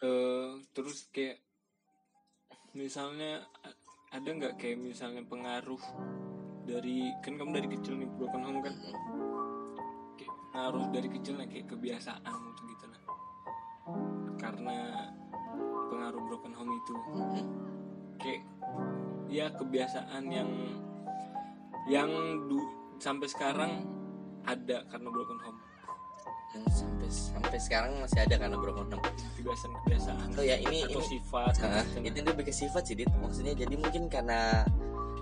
Eh, 0.00 0.50
terus 0.72 1.08
kayak 1.08 1.38
misalnya 2.72 3.44
ada 4.14 4.28
nggak 4.30 4.54
kayak 4.60 4.78
misalnya 4.78 5.22
pengaruh 5.26 5.82
dari 6.66 7.10
kan 7.22 7.34
kamu 7.34 7.62
dari 7.62 7.68
kecil 7.78 7.98
nih 7.98 8.08
broken 8.14 8.42
home 8.46 8.60
kan? 8.62 8.74
Kayak 10.14 10.34
pengaruh 10.50 10.84
dari 10.94 11.08
kecil 11.10 11.34
nih 11.38 11.48
kayak 11.50 11.66
kebiasaan 11.74 12.34
gitu 12.52 12.62
gitu 12.70 12.84
nah 12.86 13.02
karena 14.38 14.78
pengaruh 15.90 16.22
broken 16.22 16.54
home 16.54 16.72
itu. 16.78 16.94
Kayak 18.22 18.42
ya 19.26 19.46
kebiasaan 19.50 20.24
yang 20.30 20.50
yang 21.90 22.10
du- 22.50 22.74
sampai 22.98 23.26
sekarang 23.28 23.72
ada 24.46 24.86
karena 24.86 25.08
broken 25.10 25.40
home 25.42 25.65
Sampai 26.68 27.08
sampai 27.08 27.58
sekarang 27.60 27.92
masih 28.00 28.18
ada 28.24 28.34
karena 28.36 28.56
broken 28.58 28.86
home. 28.92 29.04
kebiasaan-kebiasaan 29.38 30.28
Oh 30.36 30.44
ya 30.44 30.56
ini 30.58 30.84
atau 30.86 31.00
ini 31.00 31.18
sifat 31.18 31.54
gitu. 31.56 31.98
itu 32.02 32.28
lebih 32.28 32.44
ke 32.48 32.52
sifat 32.54 32.82
sih 32.88 32.96
dit. 32.98 33.10
Maksudnya 33.20 33.54
jadi 33.54 33.74
mungkin 33.78 34.10
karena 34.10 34.66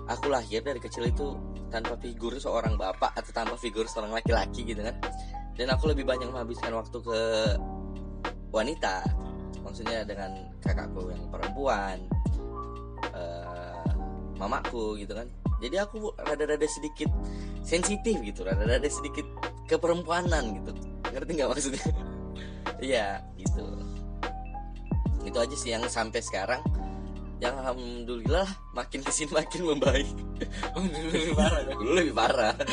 aku 0.09 0.29
lahir 0.29 0.65
dari 0.65 0.81
kecil 0.81 1.09
itu 1.09 1.37
tanpa 1.69 1.97
figur 1.97 2.37
seorang 2.37 2.77
bapak 2.77 3.13
atau 3.17 3.31
tanpa 3.33 3.55
figur 3.57 3.85
seorang 3.85 4.13
laki-laki 4.13 4.65
gitu 4.65 4.81
kan. 4.81 4.95
Dan 5.55 5.71
aku 5.71 5.91
lebih 5.91 6.03
banyak 6.03 6.27
menghabiskan 6.27 6.73
waktu 6.75 6.97
ke 6.99 7.21
wanita. 8.51 9.05
Maksudnya 9.61 10.05
dengan 10.05 10.51
kakakku 10.61 11.09
yang 11.09 11.25
perempuan 11.29 11.97
eh, 13.13 13.91
mamaku 14.37 14.99
gitu 14.99 15.13
kan. 15.15 15.27
Jadi 15.63 15.79
aku 15.79 16.11
rada-rada 16.19 16.67
sedikit 16.67 17.07
sensitif 17.65 18.21
gitu 18.21 18.45
rada-rada 18.45 18.85
sedikit 18.85 19.25
keperempuanan 19.65 20.61
gitu 20.61 20.71
ngerti 21.15 21.31
nggak 21.39 21.49
maksudnya? 21.49 21.85
Iya 22.75 23.23
gitu. 23.39 23.63
Itu 25.23 25.37
aja 25.39 25.55
sih 25.55 25.71
yang 25.71 25.87
sampai 25.87 26.19
sekarang. 26.19 26.59
Yang 27.39 27.55
alhamdulillah 27.63 28.47
makin 28.75 28.99
ke 28.99 29.11
sini 29.15 29.31
makin 29.31 29.63
membaik. 29.63 30.11
Oh, 30.75 30.83
lebih 31.15 31.31
parah 31.33 31.61
kan? 31.63 31.75
dulu 31.79 31.91
lebih 31.95 32.13
parah. 32.13 32.55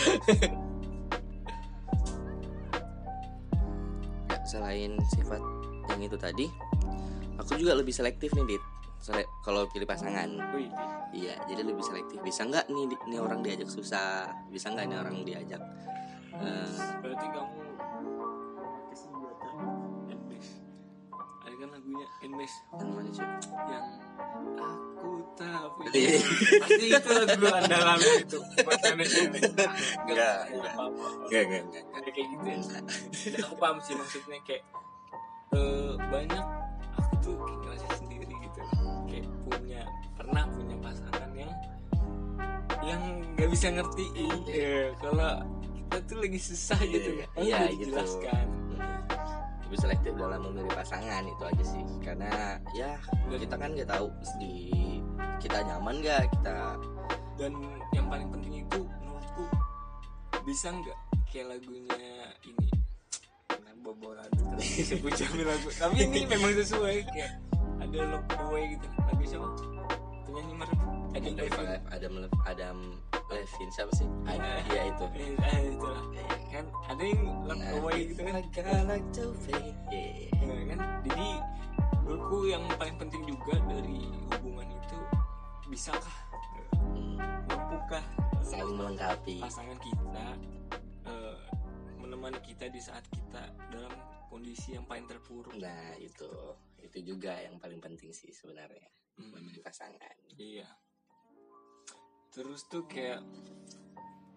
Ya, 4.27 4.39
selain 4.43 4.99
sifat 5.13 5.43
yang 5.93 6.01
itu 6.03 6.17
tadi 6.19 6.47
aku 7.39 7.55
juga 7.59 7.79
lebih 7.79 7.95
selektif 7.95 8.35
nih 8.35 8.57
dit. 8.57 8.63
Sele- 8.99 9.29
kalau 9.43 9.67
pilih 9.71 9.87
pasangan. 9.87 10.31
Wih, 10.55 10.71
iya 11.15 11.35
jadi 11.47 11.63
lebih 11.63 11.83
selektif. 11.83 12.19
Bisa 12.23 12.43
nggak 12.43 12.67
nih 12.71 12.85
di- 12.91 13.03
nih 13.07 13.19
orang 13.23 13.43
diajak 13.43 13.71
susah. 13.71 14.31
Bisa 14.51 14.71
nggak 14.71 14.87
nih 14.91 14.99
orang 14.99 15.17
diajak 15.23 15.63
eh, 16.33 16.71
berarti 17.05 17.27
kamu 17.29 17.61
lagunya 21.73 22.07
Enmes 22.21 22.53
yang 22.77 22.91
mana 22.93 23.11
sih 23.11 23.25
yang 23.67 23.87
aku 24.61 25.09
tak 25.35 25.65
punya. 25.75 25.91
Iya. 25.97 26.19
Pasti 26.61 26.85
itu 26.93 27.11
lagu 27.17 27.47
andalan 27.49 27.99
itu. 28.21 28.39
Buat 28.61 28.81
Enmes 28.85 29.13
Enmes. 29.17 29.43
Enggak. 29.49 29.73
Enggak, 30.05 30.37
enggak, 30.53 31.43
enggak. 31.49 31.65
Ada 31.97 32.09
kayak 32.13 32.27
gitu 32.29 32.45
ya. 32.45 32.59
Dan 33.33 33.41
aku 33.41 33.55
paham 33.57 33.77
sih 33.81 33.95
maksudnya 33.97 34.39
kayak 34.45 34.63
eh, 35.53 35.93
banyak 36.13 36.45
aku 37.01 37.13
tuh 37.25 37.35
kayak 37.41 37.59
ngerasa 37.65 37.87
sendiri 37.99 38.35
gitu 38.37 38.61
kayak 39.09 39.27
punya 39.49 39.81
pernah 40.15 40.45
punya 40.49 40.77
pasangan 40.79 41.31
yang 41.33 41.53
yang 42.85 43.03
nggak 43.33 43.49
bisa 43.49 43.67
ngertiin 43.73 44.37
ya 44.49 44.77
kalau 45.01 45.35
kita 45.73 45.97
tuh 46.05 46.17
lagi 46.21 46.41
susah 46.41 46.81
gitu. 46.85 47.09
Lalu 47.17 47.25
Iya, 47.43 47.57
udah 47.57 47.69
gitu. 47.73 47.81
dijelaskan 47.89 48.47
lebih 49.73 49.89
selektif 49.89 50.13
dalam 50.21 50.45
memilih 50.53 50.69
pasangan 50.77 51.25
itu 51.25 51.43
aja 51.49 51.65
sih. 51.65 51.81
Karena 52.05 52.61
ya 52.77 53.01
kita 53.25 53.57
kan 53.57 53.73
nggak 53.73 53.89
tahu 53.89 54.13
di 54.37 54.69
kita 55.41 55.65
nyaman 55.65 55.97
nggak 56.05 56.29
kita 56.29 56.77
dan 57.41 57.57
yang 57.97 58.05
paling 58.13 58.29
penting 58.29 58.61
itu 58.61 58.85
menurutku 59.01 59.49
bisa 60.45 60.69
nggak 60.77 60.99
kayak 61.33 61.57
lagunya 61.57 61.97
ini? 62.45 62.69
Bobo 63.81 64.13
lagu 64.13 64.39
terus 64.61 64.93
sebut 64.93 65.17
lagu. 65.41 65.69
Tapi 65.73 66.05
ini 66.05 66.29
memang 66.29 66.53
sesuai 66.53 67.09
kayak 67.09 67.33
ada 67.81 67.99
Love 68.13 68.29
Away 68.45 68.77
gitu. 68.77 68.87
Lagu 69.09 69.25
siapa? 69.25 69.49
Penyanyi 70.29 70.55
Adam 71.13 71.35
Levine 71.35 71.77
Adam 71.89 72.13
Lev- 72.19 72.43
Adam 72.45 72.79
Levine 73.29 73.71
siapa 73.71 73.93
sih? 73.93 74.09
Ada 74.25 74.51
ya 74.67 74.83
itu. 74.89 75.05
eh, 75.13 75.33
eh, 75.37 75.61
itulah. 75.71 76.03
Kan 76.49 76.65
ada 76.87 77.03
yang 77.03 77.21
Love 77.43 77.57
Nah, 77.59 77.77
Away 77.79 77.99
gitu 78.09 78.21
kan? 78.23 78.33
Yeah. 78.33 80.29
Nah, 80.43 80.63
kan? 80.67 80.79
Jadi 81.03 81.29
menurutku 82.03 82.39
yang 82.47 82.65
paling 82.77 82.97
penting 82.99 83.23
juga 83.25 83.55
dari 83.63 84.01
hubungan 84.31 84.69
itu 84.69 84.99
bisakah 85.69 86.17
Hmm, 86.73 87.17
mampukah 87.47 88.05
saling 88.43 88.75
melengkapi. 88.75 89.39
pasangan 89.39 89.79
kita 89.79 90.25
eh, 91.07 91.37
menemani 91.97 92.41
kita 92.43 92.67
di 92.69 92.81
saat 92.81 93.05
kita 93.07 93.43
dalam 93.69 93.93
kondisi 94.27 94.75
yang 94.75 94.85
paling 94.85 95.07
terpuruk. 95.07 95.53
nah 95.55 95.93
itu. 95.97 96.29
Itu 96.83 96.99
juga 97.07 97.39
yang 97.39 97.57
paling 97.57 97.79
penting 97.79 98.11
sih 98.11 98.29
sebenarnya. 98.31 98.89
Hmm, 99.15 99.39
pasangan. 99.63 100.17
Iya. 100.35 100.67
Terus 102.33 102.65
tuh 102.65 102.89
kayak 102.89 103.21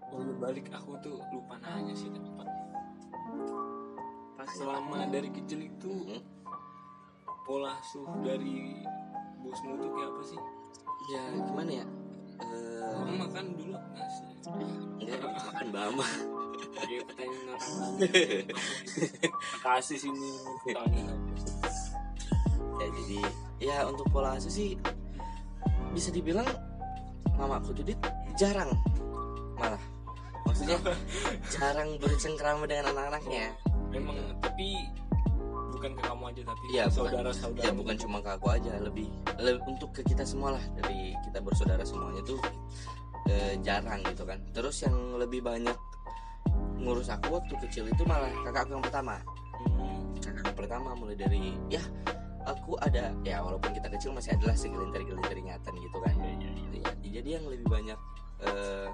oh 0.06 0.20
balik 0.38 0.68
aku 0.70 1.00
tuh 1.00 1.18
lupa 1.32 1.56
nanya 1.58 1.96
sih 1.96 2.12
Pak. 2.12 2.48
Pas 4.36 4.50
selama 4.52 5.08
dari 5.08 5.32
kecil 5.32 5.66
itu 5.66 5.94
Hmm. 6.06 6.22
pola 7.46 7.78
asuh 7.78 8.04
dari 8.20 8.82
bosmu 9.40 9.78
tuh 9.78 9.90
kayak 9.92 10.10
apa 10.10 10.22
sih? 10.26 10.42
ya 11.06 11.22
gimana 11.38 11.72
ya 11.72 11.86
Eh, 12.36 12.82
Kamu 12.84 13.14
makan 13.22 13.46
dulu 13.54 13.78
nasi. 13.94 14.26
enggak 15.00 15.22
makan 15.24 15.68
bama 15.70 16.08
Kayak 16.76 17.06
pertanyaan 17.08 17.48
orang. 17.48 17.62
Kasih 19.62 19.98
sini 19.98 20.32
pertanyaan. 20.66 21.20
ya 22.76 22.88
jadi 22.92 23.20
ya 23.62 23.78
untuk 23.86 24.10
pola 24.12 24.36
asuh 24.36 24.52
sih 24.52 24.76
bisa 25.94 26.10
dibilang 26.10 26.50
mamaku 27.36 27.72
tuh 27.76 27.86
dit 27.86 28.00
jarang. 28.36 28.72
Malah. 29.56 29.82
Maksudnya 30.46 30.78
jarang 31.54 31.98
bercengkrama 31.98 32.64
dengan 32.68 32.92
anak-anaknya. 32.96 33.52
Memang 33.92 34.18
tapi 34.44 34.88
bukan 35.76 35.92
ke 35.96 36.02
kamu 36.02 36.24
aja 36.32 36.42
tapi 36.48 36.64
Iya, 36.72 36.84
bukan. 36.88 36.96
saudara-saudara. 36.96 37.66
ya 37.68 37.72
bukan 37.76 37.96
cuma 38.00 38.18
ke 38.24 38.30
aku 38.32 38.48
aja 38.50 38.72
lebih, 38.80 39.08
lebih 39.38 39.62
untuk 39.68 39.90
ke 39.92 40.02
kita 40.08 40.24
semua 40.24 40.56
lah 40.56 40.64
dari 40.80 41.14
kita 41.28 41.44
bersaudara 41.44 41.84
semuanya 41.84 42.24
tuh 42.24 42.40
eh, 43.28 43.60
jarang 43.62 44.02
gitu 44.08 44.24
kan. 44.24 44.40
Terus 44.56 44.76
yang 44.88 44.96
lebih 45.20 45.44
banyak 45.44 45.76
ngurus 46.80 47.10
aku 47.10 47.42
waktu 47.42 47.54
kecil 47.66 47.90
itu 47.90 48.04
malah 48.06 48.30
kakakku 48.46 48.78
yang 48.78 48.86
pertama. 48.86 49.18
Hmm, 49.66 50.14
kakak 50.22 50.54
pertama 50.54 50.94
mulai 50.94 51.18
dari 51.18 51.58
ya 51.68 51.82
aku 52.46 52.78
ada 52.78 53.10
ya 53.26 53.42
walaupun 53.42 53.74
kita 53.74 53.90
kecil 53.90 54.14
masih 54.14 54.38
adalah 54.38 54.54
segelintir-gelintir 54.54 55.38
ingatan 55.38 55.74
gitu 55.82 55.98
kan. 56.02 56.14
Ya, 56.22 56.35
jadi 57.16 57.40
yang 57.40 57.46
lebih 57.48 57.68
banyak 57.72 58.00
eh, 58.44 58.88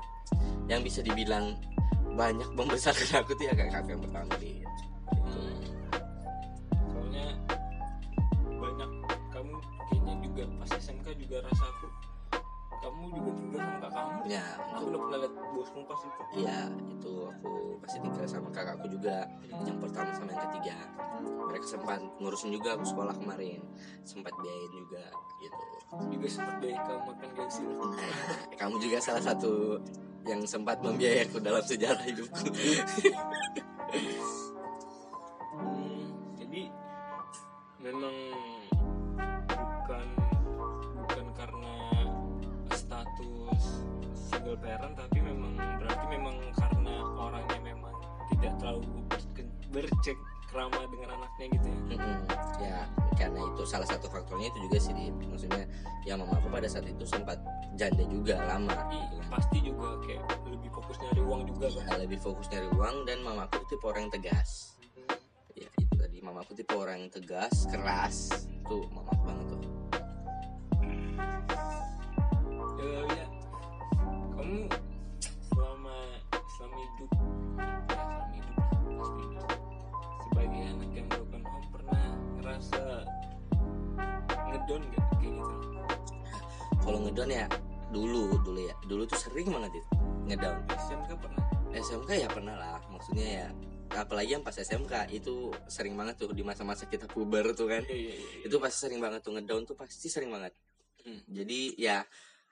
yang 0.70 0.86
bisa 0.86 1.02
dibilang 1.02 1.58
banyak 2.14 2.46
membesarkan 2.54 3.10
aku 3.26 3.34
tuh 3.34 3.50
ya 3.50 3.54
kakak 3.58 3.90
yang 3.90 4.02
pertama 4.06 4.34
gitu. 4.38 4.68
hmm. 5.26 5.58
Soalnya 6.94 7.28
banyak 8.46 8.90
kamu 9.34 9.56
kayaknya 9.90 10.14
juga 10.22 10.44
pas 10.62 10.72
SMK 10.78 11.08
juga 11.18 11.38
rasa 11.50 11.66
aku 11.66 11.88
kamu 12.82 13.04
juga 13.14 13.32
tinggal 13.38 13.60
sama 13.62 13.78
kakak 13.78 13.92
kamu. 13.94 14.20
ya 14.26 14.46
Aku 14.58 14.66
untuk 14.74 14.90
udah 14.90 15.00
pernah 15.06 15.18
liat 15.22 15.34
bosmu 15.54 15.82
pas 15.86 16.02
itu. 16.02 16.22
Iya, 16.42 16.60
itu 16.90 17.14
aku 17.30 17.52
pasti 17.86 17.98
tinggal 18.02 18.26
sama 18.26 18.50
kakakku 18.50 18.88
juga. 18.90 19.18
Yang 19.64 19.78
pertama 19.78 20.10
sama 20.18 20.30
yang 20.34 20.44
ketiga. 20.50 20.78
Mereka 21.22 21.66
sempat 21.70 22.00
ngurusin 22.18 22.50
juga 22.50 22.70
aku 22.74 22.86
sekolah 22.90 23.14
kemarin. 23.14 23.62
Sempat 24.02 24.34
biayain 24.42 24.72
juga 24.74 25.04
gitu. 25.46 25.64
Juga 26.10 26.28
sempat 26.32 26.56
dari 26.58 26.74
kamu 26.74 27.02
makan 27.06 27.30
gengsi. 27.36 27.64
Kamu 28.62 28.76
juga 28.80 28.98
salah 29.04 29.24
satu 29.24 29.76
yang 30.24 30.42
sempat 30.48 30.80
membiayai 30.80 31.28
aku 31.28 31.38
dalam 31.42 31.62
sejarah 31.62 32.04
hidupku. 32.06 32.46
Hmm, 35.52 36.08
jadi 36.40 36.72
memang 37.84 38.16
parent 44.72 44.96
tapi 44.96 45.20
memang 45.20 45.52
berarti 45.84 46.06
memang 46.08 46.36
karena 46.56 46.96
orangnya 47.20 47.60
memang 47.60 47.96
tidak 48.32 48.54
terlalu 48.56 48.88
berke- 49.12 49.52
bercengkrama 49.68 50.82
dengan 50.88 51.10
anaknya 51.20 51.46
gitu 51.60 51.68
ya. 51.68 51.80
Mm-mm. 51.92 52.18
Ya, 52.64 52.80
karena 53.20 53.40
itu 53.52 53.64
salah 53.68 53.84
satu 53.84 54.08
faktornya 54.08 54.48
itu 54.48 54.60
juga 54.64 54.78
sih 54.80 54.96
Dit. 54.96 55.12
Maksudnya 55.28 55.68
ya 56.08 56.16
mama 56.16 56.40
aku 56.40 56.48
pada 56.48 56.72
saat 56.72 56.88
itu 56.88 57.04
sempat 57.04 57.36
janda 57.76 58.08
juga 58.08 58.40
lama 58.48 58.72
kan. 58.72 58.88
pasti 59.28 59.60
juga 59.60 60.00
kayak 60.08 60.24
lebih 60.48 60.72
fokus 60.72 60.96
nyari 61.04 61.20
uang 61.20 61.42
juga 61.52 61.68
kan. 61.76 62.00
Lebih 62.00 62.20
fokus 62.24 62.48
nyari 62.48 62.68
uang 62.72 62.96
dan 63.04 63.18
mamaku 63.28 63.60
tipe 63.68 63.84
orang 63.84 64.08
yang 64.08 64.14
tegas 64.16 64.80
ya 65.52 65.68
itu 65.84 65.94
tadi 66.00 66.18
mamaku 66.24 66.56
tipe 66.56 66.72
orang 66.72 67.06
yang 67.06 67.12
tegas 67.12 67.68
keras 67.68 68.48
ngedon 87.22 87.38
ya? 87.38 87.46
Dulu 87.94 88.24
dulu 88.42 88.60
ya. 88.66 88.76
Dulu 88.90 89.06
tuh 89.06 89.20
sering 89.22 89.54
banget 89.54 89.78
itu 89.78 89.90
ngedown. 90.26 90.58
SMK 90.74 91.10
pernah? 91.22 91.44
SMK 91.70 92.10
ya 92.18 92.28
pernah 92.28 92.56
lah 92.58 92.82
maksudnya 92.90 93.28
ya 93.30 93.48
apalagi 93.92 94.34
yang 94.34 94.42
pas 94.42 94.56
SMK 94.58 95.14
itu 95.14 95.54
sering 95.70 95.94
banget 95.94 96.18
tuh 96.18 96.34
di 96.34 96.42
masa-masa 96.42 96.90
kita 96.90 97.06
puber 97.06 97.54
tuh 97.54 97.70
kan. 97.70 97.86
Iya 97.86 97.94
iya 97.94 98.16
iya. 98.18 98.50
Itu 98.50 98.58
pasti 98.58 98.90
sering 98.90 98.98
banget 98.98 99.22
tuh 99.22 99.38
ngedown 99.38 99.70
tuh 99.70 99.78
pasti 99.78 100.10
sering 100.10 100.34
banget. 100.34 100.58
Hmm. 101.02 101.18
jadi 101.26 101.60
ya 101.78 101.98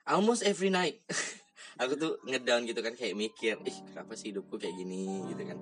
almost 0.06 0.46
every 0.46 0.70
night. 0.70 1.02
Aku 1.82 1.98
tuh 1.98 2.22
ngedown 2.30 2.66
gitu 2.66 2.78
kan 2.82 2.94
kayak 2.94 3.14
mikir 3.14 3.58
ih 3.62 3.78
kenapa 3.90 4.14
sih 4.14 4.30
hidupku 4.30 4.54
kayak 4.54 4.78
gini? 4.78 5.26
Gitu 5.34 5.42
kan. 5.50 5.58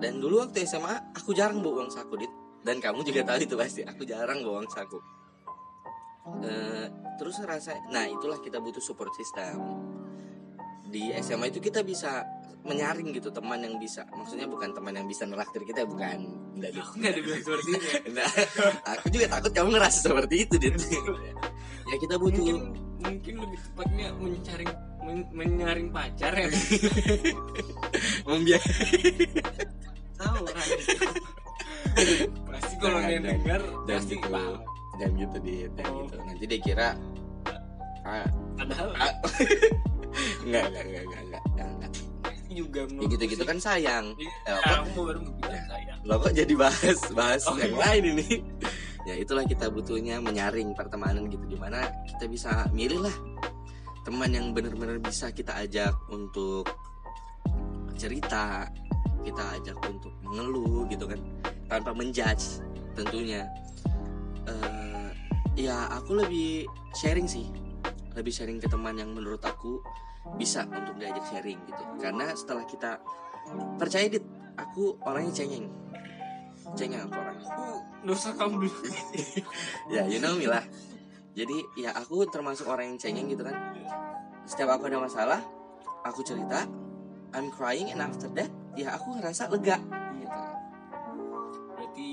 Dan 0.00 0.24
dulu 0.24 0.40
waktu 0.40 0.64
SMA 0.64 1.12
aku 1.12 1.36
jarang 1.36 1.60
bawa 1.60 1.84
uang 1.84 1.92
saku 1.92 2.16
dit. 2.16 2.32
Dan 2.64 2.80
kamu 2.80 3.04
juga 3.04 3.28
tahu 3.28 3.44
itu 3.44 3.54
pasti 3.60 3.80
aku 3.84 4.08
jarang 4.08 4.40
bawa 4.40 4.64
uang 4.64 4.72
saku 4.72 4.96
Eh, 6.24 6.86
terus 7.14 7.36
rasa 7.40 7.76
nah 7.88 8.08
itulah 8.08 8.40
kita 8.40 8.56
butuh 8.56 8.80
support 8.80 9.12
system 9.12 9.60
di 10.86 11.12
SMA 11.20 11.48
itu 11.48 11.60
kita 11.60 11.84
bisa 11.84 12.24
menyaring 12.64 13.12
gitu 13.12 13.28
teman 13.28 13.60
yang 13.60 13.76
bisa 13.76 14.08
maksudnya 14.08 14.48
bukan 14.48 14.72
teman 14.72 14.96
yang 14.96 15.04
bisa 15.04 15.28
neraktir 15.28 15.60
kita 15.62 15.84
bukan 15.84 16.16
enggak 16.56 16.72
gitu 16.72 16.80
Aku 16.80 16.94
nggak 16.96 17.12
dibilang 17.12 17.42
seperti 17.44 17.70
itu. 17.70 17.86
Nah, 18.16 18.28
aku 18.88 19.06
juga 19.12 19.26
takut 19.30 19.52
kamu 19.52 19.68
ngerasa 19.76 19.98
seperti 20.02 20.34
itu 20.42 20.54
dit 20.56 20.72
ya 21.92 21.96
kita 21.98 22.16
butuh 22.16 22.40
Mungkin 22.40 22.56
mungkin 23.04 23.34
lebih 23.36 23.58
tepatnya 23.60 24.08
menyaring 24.16 24.72
men- 25.04 25.28
menyaring 25.30 25.88
pacar 25.92 26.32
ya. 26.32 26.48
membiak 28.26 28.64
Tahu 30.14 30.36
orang. 30.40 30.68
Pasti 32.48 32.74
kalau 32.80 32.98
dia 33.02 33.12
jangan. 33.12 33.24
dengar 33.28 33.60
pasti 33.84 34.14
gitu 34.16 34.28
paham. 34.30 34.56
Dan 34.96 35.10
gitu 35.14 35.36
dit 35.38 35.70
dan 35.74 35.86
Oh. 35.86 36.02
gitu 36.02 36.16
nanti 36.20 36.44
dia 36.44 36.60
kira 36.60 36.88
ah, 38.04 38.26
Padahal 38.54 38.88
ah. 38.94 39.14
enggak 40.46 40.64
enggak 40.66 40.84
enggak 40.84 41.02
enggak 41.02 41.22
enggak, 41.24 41.42
enggak. 41.68 41.92
juga 42.46 42.80
ya 42.86 43.06
gitu 43.08 43.24
gitu 43.26 43.42
kan 43.42 43.58
sayang 43.58 44.06
Iya, 44.14 44.54
baru 44.94 45.18
bilang 45.18 45.64
sayang. 45.66 45.98
lo 46.02 46.14
kok 46.18 46.32
jadi 46.32 46.54
bahas 46.54 46.98
bahas 47.10 47.42
Oh, 47.44 47.58
yang 47.58 47.74
iya. 47.74 47.82
lain 47.82 48.02
ini 48.14 48.26
ya 49.04 49.14
itulah 49.16 49.42
kita 49.42 49.66
butuhnya 49.68 50.16
menyaring 50.18 50.70
pertemanan 50.72 51.26
gitu 51.26 51.42
di 51.44 51.58
mana 51.58 51.82
kita 52.06 52.24
bisa 52.24 52.70
milih 52.70 53.02
lah 53.02 53.16
teman 54.00 54.30
yang 54.30 54.52
benar-benar 54.52 55.00
bisa 55.00 55.28
kita 55.28 55.56
ajak 55.58 55.90
untuk 56.08 56.68
cerita 57.94 58.68
kita 59.20 59.42
ajak 59.56 59.76
untuk 59.82 60.12
mengeluh 60.20 60.84
gitu 60.86 61.04
kan 61.04 61.20
tanpa 61.66 61.90
menjudge 61.90 62.60
tentunya 62.92 63.42
Eh, 64.44 64.83
ya 65.54 65.90
aku 65.90 66.18
lebih 66.18 66.66
sharing 66.94 67.26
sih. 67.26 67.46
Lebih 68.14 68.30
sharing 68.30 68.58
ke 68.62 68.70
teman 68.70 68.94
yang 68.94 69.10
menurut 69.10 69.42
aku 69.42 69.82
bisa 70.38 70.66
untuk 70.66 70.98
diajak 70.98 71.24
sharing 71.30 71.58
gitu. 71.66 71.82
Karena 71.98 72.30
setelah 72.34 72.64
kita 72.66 73.02
percaya 73.78 74.06
dit 74.06 74.22
aku 74.58 74.98
orangnya 75.02 75.44
cengeng. 75.44 75.66
Cengeng 76.74 77.06
aku 77.06 77.14
orangnya 77.18 77.46
Aku 77.54 77.66
dosa 78.04 78.30
kamu. 78.34 78.66
Ya 79.94 80.06
you 80.06 80.18
know 80.22 80.34
me 80.38 80.46
lah. 80.48 80.62
Jadi 81.34 81.66
ya 81.78 81.90
aku 81.94 82.24
termasuk 82.30 82.70
orang 82.70 82.94
yang 82.94 82.98
cengeng 82.98 83.26
gitu 83.30 83.42
kan. 83.42 83.56
Setiap 84.46 84.78
aku 84.78 84.86
ada 84.90 85.02
masalah 85.02 85.40
aku 86.04 86.20
cerita 86.22 86.68
I'm 87.34 87.50
crying 87.50 87.90
and 87.90 87.98
after 87.98 88.30
that 88.38 88.50
ya 88.78 88.94
aku 88.94 89.18
ngerasa 89.18 89.50
lega. 89.50 89.78
Gitu 90.18 90.40
Berarti 91.74 92.10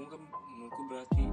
kamu 0.00 0.16
kan 0.16 0.22
menurutku 0.48 0.82
berarti 0.88 1.24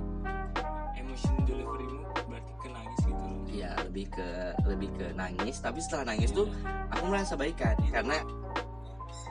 emotion 0.99 1.35
deliverymu 1.47 2.03
berarti 2.27 2.53
ke 2.59 2.67
nangis 2.67 2.99
gitu 2.99 3.23
loh. 3.23 3.39
ya 3.47 3.71
lebih 3.87 4.05
ke 4.11 4.27
lebih 4.67 4.89
ke 4.91 5.05
nangis. 5.15 5.55
Tapi 5.63 5.79
setelah 5.79 6.11
nangis 6.11 6.35
tuh 6.35 6.51
aku 6.91 7.03
merasa 7.07 7.39
baikan 7.39 7.79
karena 7.87 8.19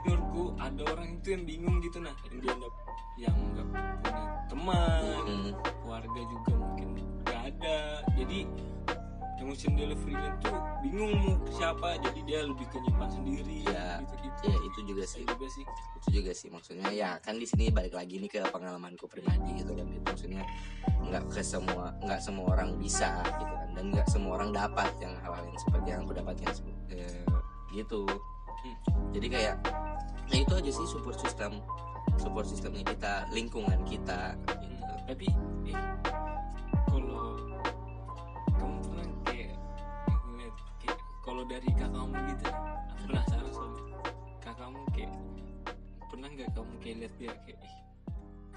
menurutku 0.09 0.57
ada 0.57 0.83
orang 0.89 1.21
itu 1.21 1.37
yang 1.37 1.45
bingung 1.45 1.77
gitu 1.85 2.01
nah. 2.01 2.17
Yang 2.33 2.39
dia 2.41 2.53
nggak 2.57 2.75
yang 3.21 3.37
nggak 3.53 3.67
punya 3.69 4.25
teman 4.49 5.05
mm, 5.05 5.51
keluarga 5.85 6.21
juga 6.33 6.53
mungkin 6.57 6.89
nggak 7.29 7.41
ada. 7.53 7.79
Jadi 8.17 8.39
emotion 9.47 9.79
delivery-nya 9.79 10.31
tuh 10.43 10.59
bingung 10.83 11.15
mau 11.23 11.39
ke 11.47 11.51
siapa 11.55 11.89
jadi 12.03 12.21
dia 12.27 12.41
lebih 12.43 12.67
ke 12.67 12.83
nyimpan 12.83 13.11
sendiri 13.15 13.57
Iya. 13.63 14.03
gitu 14.03 14.15
gitu 14.27 14.41
ya 14.43 14.57
itu 14.59 14.79
juga 14.83 15.05
sih. 15.07 15.23
Juga 15.23 15.47
sih. 15.47 15.65
Itu 16.03 16.09
juga 16.11 16.33
sih 16.35 16.49
maksudnya. 16.51 16.85
Ya 16.91 17.11
kan 17.23 17.39
di 17.39 17.47
sini 17.47 17.71
balik 17.71 17.95
lagi 17.95 18.19
nih 18.19 18.27
ke 18.27 18.43
pengalamanku 18.51 19.07
pribadi 19.07 19.63
gitu 19.63 19.73
kan. 19.73 19.87
Itu 19.87 20.03
maksudnya 20.03 20.43
nggak 21.07 21.25
ke 21.31 21.41
semua 21.47 21.95
nggak 22.03 22.21
semua 22.21 22.47
orang 22.59 22.75
bisa 22.83 23.23
gitu 23.39 23.55
kan. 23.55 23.69
Dan 23.79 23.85
nggak 23.95 24.09
semua 24.11 24.33
orang 24.43 24.51
dapat 24.51 24.91
yang 24.99 25.15
hal-hal 25.23 25.45
yang 25.47 25.59
seperti 25.63 25.89
yang 25.95 26.01
aku 26.03 26.13
dapatkan 26.19 26.53
eh, 26.91 27.23
gitu. 27.71 28.03
Hmm. 28.67 29.13
jadi 29.15 29.27
kayak 29.31 29.55
ya 30.33 30.37
itu 30.43 30.53
aja 30.59 30.71
sih 30.75 30.87
support 30.91 31.15
system 31.23 31.63
support 32.19 32.49
systemnya 32.49 32.83
kita 32.83 33.29
lingkungan 33.31 33.79
kita 33.87 34.35
gitu. 34.59 34.95
tapi 35.07 35.27
eh 35.71 35.79
kalau 36.91 37.36
kalau 41.37 41.53
dari 41.53 41.69
kakakmu 41.69 42.17
gitu 42.33 42.45
aku 42.49 43.03
penasaran 43.13 43.51
soalnya. 43.53 43.83
Kakakmu 44.41 44.81
kayak 44.97 45.13
pernah 46.09 46.29
nggak 46.33 46.49
kamu 46.57 46.75
kayak 46.81 46.97
lihat 46.97 47.15
dia 47.21 47.33
kayak 47.45 47.59
"Ih, 47.61 47.75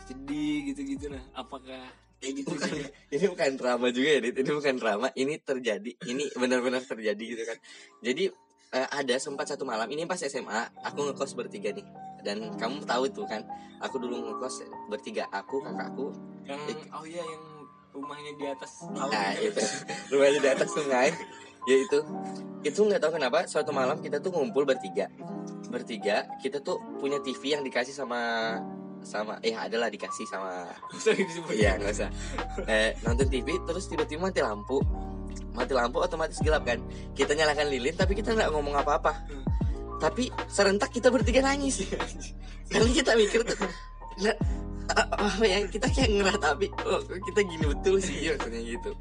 sedih 0.08 0.58
gitu 0.72 0.82
gitu 0.96 1.06
nah 1.12 1.24
apakah 1.36 1.84
kayak 2.24 2.34
gitu 2.40 2.56
Bukan, 2.56 2.72
juga? 2.72 2.88
ini 3.20 3.26
bukan 3.28 3.52
drama 3.60 3.88
juga 3.92 4.10
ya 4.16 4.20
ini 4.32 4.52
bukan 4.56 4.76
drama 4.80 5.08
ini 5.12 5.34
terjadi 5.44 5.92
ini 6.08 6.24
benar-benar 6.40 6.80
terjadi 6.88 7.20
gitu 7.36 7.44
kan. 7.44 7.58
Jadi 8.00 8.24
eh, 8.72 8.88
ada 8.96 9.16
sempat 9.20 9.52
satu 9.52 9.68
malam 9.68 9.92
ini 9.92 10.08
pas 10.08 10.24
SMA 10.24 10.80
aku 10.80 11.12
ngekos 11.12 11.36
bertiga 11.36 11.76
nih. 11.76 11.84
Dan 12.24 12.56
kamu 12.56 12.88
tahu 12.88 13.12
tuh 13.12 13.28
kan 13.28 13.44
aku 13.84 14.00
dulu 14.00 14.24
ngekos 14.24 14.64
bertiga 14.88 15.28
aku 15.36 15.60
kakakku 15.68 16.16
yang 16.48 16.64
oh 16.96 17.04
iya 17.04 17.28
yang 17.28 17.44
rumahnya 17.92 18.32
di 18.40 18.46
atas 18.48 18.88
nah 18.96 19.36
itu. 19.36 19.60
Rumahnya 20.16 20.40
di 20.40 20.48
atas 20.56 20.72
sungai 20.72 21.12
ya 21.68 21.76
itu 21.76 22.00
itu 22.64 22.80
nggak 22.80 23.00
tahu 23.00 23.16
kenapa 23.16 23.48
suatu 23.48 23.72
malam 23.72 24.00
kita 24.04 24.20
tuh 24.20 24.36
ngumpul 24.36 24.68
bertiga 24.68 25.08
bertiga 25.72 26.28
kita 26.44 26.60
tuh 26.60 26.80
punya 27.00 27.20
TV 27.24 27.56
yang 27.56 27.64
dikasih 27.64 27.96
sama 27.96 28.20
sama 29.04 29.40
eh 29.44 29.56
adalah 29.56 29.88
dikasih 29.88 30.28
sama 30.28 30.68
Iya 31.60 31.80
nggak 31.80 31.92
usah. 31.92 32.10
Eh, 32.68 32.96
nonton 33.08 33.32
TV 33.32 33.56
terus 33.64 33.88
tiba-tiba 33.88 34.28
mati 34.28 34.44
lampu. 34.44 34.84
Mati 35.56 35.72
lampu 35.72 36.04
otomatis 36.04 36.40
gelap 36.44 36.68
kan. 36.68 36.84
Kita 37.16 37.32
nyalakan 37.32 37.72
lilin 37.72 37.96
tapi 37.96 38.16
kita 38.16 38.36
nggak 38.36 38.52
ngomong 38.52 38.76
apa-apa. 38.76 39.24
Hmm. 39.28 39.46
Tapi 40.00 40.32
serentak 40.52 40.92
kita 40.92 41.12
bertiga 41.12 41.44
nangis. 41.44 41.84
Karena 42.72 42.92
kita 42.92 43.16
mikir 43.18 43.44
tuh, 43.44 43.58
ya 45.52 45.58
kita 45.70 45.88
kayak 45.94 46.10
ngeratapi 46.10 46.68
oh, 46.86 47.02
kita 47.06 47.42
gini 47.46 47.66
betul 47.70 47.96
sih 48.02 48.18
ya 48.26 48.32
maksudnya 48.36 48.62
gitu. 48.66 48.92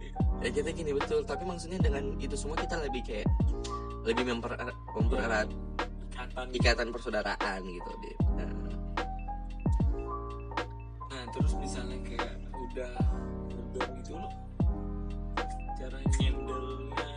Ya 0.44 0.48
kita 0.52 0.70
gini 0.72 0.90
betul. 0.94 1.20
Tapi 1.24 1.42
maksudnya 1.48 1.78
dengan 1.80 2.14
itu 2.20 2.34
semua 2.36 2.56
kita 2.60 2.76
lebih 2.84 3.02
kayak 3.04 3.28
lebih 4.04 4.24
memper 4.28 4.52
mempererat 4.96 5.48
ikatan 6.12 6.46
ikatan 6.54 6.86
persaudaraan 6.92 7.60
gitu. 7.64 7.90
Dit. 8.04 8.18
Nah, 8.36 8.52
nah 11.08 11.22
terus 11.32 11.52
misalnya 11.56 11.98
kayak 12.04 12.36
udah 12.52 12.92
udah 13.74 13.86
gitu 14.02 14.12
loh 14.14 14.32
cara 15.78 15.98
nyendelnya 16.18 17.10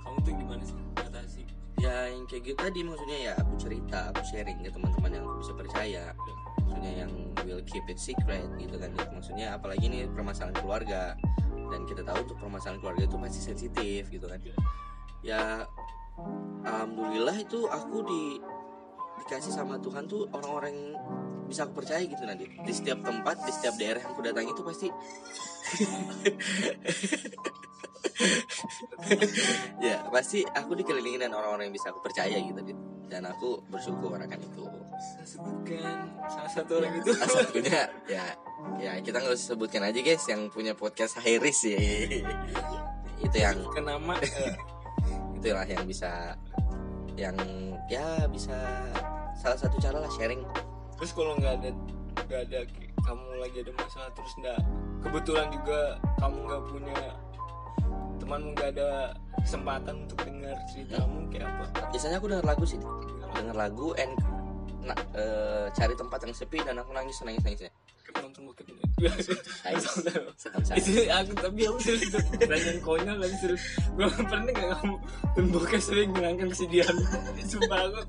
kamu 0.00 0.18
tuh 0.24 0.32
gimana 0.40 0.62
sih 0.64 0.78
atasi 0.96 1.42
ya 1.76 2.08
yang 2.08 2.24
kayak 2.24 2.42
gitu 2.48 2.56
tadi 2.56 2.80
maksudnya 2.80 3.18
ya 3.28 3.32
aku 3.36 3.52
cerita 3.60 3.98
aku 4.08 4.20
sharing 4.24 4.58
ke 4.64 4.72
teman-teman 4.72 5.10
yang 5.12 5.24
aku 5.28 5.36
bisa 5.44 5.52
percaya 5.52 6.04
maksudnya 6.76 7.08
yang 7.08 7.12
will 7.48 7.64
keep 7.64 7.88
it 7.88 7.96
secret 7.96 8.44
gitu 8.60 8.76
kan. 8.76 8.92
Maksudnya 9.16 9.56
apalagi 9.56 9.88
ini 9.88 10.04
permasalahan 10.12 10.60
keluarga. 10.60 11.16
Dan 11.72 11.88
kita 11.88 12.04
tahu 12.04 12.28
untuk 12.28 12.36
permasalahan 12.36 12.84
keluarga 12.84 13.08
itu 13.08 13.16
pasti 13.16 13.40
sensitif 13.40 14.12
gitu 14.12 14.28
kan. 14.28 14.36
Ya 15.24 15.64
alhamdulillah 16.68 17.40
itu 17.40 17.64
aku 17.64 18.04
di 18.04 18.22
dikasih 19.24 19.56
sama 19.56 19.80
Tuhan 19.80 20.04
tuh 20.04 20.28
orang-orang 20.36 20.92
bisa 21.48 21.64
aku 21.64 21.80
percaya 21.80 22.04
gitu 22.04 22.20
nanti 22.28 22.44
di 22.44 22.72
setiap 22.76 23.00
tempat 23.00 23.40
di 23.48 23.52
setiap 23.56 23.80
daerah 23.80 24.04
yang 24.04 24.12
aku 24.12 24.20
datangi 24.20 24.52
itu 24.52 24.60
pasti. 24.60 24.88
Ya 29.80 30.08
pasti 30.08 30.40
aku 30.42 30.72
dikelilingi 30.72 31.20
dengan 31.20 31.38
orang-orang 31.38 31.68
yang 31.68 31.76
bisa 31.76 31.92
aku 31.92 32.00
percaya 32.00 32.36
gitu 32.40 32.60
Dit. 32.64 32.78
Dan 33.06 33.22
aku 33.26 33.62
bersyukur 33.70 34.18
akan 34.18 34.38
itu. 34.38 34.64
Saya 34.96 35.26
sebutkan 35.26 35.96
salah 36.26 36.50
satu 36.50 36.72
orang 36.82 36.92
itu. 36.98 37.10
Salah 37.14 37.34
satunya 37.44 37.80
ya 38.10 38.24
ya 38.80 38.92
kita 39.00 39.22
nggak 39.22 39.34
usah 39.36 39.54
sebutkan 39.54 39.82
aja 39.86 40.00
guys 40.02 40.24
yang 40.26 40.48
punya 40.50 40.72
podcast 40.72 41.20
Hairis 41.22 41.60
ya 41.68 41.78
itu 43.22 43.36
yang 43.36 43.58
ke 43.70 43.80
nama. 43.80 44.14
Eh, 44.20 44.54
itulah 45.38 45.66
yang 45.66 45.84
bisa 45.86 46.34
yang 47.16 47.36
ya 47.88 48.26
bisa 48.28 48.56
salah 49.38 49.58
satu 49.58 49.76
cara 49.78 50.02
lah 50.02 50.10
sharing. 50.16 50.42
Terus 50.96 51.12
kalau 51.12 51.36
nggak 51.38 51.54
ada 51.62 51.70
nggak 52.26 52.40
ada 52.50 52.60
kamu 53.06 53.26
lagi 53.38 53.56
ada 53.62 53.72
masalah 53.78 54.10
terus 54.18 54.32
nggak 54.42 54.58
kebetulan 55.06 55.46
juga 55.54 55.80
kamu 56.18 56.38
nggak 56.42 56.62
punya 56.66 56.98
temanmu 58.26 58.58
nggak 58.58 58.70
ada 58.74 59.14
kesempatan 59.38 59.94
untuk 60.02 60.18
dengar 60.26 60.58
ceritamu 60.74 61.30
kayak 61.30 61.46
apa. 61.46 61.64
Biasanya 61.94 62.16
aku 62.18 62.26
denger 62.26 62.46
lagu 62.50 62.64
sih 62.66 62.78
denger 63.38 63.56
lagu 63.56 63.88
and 63.94 64.14
na- 64.82 65.06
eh, 65.14 65.66
cari 65.70 65.94
tempat 65.94 66.18
yang 66.26 66.34
sepi 66.34 66.58
dan 66.66 66.82
aku 66.82 66.90
nangis 66.90 67.22
nangis 67.22 67.46
nangisnya 67.46 67.70
nonton 68.22 68.42
bokep. 68.48 68.66
Sangat-sangat. 70.40 70.78
itu 70.80 71.04
aku 71.12 71.32
tapi 71.36 71.60
aku 71.68 71.78
serius 71.84 72.10
pertanyaan 72.32 72.78
konyol 72.80 73.16
lagi 73.20 73.36
serius 73.38 73.62
gue 73.92 74.06
pernah 74.08 74.50
gak 74.56 74.68
kamu 74.72 74.94
nonton 75.36 75.46
bokep 75.52 75.80
sering 75.80 76.08
menghilangkan 76.10 76.48
kesedihan. 76.50 76.96
Sumpah 77.50 77.80
aku 77.92 78.00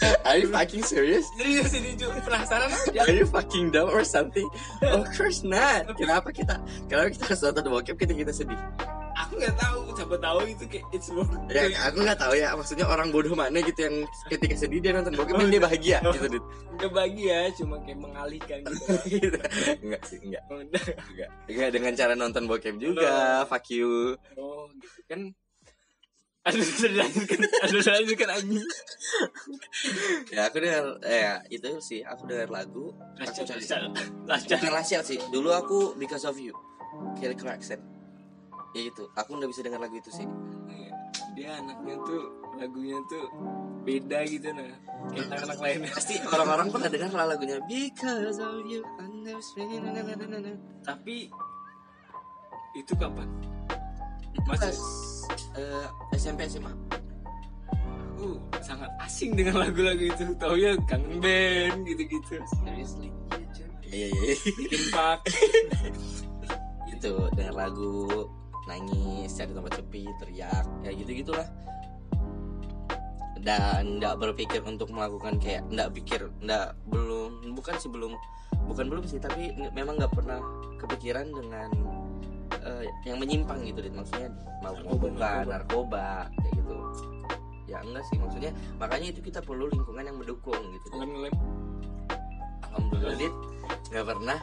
Are 0.28 0.36
you 0.40 0.48
fucking 0.48 0.82
serious? 0.84 1.26
serius 1.36 1.72
ini 1.76 1.92
cuy 1.96 2.20
penasaran 2.24 2.68
aja 2.72 3.00
Are 3.04 3.12
you 3.12 3.26
fucking 3.28 3.68
dumb 3.74 3.92
or 3.92 4.04
something? 4.04 4.46
Of 4.80 5.08
course 5.12 5.44
not. 5.44 5.92
Kenapa 5.96 6.32
kita? 6.32 6.56
Kenapa 6.88 7.12
kita 7.12 7.24
harus 7.28 7.40
nonton 7.44 7.64
bokep 7.68 7.96
kita 7.96 8.12
kita 8.16 8.32
sedih? 8.32 8.60
aku 9.20 9.36
nggak 9.36 9.56
tahu 9.60 9.80
siapa 9.92 10.16
tahu 10.16 10.38
itu 10.48 10.64
kayak 10.64 10.84
it's 10.96 11.08
work 11.12 11.28
Ya 11.52 11.68
aku 11.84 11.98
nggak 12.00 12.18
tahu 12.18 12.32
ya. 12.34 12.56
Maksudnya 12.56 12.86
orang 12.88 13.12
bodoh 13.12 13.36
mana 13.36 13.60
gitu 13.60 13.80
yang 13.84 13.96
ketika 14.32 14.54
sedih 14.56 14.80
dia 14.80 14.92
nonton 14.96 15.12
bokep 15.12 15.34
dan 15.36 15.48
dia 15.52 15.62
bahagia 15.62 15.98
gitu. 16.16 16.26
Dit. 16.38 16.44
nggak 16.80 16.92
bahagia 16.96 17.38
cuma 17.60 17.76
kayak 17.84 17.98
mengalihkan 18.00 18.58
gitu 18.64 18.84
Gitu. 19.20 19.38
Enggak 19.84 20.02
sih, 20.08 20.18
enggak. 20.24 20.42
Enggak. 20.48 21.28
Enggak 21.50 21.70
dengan 21.76 21.92
cara 21.92 22.12
nonton 22.16 22.42
bokep 22.48 22.76
juga. 22.80 23.44
Fuck 23.44 23.68
you. 23.74 24.16
oh 24.40 24.66
gitu 24.80 25.00
kan 25.10 25.20
aduh 26.50 26.66
sudah 26.66 26.90
dilanjutkan. 26.90 27.38
Aduh 27.64 27.80
sudah 27.80 27.94
dilanjutkan 28.02 28.28
anjing. 28.34 28.66
Ya 30.34 30.40
aku 30.50 30.56
dengar 30.58 30.84
ya 31.06 31.34
itu 31.48 31.68
sih 31.78 32.00
aku 32.02 32.26
dengar 32.26 32.50
lagu. 32.50 32.90
Lascar, 33.16 33.46
lascar. 34.26 34.58
bukan 34.58 35.02
sih 35.06 35.18
dulu 35.30 35.54
aku 35.54 35.94
Because 35.94 36.26
of 36.26 36.36
You 36.36 36.54
Kelly 37.16 37.38
Clarkson. 37.38 37.80
Ya 38.74 38.82
itu 38.86 39.06
aku 39.14 39.38
nggak 39.38 39.50
bisa 39.50 39.62
dengar 39.62 39.80
lagu 39.82 39.94
itu 39.98 40.10
sih. 40.10 40.26
Dia 41.34 41.56
anaknya 41.62 41.94
tuh 42.04 42.22
lagunya 42.58 42.98
tuh 43.06 43.24
beda 43.86 44.18
gitu 44.26 44.50
nah. 44.50 44.74
Kayak 45.14 45.26
anak-anak 45.30 45.58
lainnya. 45.62 45.90
Pasti 45.94 46.14
orang-orang 46.20 46.66
pernah 46.68 46.90
dengar 46.90 47.10
lah 47.14 47.26
lagunya 47.34 47.56
Because 47.64 48.38
of 48.42 48.66
You 48.66 48.82
na. 49.22 50.52
tapi 50.82 51.30
itu 52.78 52.92
kapan? 52.94 53.26
Masih 54.46 54.74
eh, 55.58 55.86
SMP 56.16 56.46
SMA 56.50 56.72
aku 58.20 58.36
sangat 58.60 58.92
asing 59.00 59.32
dengan 59.32 59.64
lagu-lagu 59.64 60.12
itu. 60.12 60.36
Tau 60.36 60.52
ya 60.52 60.76
kangen 60.84 61.24
band 61.24 61.88
gitu-gitu. 61.88 62.36
Seriously? 62.60 63.08
Iya 63.90 64.06
iya 64.06 64.34
iya. 64.38 64.78
pak 64.94 65.18
itu 66.94 67.12
dengar 67.34 67.54
lagu 67.66 68.30
nangis 68.70 69.34
cari 69.34 69.50
tempat 69.50 69.72
sepi 69.82 70.06
teriak 70.22 70.66
ya 70.86 70.90
gitu 70.94 71.10
gitulah 71.10 71.48
dan 73.42 73.98
nggak 73.98 74.14
berpikir 74.20 74.62
untuk 74.62 74.94
melakukan 74.94 75.42
kayak 75.42 75.66
nggak 75.74 75.90
pikir 75.96 76.30
nggak 76.38 76.76
belum 76.86 77.50
bukan 77.56 77.74
sih 77.82 77.90
belum 77.90 78.14
bukan 78.70 78.86
belum 78.86 79.04
sih 79.10 79.18
tapi 79.18 79.50
memang 79.74 79.98
nggak 79.98 80.12
pernah 80.14 80.38
kepikiran 80.78 81.26
dengan 81.34 81.72
eh, 82.64 82.84
yang 83.08 83.18
menyimpang 83.20 83.60
gitu 83.64 83.80
Dit. 83.80 83.94
maksudnya 83.96 84.28
mau 84.60 84.74
Narkoba, 84.76 85.06
narkoba. 85.08 85.46
narkoba 85.48 86.06
kayak 86.40 86.52
gitu. 86.60 86.76
Ya 87.70 87.78
enggak 87.86 88.04
sih. 88.10 88.16
Maksudnya 88.18 88.52
makanya 88.76 89.06
itu 89.14 89.20
kita 89.22 89.40
perlu 89.40 89.70
lingkungan 89.70 90.04
yang 90.04 90.16
mendukung 90.18 90.58
gitu. 90.58 90.86
Dit. 90.90 90.98
lem-lem 91.00 91.34
alhamdulillah. 92.70 93.16
Dit 93.16 93.34
nggak 93.90 94.06
pernah. 94.06 94.38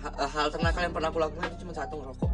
Ha- 0.00 0.28
hal 0.32 0.46
ternakal 0.48 0.82
yang 0.88 0.94
pernah 0.96 1.08
aku 1.12 1.20
lakukan 1.20 1.44
itu 1.52 1.58
cuma 1.66 1.72
satu 1.76 1.94
ngerokok. 2.00 2.30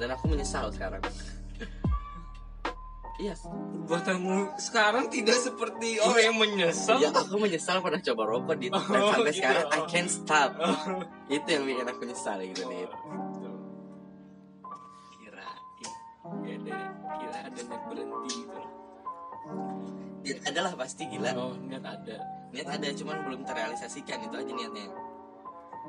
Dan 0.00 0.08
aku 0.18 0.24
menyesal 0.26 0.66
sekarang 0.74 0.98
iya. 3.22 3.34
Perbuatanmu 3.38 4.58
sekarang 4.58 5.06
tidak 5.06 5.38
seperti 5.38 6.02
orang 6.02 6.22
yang 6.26 6.36
menyesal. 6.38 6.98
Ya 6.98 7.14
aku 7.14 7.38
menyesal 7.38 7.78
pernah 7.78 8.02
coba 8.02 8.22
rokok 8.26 8.54
dan 8.58 8.74
Oh, 8.74 8.82
sampai 8.82 9.30
gitu. 9.30 9.38
sekarang 9.38 9.66
I 9.70 9.80
can't 9.86 10.10
stop. 10.10 10.50
Oh. 10.58 11.02
itu 11.30 11.46
yang 11.46 11.62
bikin 11.62 11.86
aku 11.86 12.02
nyesal 12.02 12.38
gitu. 12.42 12.62
Dit 12.66 12.90
kirain 15.22 15.62
ya 16.42 16.54
ada 16.58 16.74
kira 17.18 17.38
ada 17.46 17.60
niat 17.62 17.82
berhenti 17.86 18.30
gitu. 18.42 18.58
Dit 20.22 20.38
adalah 20.46 20.72
pasti 20.78 21.02
gila. 21.06 21.30
Oh 21.34 21.54
niat 21.58 21.84
ada. 21.86 22.16
Niat 22.52 22.68
ada 22.68 22.86
cuman 22.94 23.16
belum 23.26 23.40
terrealisasikan 23.42 24.18
itu 24.26 24.34
aja 24.34 24.52
niatnya. 24.52 24.86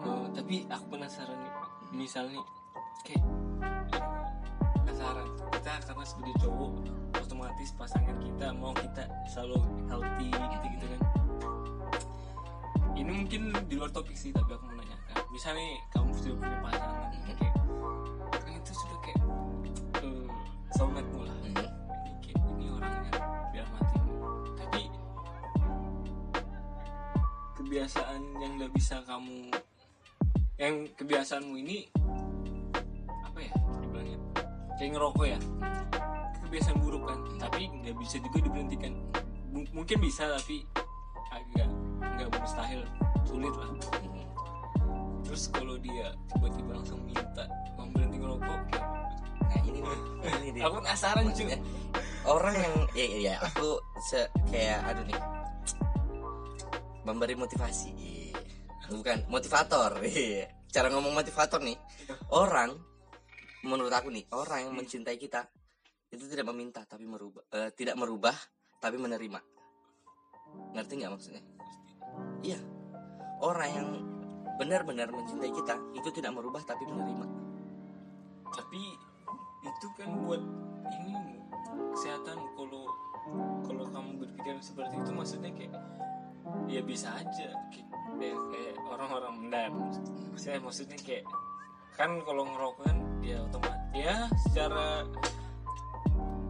Oh, 0.02 0.26
tapi 0.34 0.66
aku 0.66 0.86
penasaran 0.90 1.38
nih. 1.38 1.54
Misal 1.94 2.26
nih 2.34 2.42
kayak 3.06 3.22
penasaran 5.04 5.28
kita 5.52 5.74
karena 5.84 6.06
sebagai 6.08 6.36
cowok 6.40 6.72
otomatis 7.20 7.70
pasangan 7.76 8.18
kita 8.24 8.48
mau 8.56 8.72
kita 8.72 9.04
selalu 9.28 9.60
healthy 9.92 10.32
gitu 10.32 10.66
gitu 10.80 10.86
kan. 10.88 11.02
Ini 12.96 13.12
mungkin 13.12 13.42
di 13.68 13.76
luar 13.76 13.92
topik 13.92 14.16
sih 14.16 14.32
tapi 14.32 14.56
aku 14.56 14.64
mau 14.64 14.80
nanyakan 14.80 15.28
misalnya 15.36 15.68
kamu 15.92 16.10
sudah 16.16 16.36
punya 16.40 16.58
pasangan 16.64 17.12
Mhm. 17.20 17.36
kayak 17.36 17.56
kan 18.32 18.54
itu 18.56 18.72
sudah 18.72 18.98
kayak 19.04 19.20
uh, 20.08 20.28
soulmate 20.72 21.12
lah. 21.20 21.36
Hmm. 21.36 21.52
ini 21.52 22.14
kayak 22.24 22.40
ini 22.56 22.66
orangnya 22.72 23.12
biar 23.52 23.68
mati. 23.76 24.00
Tapi 24.56 24.84
kebiasaan 27.60 28.22
yang 28.40 28.52
gak 28.56 28.72
bisa 28.72 28.96
kamu 29.04 29.52
yang 30.56 30.76
kebiasaanmu 30.96 31.60
ini 31.60 31.92
kayak 34.84 35.00
ngerokok 35.00 35.26
ya. 35.32 35.40
Kebiasaan 36.44 36.78
buruk 36.84 37.08
kan 37.08 37.20
tapi 37.40 37.72
nggak 37.72 37.96
bisa 37.96 38.20
juga 38.20 38.44
diberhentikan. 38.44 38.92
M- 39.56 39.70
mungkin 39.72 39.98
bisa 40.04 40.28
tapi 40.28 40.68
agak 41.32 41.72
nggak 42.20 42.30
mustahil 42.36 42.84
sulit 43.24 43.56
lah. 43.56 43.72
Terus 45.24 45.44
kalau 45.50 45.80
dia 45.80 46.12
tiba-tiba 46.28 46.72
langsung 46.76 47.00
minta 47.08 47.48
mau 47.80 47.88
berhenti 47.90 48.20
ngerokok 48.20 48.60
nah 49.44 49.60
ini 49.66 49.80
nih 49.82 49.98
ini 50.52 50.60
aku 50.62 50.78
penasaran 50.84 51.24
cuy 51.26 51.32
Maksudnya, 51.32 51.60
orang 52.28 52.56
yang 52.60 52.74
ya, 52.94 53.06
ya, 53.06 53.18
ya, 53.18 53.36
aku 53.42 53.68
se 54.04 54.20
kayak 54.52 54.84
aduh 54.84 55.04
nih 55.08 55.20
memberi 57.02 57.34
motivasi. 57.34 57.92
Bukan 58.94 59.26
motivator 59.26 59.96
Iya. 60.04 60.52
cara 60.70 60.92
ngomong 60.92 61.16
motivator 61.16 61.64
nih 61.64 61.78
orang 62.30 62.78
menurut 63.64 63.94
aku 63.96 64.12
nih 64.12 64.28
orang 64.36 64.68
yang 64.68 64.74
mencintai 64.76 65.16
kita 65.16 65.48
itu 66.12 66.30
tidak 66.30 66.52
meminta 66.52 66.84
tapi 66.86 67.08
merubah 67.08 67.42
eh, 67.56 67.72
tidak 67.74 67.96
merubah 67.98 68.36
tapi 68.84 69.00
menerima. 69.00 69.40
Ngerti 70.76 70.94
nggak 71.00 71.12
maksudnya? 71.16 71.44
Iya. 72.44 72.60
Orang 73.40 73.70
yang 73.72 73.90
benar-benar 74.60 75.10
mencintai 75.10 75.50
kita 75.50 75.80
itu 75.96 76.10
tidak 76.12 76.36
merubah 76.36 76.62
tapi 76.68 76.84
menerima. 76.86 77.26
Tapi 78.52 78.82
itu 79.64 79.88
kan 79.96 80.12
buat 80.28 80.44
ini 81.00 81.16
kesehatan. 81.96 82.38
Kalau 82.60 82.84
kalau 83.64 83.86
kamu 83.88 84.10
berpikiran 84.20 84.60
seperti 84.60 85.00
itu 85.00 85.12
maksudnya 85.16 85.52
kayak 85.56 85.74
ya 86.68 86.84
bisa 86.84 87.16
aja. 87.16 87.50
Kayak, 88.20 88.38
kayak 88.52 88.76
orang-orang 88.92 89.34
benar 89.48 89.70
saya 90.36 90.60
maksudnya 90.60 91.00
kayak 91.00 91.24
kan 91.94 92.10
kalau 92.26 92.44
ngerokok 92.44 92.84
kan 92.84 92.98
ya 93.22 93.38
otomatis 93.42 93.92
ya 93.94 94.16
secara 94.42 94.86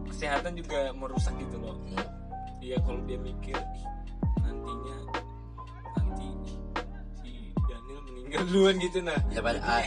kesehatan 0.08 0.52
juga 0.56 0.80
merusak 0.94 1.34
gitu 1.38 1.56
loh 1.60 1.76
Hmm. 1.84 2.06
Iya 2.64 2.80
kalau 2.80 2.96
dia 3.04 3.20
mikir 3.20 3.52
"Ih, 3.52 3.84
nantinya 4.40 4.96
nanti 6.00 6.28
si 7.20 7.52
Daniel 7.60 8.00
meninggal 8.08 8.40
duluan 8.48 8.74
gitu 8.80 8.98
nah 9.04 9.20
ya 9.28 9.40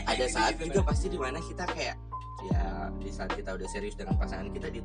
ada 0.06 0.26
saat 0.30 0.54
nah. 0.54 0.62
juga 0.62 0.80
pasti 0.86 1.10
di 1.10 1.18
mana 1.18 1.42
kita 1.42 1.66
kayak 1.66 1.98
ya 2.46 2.86
di 3.02 3.10
saat 3.10 3.34
kita 3.34 3.58
udah 3.58 3.66
serius 3.66 3.98
dengan 3.98 4.14
pasangan 4.14 4.46
kita 4.54 4.70
di 4.70 4.78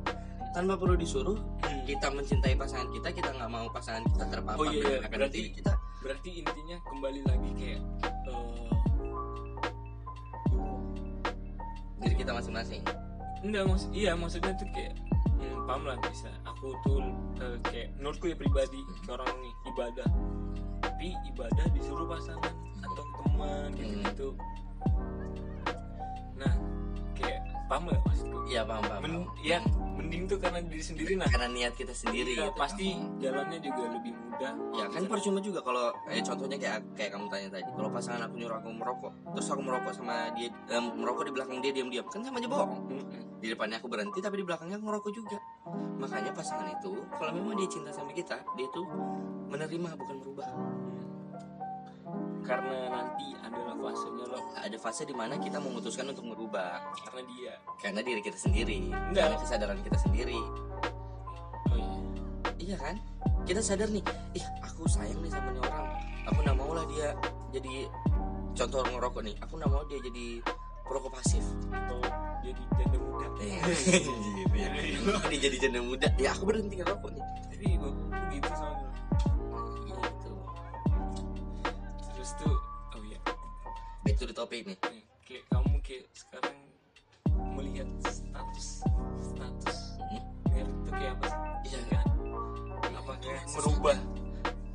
tanpa 0.57 0.73
perlu 0.73 0.97
disuruh 0.97 1.37
kita 1.85 2.09
mencintai 2.09 2.57
pasangan 2.57 2.89
kita 2.89 3.13
kita 3.13 3.29
nggak 3.29 3.51
mau 3.53 3.69
pasangan 3.69 4.01
kita 4.09 4.25
terpapar 4.25 4.57
Oh, 4.57 4.65
iya, 4.73 4.81
iya. 4.97 4.99
Berarti- 5.05 5.53
kita 5.53 5.73
berarti 6.01 6.29
intinya 6.41 6.77
kembali 6.89 7.21
lagi 7.29 7.49
kayak 7.53 7.81
kita 12.23 12.31
masing-masing. 12.39 12.81
Enggak 13.43 13.63
maksud 13.67 13.89
iya 13.91 14.15
maksudnya 14.15 14.55
tuh 14.55 14.67
kayak 14.71 14.95
hmm, 15.43 15.67
paham 15.67 15.83
lah 15.83 15.99
bisa. 16.07 16.31
Aku 16.47 16.71
tuh 16.87 17.03
eh, 17.43 17.57
kayak 17.67 17.89
menurutku 17.99 18.31
ya 18.31 18.35
pribadi 18.39 18.79
seorang 19.03 19.27
nih 19.27 19.53
ibadah. 19.75 20.09
Tapi 20.79 21.07
ibadah 21.35 21.65
disuruh 21.75 22.07
pasangan 22.07 22.55
atau 22.79 23.03
teman 23.23 23.69
gitu 23.75 23.99
gitu 24.03 24.29
nah 26.33 26.53
paham 27.73 27.89
gak 27.89 28.01
maksudku? 28.05 28.37
Iya 28.45 28.61
paham 28.69 28.83
paham, 28.85 29.01
Men, 29.01 29.13
paham. 29.25 29.41
ya 29.41 29.57
mending 29.93 30.23
tuh 30.29 30.37
karena 30.37 30.59
diri 30.61 30.83
sendiri 30.85 31.13
nah. 31.17 31.25
Karena 31.25 31.49
niat 31.49 31.73
kita 31.73 31.93
sendiri 31.93 32.37
Iya, 32.37 32.53
gitu. 32.53 32.59
pasti 32.59 32.85
jalannya 33.17 33.59
juga 33.61 33.81
lebih 33.97 34.13
mudah. 34.13 34.53
Ya 34.77 34.85
kan 34.93 35.03
percuma 35.09 35.39
juga 35.41 35.59
kalau 35.65 35.89
eh, 36.05 36.21
contohnya 36.21 36.57
kayak 36.61 36.79
kayak 36.93 37.09
kamu 37.17 37.25
tanya 37.33 37.49
tadi. 37.49 37.69
Kalau 37.73 37.89
pasangan 37.89 38.21
aku 38.29 38.35
nyuruh 38.37 38.57
aku 38.61 38.69
merokok 38.69 39.13
terus 39.33 39.47
aku 39.49 39.61
merokok 39.65 39.93
sama 39.97 40.29
dia 40.37 40.53
eh, 40.53 40.81
merokok 40.81 41.23
di 41.25 41.31
belakang 41.33 41.57
dia 41.65 41.71
diam-diam. 41.73 42.05
Kan 42.13 42.21
sama 42.21 42.37
aja 42.37 42.49
bohong. 42.49 42.71
Mm-mm. 42.93 43.21
di 43.43 43.51
depannya 43.51 43.75
aku 43.83 43.91
berhenti 43.91 44.23
tapi 44.23 44.39
di 44.39 44.45
belakangnya 44.47 44.79
aku 44.79 44.85
ngerokok 44.87 45.11
juga. 45.11 45.37
Makanya 45.99 46.31
pasangan 46.31 46.67
itu 46.77 46.95
kalau 47.11 47.31
memang 47.35 47.57
dia 47.59 47.67
cinta 47.67 47.91
sama 47.91 48.15
kita 48.15 48.39
dia 48.55 48.67
tuh 48.71 48.85
menerima 49.51 49.89
bukan 49.99 50.15
merubah 50.21 50.47
karena 52.43 52.77
nanti 52.91 53.27
adalah 53.39 53.75
fasenya 53.79 54.25
lo 54.27 54.39
ada 54.59 54.77
fase 54.77 55.03
di 55.07 55.15
mana 55.15 55.39
kita 55.39 55.57
memutuskan 55.63 56.11
untuk 56.11 56.27
merubah 56.27 56.83
karena 57.07 57.21
dia. 57.31 57.53
Karena 57.79 57.99
diri 58.03 58.19
kita 58.19 58.35
sendiri. 58.35 58.91
Enggak. 58.91 59.31
karena 59.31 59.37
kesadaran 59.39 59.79
kita 59.79 59.97
sendiri. 60.03 60.39
Oh 61.71 61.77
iya. 61.79 61.99
Iya 62.59 62.75
kan? 62.79 62.95
Kita 63.43 63.59
sadar 63.63 63.87
nih 63.91 64.03
ih 64.35 64.45
aku 64.63 64.87
sayang 64.87 65.19
nih 65.23 65.31
sama 65.31 65.49
nih 65.55 65.61
orang. 65.63 65.87
Aku 66.31 66.37
nggak 66.43 66.57
mau 66.59 66.71
lah 66.75 66.85
dia 66.91 67.09
jadi 67.55 67.73
contoh 68.55 68.77
orang 68.83 68.93
ngerokok 68.99 69.21
nih. 69.23 69.35
Aku 69.47 69.53
nggak 69.59 69.71
mau 69.71 69.83
dia 69.87 69.99
jadi 70.03 70.25
perokok 70.83 71.11
pasif. 71.15 71.43
Atau 71.71 71.99
jadi 72.43 72.61
janda 72.75 72.97
muda. 72.99 73.27
Eh, 73.39 73.59
gitu 74.43 74.55
ya. 74.55 74.69
Oh, 75.15 75.23
dia 75.31 75.39
jadi 75.39 75.57
janda 75.59 75.79
muda. 75.83 76.07
Ya 76.19 76.35
aku 76.35 76.43
berhenti 76.47 76.75
ngerokok 76.79 77.09
nih. 77.15 77.23
Jadi 77.55 77.67
tuh 77.79 77.93
gitu 78.31 78.51
soalnya 78.55 78.92
tuh 82.37 82.55
oh 82.93 83.03
iya. 83.03 83.19
Back 84.03 84.15
to 84.17 84.25
the 84.25 84.35
topic 84.35 84.65
nih 84.65 84.77
kayak 85.23 85.43
kamu 85.47 85.75
kayak 85.81 86.05
sekarang 86.11 86.57
melihat 87.53 87.87
status 88.03 88.67
status. 89.19 89.77
Merek 90.49 90.69
itu 90.69 90.91
kayak 90.91 91.13
apa 91.17 91.25
sih? 91.25 91.39
Iya. 91.69 91.79
kan? 91.89 92.05
Apakah 92.93 93.35
merubah? 93.49 93.97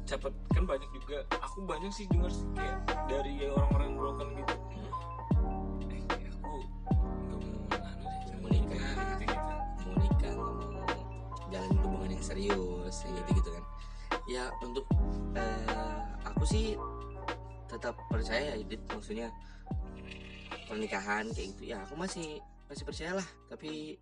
Cepet. 0.02 0.32
Kan 0.50 0.64
banyak 0.64 0.88
juga 0.90 1.18
aku 1.36 1.58
banyak 1.62 1.92
sih 1.92 2.08
dengar 2.08 2.32
sih 2.32 2.46
kayak 2.56 2.78
dari 3.06 3.44
orang-orang 3.46 3.90
broken 3.94 4.28
gitu. 4.34 4.54
Hmm. 4.56 5.92
eh 5.92 6.02
aku 6.32 6.56
nggak 7.68 7.82
mau 8.00 8.08
anu 8.08 8.08
deh 8.08 8.38
Mau 8.40 8.48
nikah. 8.48 8.80
gitu 9.20 9.24
gitu 9.28 9.52
mau 9.84 9.94
nikah 10.00 10.32
mau 10.32 10.52
jalan 11.48 11.70
hubungan 11.78 12.08
yang 12.10 12.24
serius 12.24 12.96
gitu 13.04 13.30
gitu 13.36 13.50
kan. 13.52 13.64
Ya 14.24 14.44
untuk 14.60 14.84
eh, 15.36 16.00
aku 16.24 16.44
sih 16.44 16.76
tetap 17.68 17.94
percaya 18.08 18.56
ya 18.56 18.64
Dit. 18.64 18.82
maksudnya 18.88 19.28
pernikahan 20.68 21.28
kayak 21.32 21.48
gitu. 21.56 21.62
Ya 21.72 21.84
aku 21.84 21.94
masih 21.96 22.40
masih 22.68 22.84
percaya 22.84 23.12
lah. 23.20 23.28
Tapi 23.48 23.96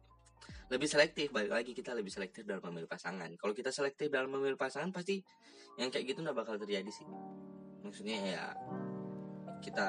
lebih 0.71 0.89
selektif. 0.91 1.31
Balik 1.31 1.53
lagi 1.53 1.71
kita 1.75 1.95
lebih 1.95 2.11
selektif 2.11 2.47
dalam 2.47 2.63
memilih 2.71 2.91
pasangan. 2.91 3.31
Kalau 3.39 3.53
kita 3.55 3.71
selektif 3.75 4.11
dalam 4.11 4.31
memilih 4.31 4.59
pasangan 4.59 4.91
pasti 4.91 5.23
yang 5.77 5.91
kayak 5.93 6.15
gitu 6.15 6.23
nggak 6.23 6.39
bakal 6.39 6.57
terjadi 6.57 6.89
sih. 6.91 7.07
Maksudnya 7.83 8.19
ya 8.23 8.45
kita 9.63 9.89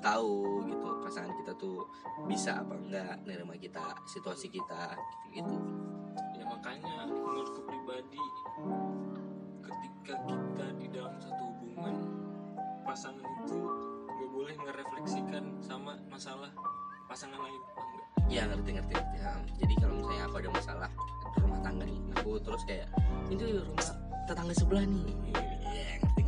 tahu 0.00 0.64
gitu 0.68 0.86
pasangan 1.04 1.32
kita 1.44 1.52
tuh 1.56 1.84
bisa 2.24 2.60
apa 2.60 2.76
enggak 2.76 3.16
nerima 3.24 3.56
kita 3.56 3.96
situasi 4.08 4.48
kita 4.48 4.96
gitu. 5.32 5.56
Gitu 5.56 5.56
ya 6.38 6.44
makanya 6.46 7.08
menurutku 7.08 7.60
pribadi 7.64 8.20
ketika 9.64 10.14
kita 10.28 10.53
pasangan 12.94 13.26
itu 13.42 13.58
gak 14.06 14.30
boleh 14.30 14.54
ngerefleksikan 14.54 15.58
sama 15.58 15.98
masalah 16.06 16.46
pasangan 17.10 17.42
lain 17.42 17.58
nggak? 17.58 17.78
ya 18.30 18.46
ngerti 18.46 18.70
ngerti 18.78 18.92
ngerti. 18.94 19.18
Ya, 19.18 19.34
jadi 19.58 19.74
kalau 19.82 19.94
misalnya 19.98 20.22
aku 20.30 20.36
ada 20.38 20.50
masalah 20.54 20.90
rumah 21.42 21.60
tangga 21.66 21.84
nih 21.90 21.98
aku 22.14 22.30
terus 22.38 22.62
kayak 22.62 22.86
itu 23.34 23.42
rumah 23.66 23.82
tetangga 24.30 24.54
sebelah 24.54 24.86
nih. 24.86 25.10
Ya 25.74 25.98
ngerti 26.06 26.20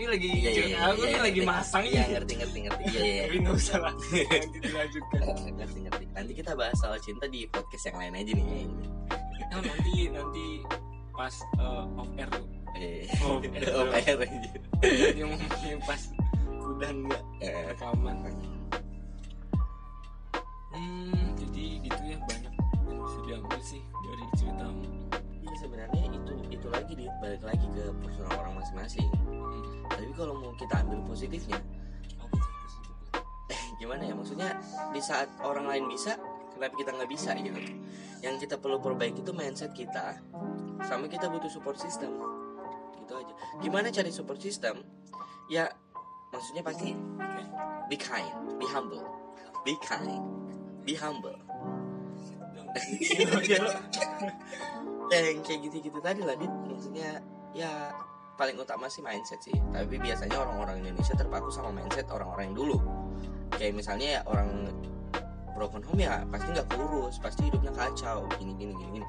ini 0.00 0.08
lagi 0.08 0.28
Iya, 0.32 0.50
iya, 0.50 0.64
iya, 0.64 0.78
aku 0.88 1.02
iya, 1.04 1.12
ini 1.12 1.20
lagi 1.20 1.40
masang 1.44 1.84
Iya 1.84 1.92
ya 1.92 2.04
ngerti 2.16 2.32
ngerti 2.40 2.58
ngerti. 2.64 2.82
Iya 2.88 3.00
iya 3.04 3.22
tapi 3.28 3.36
nggak 3.44 3.56
usah 3.60 3.78
lah 3.84 3.94
dilanjutkan. 4.64 5.20
Ngerti 5.60 5.78
ngerti. 5.84 6.04
Nanti 6.16 6.32
kita 6.32 6.52
bahas 6.56 6.76
soal 6.80 6.96
cinta 7.04 7.24
di 7.28 7.40
podcast 7.52 7.84
yang 7.92 7.96
lain 8.00 8.12
aja 8.16 8.32
nih. 8.32 8.64
Nah, 9.50 9.60
nanti 9.60 9.94
nanti 10.08 10.46
pas 11.12 11.34
uh, 11.60 11.84
off 12.00 12.10
air 12.16 12.28
tuh. 12.32 12.48
Oh, 13.20 13.36
oh, 13.44 13.92
air 13.92 14.16
aja. 14.24 14.50
Ngomongin 15.20 15.78
pas 15.84 16.00
udah 16.48 16.90
nggak 16.96 17.22
rekaman. 17.76 18.16
Hmm 20.72 21.28
jadi 21.36 21.64
gitu 21.84 22.02
ya 22.08 22.16
banyak 22.24 22.52
yang 22.88 22.98
bisa 23.04 23.18
diambil 23.28 23.60
sih 23.60 23.82
dari 24.00 24.24
ceritamu. 24.38 24.84
Iya 25.44 25.54
sebenarnya 25.60 26.04
itu 26.08 26.32
lagi 26.70 26.94
di 26.94 27.06
balik 27.18 27.42
lagi 27.42 27.66
ke 27.74 27.84
personal 28.00 28.30
orang 28.38 28.54
masing-masing. 28.62 29.08
Hmm. 29.26 29.90
Tapi 29.90 30.14
kalau 30.14 30.38
mau 30.38 30.54
kita 30.54 30.86
ambil 30.86 31.02
positifnya, 31.04 31.58
tuh 31.58 32.30
positifnya? 32.30 33.20
gimana 33.82 34.02
ya? 34.06 34.14
Maksudnya 34.14 34.50
di 34.94 35.02
saat 35.02 35.28
orang 35.42 35.66
lain 35.66 35.84
bisa, 35.90 36.14
kenapa 36.54 36.74
kita 36.78 36.90
nggak 36.94 37.10
bisa 37.10 37.34
gitu? 37.38 37.60
Yang 38.22 38.46
kita 38.46 38.56
perlu 38.62 38.78
perbaiki 38.78 39.20
itu 39.20 39.34
mindset 39.34 39.74
kita, 39.74 40.22
sama 40.86 41.10
kita 41.10 41.26
butuh 41.28 41.50
support 41.50 41.76
system. 41.76 42.14
Gitu 42.96 43.12
aja. 43.12 43.34
Gimana 43.60 43.90
cari 43.90 44.10
support 44.14 44.38
system? 44.38 44.80
Ya 45.50 45.66
maksudnya 46.30 46.62
pasti 46.62 46.94
be 47.90 47.98
kind, 47.98 48.30
be 48.56 48.66
humble, 48.70 49.02
be 49.66 49.74
kind, 49.82 50.22
be 50.86 50.94
humble. 50.94 51.34
ya 55.10 55.18
yang 55.34 55.42
kayak 55.42 55.60
gitu-gitu 55.66 55.98
tadi 55.98 56.22
lah 56.22 56.38
dit. 56.38 56.52
Maksudnya 56.70 57.18
ya 57.50 57.90
paling 58.38 58.56
utama 58.56 58.86
sih 58.86 59.02
mindset 59.02 59.42
sih. 59.42 59.54
Tapi 59.74 59.98
biasanya 59.98 60.38
orang-orang 60.38 60.86
Indonesia 60.86 61.12
terpaku 61.18 61.50
sama 61.50 61.74
mindset 61.74 62.06
orang-orang 62.08 62.54
yang 62.54 62.56
dulu. 62.56 62.78
Kayak 63.58 63.74
misalnya 63.76 64.08
ya 64.16 64.20
orang 64.30 64.70
broken 65.52 65.82
home 65.84 66.00
ya 66.00 66.24
pasti 66.32 66.48
nggak 66.56 66.72
kurus 66.72 67.20
pasti 67.20 67.52
hidupnya 67.52 67.68
kacau 67.76 68.24
gini 68.40 68.56
gini 68.56 68.72
gini 68.72 68.90
gini. 69.02 69.06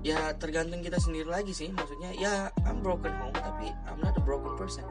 Ya 0.00 0.32
tergantung 0.38 0.80
kita 0.80 0.96
sendiri 0.96 1.28
lagi 1.28 1.52
sih. 1.52 1.68
Maksudnya 1.74 2.14
ya 2.16 2.48
I'm 2.64 2.80
broken 2.80 3.12
home 3.18 3.36
tapi 3.36 3.68
I'm 3.90 4.00
not 4.00 4.16
a 4.16 4.22
broken 4.22 4.54
person. 4.56 4.86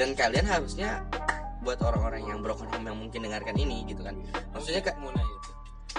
Dan 0.00 0.16
kalian 0.16 0.48
harusnya 0.48 1.04
buat 1.62 1.78
orang-orang 1.78 2.26
yang 2.26 2.42
broken 2.42 2.66
home 2.74 2.90
yang 2.90 2.98
mungkin 2.98 3.22
dengarkan 3.22 3.54
ini 3.54 3.86
gitu 3.86 4.02
kan. 4.02 4.18
Maksudnya 4.50 4.82
kak 4.82 4.98
mau 4.98 5.14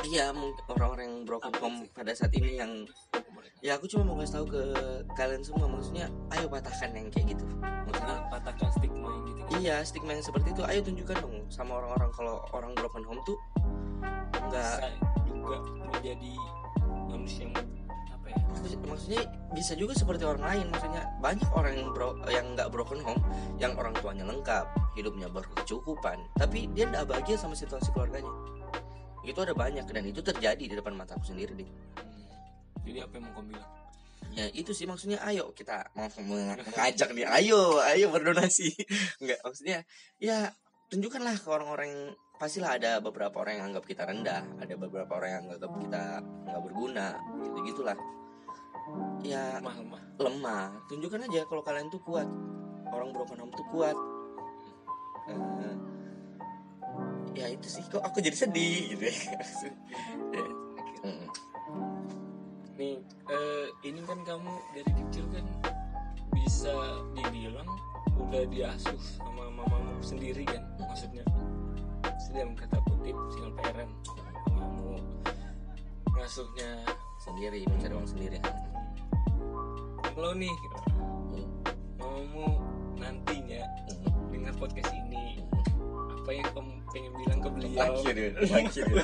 Iya, 0.03 0.35
mungkin 0.35 0.63
orang-orang 0.67 1.05
yang 1.07 1.17
broken 1.23 1.53
home 1.63 1.77
pada 1.95 2.11
saat 2.11 2.35
ini 2.35 2.59
yang 2.59 2.83
ya 3.63 3.79
aku 3.79 3.87
cuma 3.87 4.03
mau 4.03 4.19
kasih 4.19 4.43
tahu 4.43 4.45
ke 4.51 4.63
kalian 5.15 5.39
semua 5.39 5.71
maksudnya 5.71 6.11
ayo 6.35 6.51
patahkan 6.51 6.91
yang 6.91 7.07
kayak 7.07 7.31
gitu. 7.31 7.45
Maksudnya 7.87 8.15
Ah, 8.19 8.27
patahkan 8.27 8.69
stigma 8.75 9.07
yang 9.07 9.23
gitu 9.31 9.41
iya 9.63 9.75
stigma 9.85 10.11
yang 10.11 10.25
seperti 10.25 10.51
itu 10.51 10.61
ayo 10.67 10.79
tunjukkan 10.83 11.17
dong 11.23 11.35
sama 11.47 11.79
orang-orang 11.79 12.11
kalau 12.11 12.35
orang 12.51 12.71
broken 12.75 13.03
home 13.07 13.21
tuh 13.23 13.37
enggak 14.35 14.83
bisa 14.83 14.89
juga 15.23 15.57
menjadi 15.87 16.33
manusia 17.07 17.47
yang 17.47 17.55
apa 18.11 18.27
ya? 18.27 18.37
Maksud- 18.51 18.83
maksudnya 18.83 19.21
bisa 19.55 19.73
juga 19.79 19.93
seperti 19.95 20.23
orang 20.27 20.43
lain 20.43 20.65
maksudnya 20.67 21.03
banyak 21.23 21.49
orang 21.55 21.73
yang 21.79 21.87
bro 21.95 22.09
yang 22.27 22.45
nggak 22.57 22.69
broken 22.73 22.99
home 23.05 23.21
yang 23.55 23.71
orang 23.79 23.93
tuanya 24.03 24.25
lengkap 24.27 24.65
hidupnya 24.99 25.31
berkecukupan 25.31 26.17
tapi 26.35 26.67
dia 26.75 26.89
nggak 26.91 27.07
bahagia 27.07 27.39
sama 27.39 27.55
situasi 27.55 27.87
keluarganya 27.95 28.31
itu 29.23 29.39
ada 29.39 29.55
banyak 29.55 29.87
dan 29.87 30.03
itu 30.03 30.19
terjadi 30.19 30.63
di 30.63 30.75
depan 30.75 30.93
mataku 30.95 31.23
sendiri 31.23 31.55
deh 31.55 31.69
jadi 32.83 33.07
apa 33.07 33.13
yang 33.17 33.23
mau 33.27 33.33
kamu 33.39 33.47
bilang? 33.55 33.69
Ya 34.33 34.45
itu 34.51 34.71
sih 34.73 34.89
maksudnya 34.89 35.21
ayo 35.29 35.53
kita 35.53 35.93
mau 35.93 36.09
meng- 36.19 36.57
mengajak 36.57 37.09
nih 37.15 37.27
ayo 37.27 37.79
ayo 37.85 38.11
berdonasi. 38.11 38.73
Nggak 39.23 39.39
maksudnya 39.45 39.77
ya 40.19 40.51
tunjukkanlah 40.91 41.37
ke 41.39 41.47
orang-orang 41.47 42.17
pastilah 42.41 42.75
ada 42.75 42.99
beberapa 42.99 43.39
orang 43.39 43.61
yang 43.61 43.65
anggap 43.71 43.85
kita 43.87 44.03
rendah 44.03 44.43
ada 44.59 44.73
beberapa 44.75 45.11
orang 45.15 45.29
yang 45.31 45.43
anggap 45.47 45.71
kita 45.79 46.01
nggak 46.49 46.61
berguna 46.65 47.07
gitu 47.45 47.57
gitulah. 47.71 47.97
Ya 49.23 49.63
lemah 49.63 49.75
lemah. 49.79 50.01
lemah. 50.19 50.67
Tunjukkan 50.91 51.29
aja 51.29 51.47
kalau 51.47 51.63
kalian 51.63 51.87
tuh 51.87 52.03
kuat. 52.03 52.27
Orang 52.91 53.15
broken 53.15 53.47
home 53.47 53.53
tuh 53.55 53.67
kuat. 53.71 53.95
Eh, 55.29 55.75
ya 57.33 57.47
itu 57.49 57.67
sih. 57.67 57.83
Kok 57.89 58.01
aku 58.01 58.21
jadi 58.21 58.37
sedih 58.37 58.97
gitu 58.97 59.03
ya. 59.09 59.15
Ya, 60.33 61.09
mm. 61.11 61.27
nih 62.79 62.95
eh, 63.29 63.67
ini 63.85 64.01
kan 64.07 64.17
kamu 64.25 64.51
dari 64.73 64.91
kecil 65.03 65.25
kan 65.29 65.45
bisa 66.31 66.73
dibilang 67.13 67.67
udah 68.17 68.47
diasuh 68.49 68.97
sama 68.97 69.51
mamamu 69.51 69.99
sendiri 70.01 70.47
kan 70.47 70.63
maksudnya. 70.79 71.21
Dalam 72.33 72.57
kata 72.57 72.81
kutip 72.89 73.13
single 73.29 73.53
parent 73.61 73.93
mamamu 74.49 74.97
ngasuhnya 76.17 76.81
sendiri 77.21 77.61
mencari 77.69 77.93
uang 77.93 78.09
sendiri. 78.09 78.37
Lo 80.17 80.33
nih 80.33 80.55
Hmm. 81.29 81.49
mamamu 81.99 82.57
nantinya 82.97 83.61
dengar 84.33 84.53
podcast 84.57 84.89
ini 84.97 85.41
apa 86.23 86.31
yang 86.39 86.47
kamu 86.55 86.71
pengen 86.95 87.11
bilang 87.19 87.39
ke 87.43 87.49
beliau 87.51 87.75
Fuck 87.83 87.99
you 88.07 88.13
dude, 88.15 88.35
fuck 88.47 88.71
you 88.71 88.83
dude, 88.87 89.03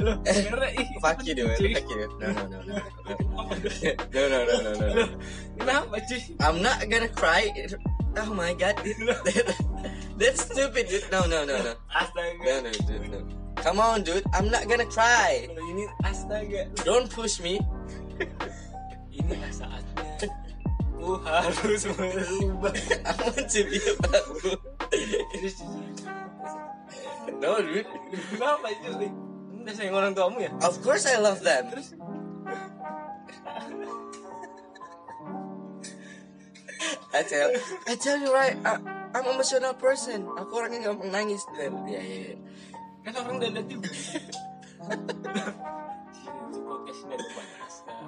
lo 0.00 0.12
sebenarnya 0.24 0.70
ih 0.72 0.88
fuck 1.04 1.20
you 1.20 1.34
dude, 1.36 1.52
fuck 1.52 1.84
you 1.84 1.96
dude. 2.00 2.16
No 2.16 2.32
no 2.32 2.48
no 2.48 2.60
no 2.64 2.80
no 4.08 4.56
no 4.56 4.70
no 4.72 4.86
no 4.88 5.04
kenapa 5.60 5.96
cuy 6.08 6.20
I'm 6.40 6.64
not 6.64 6.80
gonna 6.88 7.12
cry 7.12 7.52
oh 8.16 8.30
my 8.32 8.56
god 8.56 8.80
that's 10.16 10.48
stupid 10.48 10.88
dude 10.88 11.04
no 11.12 11.28
no 11.28 11.44
no 11.44 11.60
no 11.60 11.76
astaga 11.92 12.40
no 12.40 12.54
no 12.64 12.70
dude 12.72 13.12
no 13.12 13.20
come 13.60 13.76
on 13.76 14.00
dude 14.00 14.24
I'm 14.32 14.48
not 14.48 14.64
gonna 14.72 14.88
cry 14.88 15.44
ini 15.44 15.84
astaga 16.08 16.72
don't 16.88 17.12
push 17.12 17.36
me 17.44 17.60
inilah 19.12 19.52
saatnya 19.52 20.05
harus 21.22 21.86
merubah. 21.94 22.74
I 23.06 23.12
want 23.22 23.46
to 23.46 23.60
be 23.62 23.78
about 23.78 24.26
no 27.38 27.62
dude. 27.62 27.86
Kenapa 28.34 28.66
itu 28.74 28.90
Lik? 28.98 29.12
udah 29.66 29.74
sayang 29.74 29.98
orang 29.98 30.14
tuamu 30.14 30.38
ya? 30.42 30.50
Of 30.62 30.78
course 30.82 31.10
I 31.10 31.18
love 31.18 31.42
them. 31.42 31.70
Terus? 31.74 31.94
I 37.16 37.22
tell 37.24 37.48
I 37.88 37.94
tell 37.96 38.18
you 38.20 38.30
right 38.30 38.54
I, 38.62 38.78
I'm 39.16 39.26
emotional 39.26 39.74
person. 39.74 40.22
Aku 40.38 40.52
orangnya 40.60 40.92
gampang 40.92 41.10
nangis. 41.10 41.42
Dan 41.56 41.82
ya 41.88 41.98
ya 41.98 42.34
ya. 42.34 42.36
kan 43.06 43.14
orang 43.22 43.38
dadat 43.42 43.66
juga. 43.70 43.90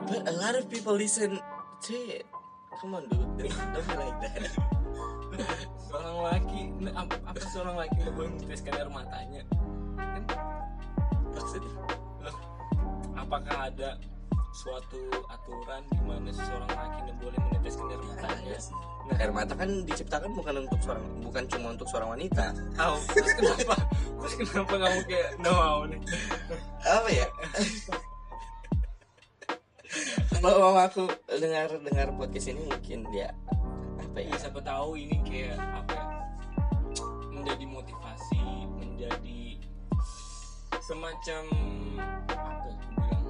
But 0.09 0.31
a 0.31 0.35
lot 0.39 0.55
of 0.55 0.71
people 0.71 0.95
listen 0.95 1.43
to 1.91 1.95
it 1.95 2.25
come 2.79 2.95
on 2.95 3.03
dude 3.11 3.19
don't, 3.19 3.37
be 3.39 3.49
like 3.51 4.19
that 4.23 4.79
seorang 5.89 6.19
laki 6.23 6.63
apa, 6.95 7.15
apa 7.27 7.41
seorang 7.51 7.75
laki 7.75 7.95
nggak 8.03 8.15
boleh 8.15 8.31
meneteskan 8.39 8.73
air 8.77 8.91
matanya? 8.91 9.43
Kan? 9.99 10.23
Maksudnya? 11.35 11.73
Loh 12.23 12.37
apakah 13.19 13.57
ada 13.71 13.91
suatu 14.55 15.01
aturan 15.29 15.83
di 15.91 16.03
mana 16.07 16.31
seorang 16.33 16.71
laki 16.71 16.99
nggak 17.03 17.19
boleh 17.19 17.39
meneteskan 17.51 17.87
air 17.91 18.03
matanya? 18.03 18.57
nah 19.09 19.17
air 19.25 19.33
mata 19.33 19.57
kan 19.57 19.71
diciptakan 19.89 20.31
bukan 20.37 20.55
untuk 20.69 20.79
seorang 20.85 21.05
bukan 21.25 21.43
cuma 21.49 21.67
untuk 21.73 21.89
seorang 21.89 22.09
wanita. 22.15 22.47
Tahu 22.77 22.95
terus 23.17 23.33
kenapa? 23.41 23.77
Terus 24.21 24.35
kenapa 24.45 24.75
kamu 24.77 25.01
kayak 25.09 25.31
no 25.41 25.51
mau 25.57 25.81
nih 25.89 26.01
apa 26.85 27.09
ya 27.11 27.27
kalau 30.39 30.71
mama 30.71 30.87
aku 30.87 31.03
dengar 31.35 31.67
dengar 31.83 32.15
podcast 32.15 32.55
ini 32.55 32.63
mungkin 32.71 33.03
dia 33.11 33.35
apa 33.99 34.23
ya 34.23 34.31
ya 34.31 34.37
siapa 34.39 34.63
tahu 34.63 34.95
ini 34.95 35.19
kayak 35.27 35.59
apa 35.59 35.99
ya, 35.99 36.07
menjadi 37.35 37.65
motivasi 37.67 38.45
menjadi 38.79 39.59
semacam 40.79 41.43
apa 42.31 42.67
ya 42.71 42.79
bilang 42.87 43.27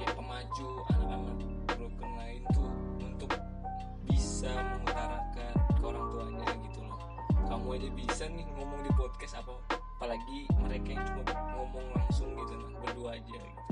kayak 0.00 0.12
pemaju 0.16 0.68
anak-anak 0.96 1.38
broken 1.76 2.10
lain 2.16 2.42
tuh 2.56 2.70
untuk 3.04 3.30
bisa 4.08 4.48
mengutarakan 4.48 5.54
ke 5.76 5.82
orang 5.84 6.06
tuanya 6.08 6.48
gitu 6.64 6.80
loh 6.88 7.00
kamu 7.52 7.66
aja 7.76 7.88
bisa 7.92 8.24
nih 8.32 8.48
ngomong 8.56 8.80
di 8.80 8.92
podcast 8.96 9.44
apa 9.44 9.52
apalagi 10.00 10.48
mereka 10.56 10.88
yang 10.96 11.04
cuma 11.04 11.36
ngomong 11.52 11.86
langsung 12.00 12.32
gitu 12.32 12.52
nah 12.56 12.80
berdua 12.80 13.20
aja 13.20 13.40
gitu. 13.44 13.62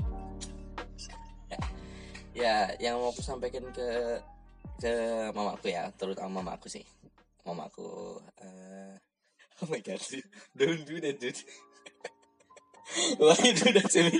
Ya 2.35 2.67
yang 2.83 2.99
mau 2.99 3.15
aku 3.15 3.23
sampaikan 3.23 3.63
ke 3.71 4.19
ke 4.83 4.91
mamaku 5.31 5.71
ya 5.71 5.87
terutama 5.95 6.43
mamaku 6.43 6.67
sih 6.67 6.83
mamaku 7.47 8.19
eh 8.43 8.99
oh 9.63 9.67
my 9.71 9.79
god 9.79 10.03
dude. 10.03 10.27
don't 10.51 10.83
do 10.83 10.99
that 10.99 11.15
dude 11.15 11.39
why 13.23 13.39
you 13.39 13.55
do 13.55 13.71
that 13.71 13.87
to 13.87 14.03
me 14.03 14.19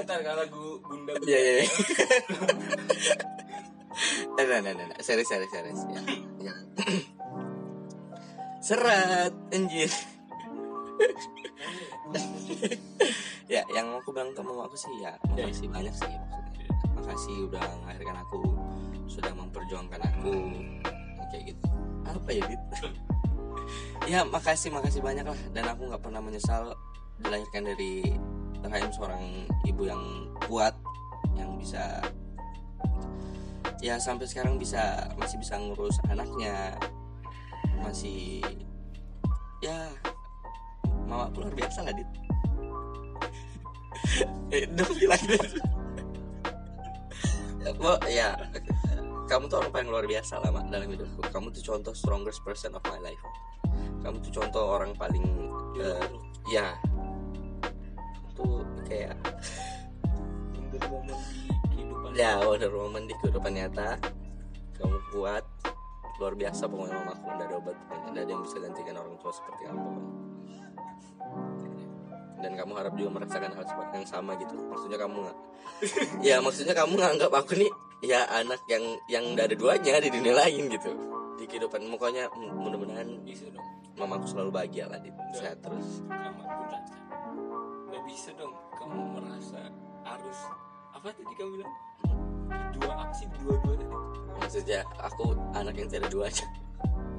ntar 0.00 0.22
kalau 0.22 0.38
lagu 0.46 0.78
bunda 0.86 1.12
ya 1.26 1.36
ya 1.36 1.52
ya 1.60 1.66
Eh, 4.40 4.46
nah, 4.48 4.64
nah, 4.64 4.72
nah, 4.72 4.86
nah. 4.88 4.98
serius 5.04 5.28
serius 5.28 5.52
serius 5.52 5.80
ya, 5.92 6.00
ya. 6.40 6.54
serat 8.66 9.34
anjir 9.52 9.92
ya 13.52 13.62
yang 13.74 13.86
mau 13.90 13.98
aku 14.00 14.10
bilang 14.14 14.30
ke 14.34 14.40
mama 14.42 14.66
aku 14.66 14.76
sih 14.78 14.92
ya 15.02 15.14
makasih 15.28 15.66
banyak 15.70 15.94
sih 15.94 16.10
maksudnya. 16.10 16.70
Makasih 17.00 17.36
udah 17.50 17.64
melahirkan 17.82 18.16
aku 18.22 18.38
sudah 19.10 19.32
memperjuangkan 19.34 20.00
aku 20.00 20.34
kayak 21.34 21.54
gitu. 21.54 21.66
Apa 22.06 22.30
ya 22.30 22.42
dit 22.46 22.62
ya 24.12 24.20
makasih 24.26 24.70
makasih 24.70 25.00
banyak 25.02 25.26
lah. 25.26 25.40
Dan 25.52 25.64
aku 25.68 25.88
nggak 25.90 26.02
pernah 26.02 26.20
menyesal 26.22 26.74
dilahirkan 27.20 27.64
dari 27.68 28.16
rahim 28.70 28.90
seorang 28.92 29.24
ibu 29.66 29.82
yang 29.88 30.02
kuat 30.46 30.76
yang 31.34 31.56
bisa 31.56 32.04
ya 33.80 33.96
sampai 33.96 34.28
sekarang 34.28 34.60
bisa 34.60 35.08
masih 35.16 35.40
bisa 35.40 35.56
ngurus 35.56 35.96
anaknya 36.12 36.76
masih 37.80 38.44
ya 39.64 39.88
mama 41.10 41.26
aku 41.26 41.42
luar 41.42 41.54
biasa 41.58 41.78
lah 41.82 41.94
dit? 41.94 42.06
Eh, 44.50 44.66
be 44.66 45.06
like 45.06 45.22
that 45.30 45.46
Bo, 47.78 47.94
ya 48.10 48.34
kamu 49.30 49.46
tuh 49.46 49.62
orang 49.62 49.70
paling 49.70 49.90
luar 49.94 50.06
biasa 50.10 50.42
lah 50.42 50.50
mak 50.50 50.66
dalam 50.74 50.90
hidupku. 50.90 51.22
Kamu 51.30 51.54
tuh 51.54 51.62
contoh 51.62 51.94
strongest 51.94 52.42
person 52.42 52.74
of 52.74 52.82
my 52.90 52.98
life 52.98 53.22
kamu 54.00 54.16
tuh 54.24 54.32
contoh 54.40 54.64
orang 54.80 54.92
paling 54.96 55.24
eh, 55.76 56.08
ya. 56.48 56.72
Tuh 58.32 58.64
kayak 58.88 59.16
Wonder 60.80 60.88
Woman 60.88 61.12
di 61.68 61.76
kehidupan 61.76 62.12
ya 62.16 62.32
wonder 62.40 62.72
woman 62.72 63.02
di 63.04 63.14
kehidupan 63.20 63.52
nyata. 63.52 63.90
Kamu 64.80 64.98
kuat 65.12 65.44
luar 66.16 66.34
biasa 66.36 66.64
pokoknya 66.64 66.96
mamaku. 66.96 67.26
Nggak 67.28 67.46
ada 67.48 67.56
obat 67.60 67.76
pokoknya 67.84 68.08
nggak 68.10 68.24
ada 68.24 68.32
yang 68.32 68.42
bisa 68.44 68.56
gantikan 68.60 68.96
orang 68.96 69.16
tua 69.20 69.32
seperti 69.36 69.62
kamu. 69.68 69.84
Dan 72.40 72.52
kamu 72.56 72.72
harap 72.76 72.92
juga 72.96 73.10
merasakan 73.20 73.52
hal 73.52 73.64
seperti 73.64 73.92
yang 74.02 74.08
sama 74.08 74.32
gitu. 74.40 74.54
Maksudnya 74.56 74.98
kamu 75.00 75.16
nggak 75.24 75.38
ya 76.28 76.36
maksudnya 76.40 76.74
kamu 76.76 76.94
nganggap 76.98 77.32
aku 77.32 77.52
nih 77.56 77.70
ya 78.04 78.24
anak 78.32 78.60
yang 78.68 78.84
yang 79.06 79.24
nggak 79.36 79.52
ada 79.52 79.56
duanya 79.56 80.00
di 80.00 80.10
dunia 80.10 80.34
lain 80.34 80.62
gitu. 80.72 80.90
Di 81.40 81.44
kehidupan 81.48 81.80
pokoknya 81.96 82.28
mudah-mudahan 82.34 83.08
bisa 83.24 83.48
dong. 83.52 83.64
Mamaku 83.96 84.26
selalu 84.28 84.50
bahagia 84.52 84.88
lah 84.88 85.00
di 85.00 85.12
sehat 85.36 85.60
terus. 85.60 86.04
Nggak 87.88 88.02
bisa 88.08 88.32
dong 88.36 88.52
kamu 88.76 88.98
merasa 89.20 89.60
harus 90.04 90.38
apa 90.96 91.12
tadi 91.12 91.32
kamu 91.36 91.50
bilang? 91.60 91.74
Dua 92.80 92.92
apa 92.96 93.12
sih 93.12 93.28
dua 93.40 93.56
dua 93.60 93.74
tadi 93.76 93.90
maksudnya 94.40 94.80
aku 94.98 95.36
anak 95.54 95.78
yang 95.78 95.86
tidak 95.86 96.08
ada 96.08 96.10
duanya 96.10 96.46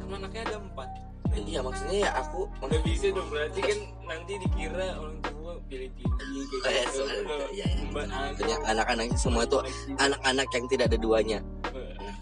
kamu 0.04 0.14
anaknya 0.20 0.42
ada 0.52 0.58
empat 0.60 0.90
iya 1.34 1.60
maksudnya 1.60 1.98
ya 2.04 2.10
aku 2.18 2.44
nggak 2.60 2.82
bisa 2.84 3.06
dong 3.10 3.28
berarti 3.28 3.60
kan 3.60 3.78
nanti 4.04 4.32
dikira 4.38 4.86
orang 4.96 5.18
tua 5.24 5.52
pilih-pilih 5.66 6.10
Eh, 6.22 6.46
kayak 6.64 6.86
gitu 6.92 7.04
Iya, 7.52 7.66
iya. 7.68 7.84
Mbak 7.88 8.04
Ana. 8.04 8.16
maksudnya 8.30 8.58
anak-anaknya 8.66 9.18
semua 9.18 9.42
itu 9.44 9.58
anak-anak 9.96 10.48
yang 10.50 10.66
tidak 10.68 10.86
ada 10.92 10.98
duanya. 10.98 11.40
Eh, 11.72 11.94
Nah, 11.98 12.16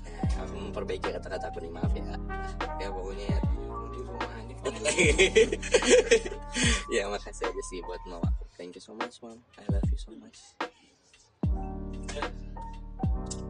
aku 0.45 0.53
memperbaiki 0.61 1.07
kata-kata 1.09 1.45
aku 1.49 1.57
nih 1.59 1.71
maaf 1.71 1.91
ya. 1.91 2.03
Ya 2.79 2.87
pokoknya 2.89 3.25
ya 3.27 3.39
di 3.91 3.99
rumah 3.99 4.29
ya 6.95 7.01
makasih 7.07 7.43
aja 7.45 7.61
sih 7.67 7.79
buat 7.83 7.99
mama 8.05 8.23
aku. 8.23 8.43
Thank 8.55 8.75
you 8.75 8.81
so 8.81 8.91
much 8.93 9.19
mom 9.19 9.39
I 9.57 9.63
love 9.67 9.87
you 9.87 9.97
so 9.97 10.11
much. 10.15 10.37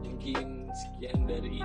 Mungkin 0.02 0.68
sekian 0.70 1.18
dari 1.24 1.58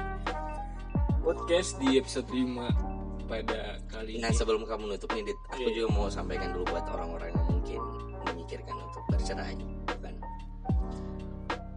podcast 1.22 1.78
di 1.80 1.98
episode 1.98 2.28
5 2.30 3.05
pada 3.26 3.80
kali 3.88 4.20
nah 4.20 4.30
ini. 4.30 4.36
sebelum 4.36 4.64
kamu 4.64 4.84
nutup 4.92 5.10
nih 5.12 5.24
Dit, 5.24 5.40
aku 5.50 5.62
Iya. 5.64 5.74
juga 5.76 5.88
mau 5.92 6.08
sampaikan 6.08 6.50
dulu 6.52 6.66
buat 6.70 6.86
orang-orang 6.88 7.30
yang 7.32 7.46
mungkin 7.48 7.82
memikirkan 8.24 8.76
untuk 8.76 9.04
bercerai 9.10 9.56
bukan 9.86 10.14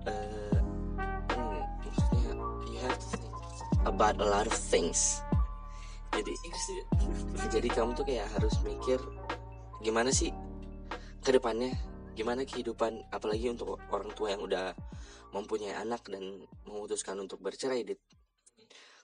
Eh, 0.05 0.59
hmm, 1.33 1.61
maksudnya 1.83 2.33
you 2.67 2.79
have 2.81 2.97
to 2.97 3.07
think 3.13 3.29
about 3.85 4.17
a 4.17 4.25
lot 4.25 4.45
of 4.45 4.55
things. 4.57 5.21
Jadi 6.11 6.33
jadi 7.49 7.69
kamu 7.69 7.93
tuh 7.93 8.05
kayak 8.05 8.27
harus 8.33 8.55
mikir 8.61 8.97
gimana 9.79 10.09
sih 10.09 10.33
ke 11.21 11.31
depannya 11.31 11.71
gimana 12.13 12.43
kehidupan 12.43 13.07
apalagi 13.09 13.47
untuk 13.47 13.79
orang 13.93 14.11
tua 14.13 14.35
yang 14.35 14.43
udah 14.43 14.75
mempunyai 15.31 15.77
anak 15.77 16.03
dan 16.09 16.25
memutuskan 16.65 17.15
untuk 17.17 17.39
bercerai 17.39 17.85
dit 17.85 18.01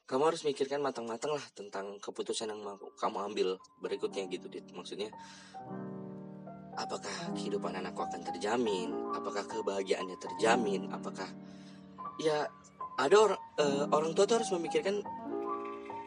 kamu 0.05 0.23
harus 0.29 0.45
mikirkan 0.45 0.85
matang-matang 0.85 1.33
lah 1.33 1.45
tentang 1.57 1.97
keputusan 1.97 2.53
yang 2.53 2.61
mau 2.61 2.77
kamu 2.77 3.33
ambil 3.33 3.49
berikutnya 3.81 4.29
gitu 4.29 4.53
dit. 4.53 4.65
Maksudnya 4.77 5.09
apakah 6.77 7.33
kehidupan 7.33 7.73
anakku 7.73 8.05
akan 8.05 8.21
terjamin? 8.21 8.93
Apakah 9.17 9.49
kebahagiaannya 9.49 10.17
terjamin? 10.21 10.93
Apakah 10.93 11.25
ya 12.21 12.45
ada 13.01 13.17
orang 13.17 13.41
eh, 13.57 13.85
orang 13.89 14.13
tua 14.13 14.29
tuh 14.29 14.45
harus 14.45 14.53
memikirkan 14.53 15.01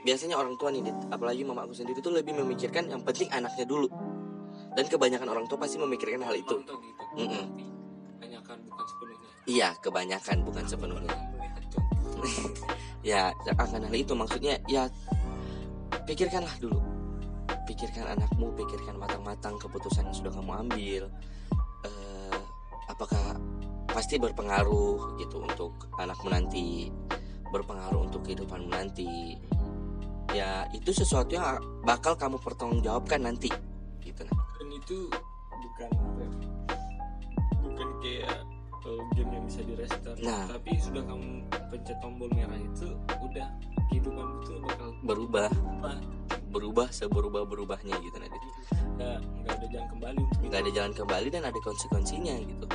biasanya 0.05 0.37
orang 0.37 0.55
tua 0.61 0.69
nih 0.71 0.85
Dit, 0.85 0.97
apalagi 1.09 1.41
mama 1.41 1.65
aku 1.65 1.73
sendiri 1.73 1.99
tuh 1.99 2.13
lebih 2.13 2.37
memikirkan 2.37 2.93
yang 2.93 3.01
penting 3.01 3.33
anaknya 3.33 3.65
dulu. 3.65 3.89
Dan 4.77 4.85
kebanyakan 4.85 5.27
orang 5.33 5.45
tua 5.49 5.57
pasti 5.57 5.81
memikirkan 5.81 6.21
hal 6.21 6.37
itu. 6.37 6.53
Gitu? 6.53 6.75
Mm-mm. 7.17 7.45
banyak 8.21 8.45
kebanyakan 8.45 8.57
bukan 8.69 8.85
sepenuhnya? 8.85 9.29
Iya 9.49 9.69
kebanyakan 9.81 10.37
bukan 10.45 10.65
sepenuhnya 10.69 11.36
ya 13.07 13.31
akan 13.55 13.87
hal 13.87 13.95
itu 13.95 14.13
maksudnya 14.13 14.59
ya 14.67 14.87
pikirkanlah 16.07 16.53
dulu. 16.59 16.79
Pikirkan 17.67 18.15
anakmu 18.15 18.55
pikirkan 18.55 18.95
matang-matang 18.95 19.59
keputusan 19.59 20.07
yang 20.07 20.15
sudah 20.15 20.31
kamu 20.31 20.51
ambil. 20.67 21.03
Eh, 21.83 22.39
apakah 22.87 23.35
pasti 23.91 24.15
berpengaruh 24.15 25.19
gitu 25.19 25.43
untuk 25.43 25.91
anakmu 25.99 26.31
nanti 26.31 26.87
berpengaruh 27.51 28.07
untuk 28.07 28.23
kehidupanmu 28.23 28.71
nanti. 28.71 29.35
Ya 30.35 30.67
itu 30.75 30.91
sesuatu 30.91 31.31
yang 31.35 31.59
bakal 31.87 32.15
kamu 32.19 32.39
pertanggungjawabkan 32.39 33.23
nanti 33.23 33.51
gitu. 34.03 34.23
Nah 34.27 34.43
dan 34.59 34.69
itu 34.71 34.97
bukan 35.51 35.89
ya, 35.91 36.29
bukan 37.63 37.89
kayak 38.03 38.39
uh, 38.87 39.01
game 39.13 39.31
yang 39.35 39.43
bisa 39.45 39.61
di 39.61 39.73
restart 39.75 40.17
Nah. 40.23 40.47
tapi 40.47 40.71
sudah 40.79 41.03
kamu 41.03 41.45
pencet 41.69 41.97
tombol 41.99 42.29
merah 42.31 42.57
itu 42.57 42.87
udah 43.19 43.47
kehidupan 43.91 44.25
itu 44.41 44.53
bakal 44.63 44.89
berubah. 45.03 45.51
apa 45.51 45.93
berubah 46.47 46.87
seberubah 46.89 47.43
berubahnya 47.45 47.95
gitu 48.01 48.17
Nadit 48.17 48.41
nggak 48.97 49.19
nggak 49.21 49.53
ada 49.53 49.67
jalan 49.69 49.87
kembali 49.93 50.21
nggak 50.47 50.61
ada 50.63 50.71
jalan 50.73 50.93
kembali 50.95 51.27
dan 51.29 51.43
ada 51.45 51.59
konsekuensinya 51.61 52.35
gitu. 52.41 52.65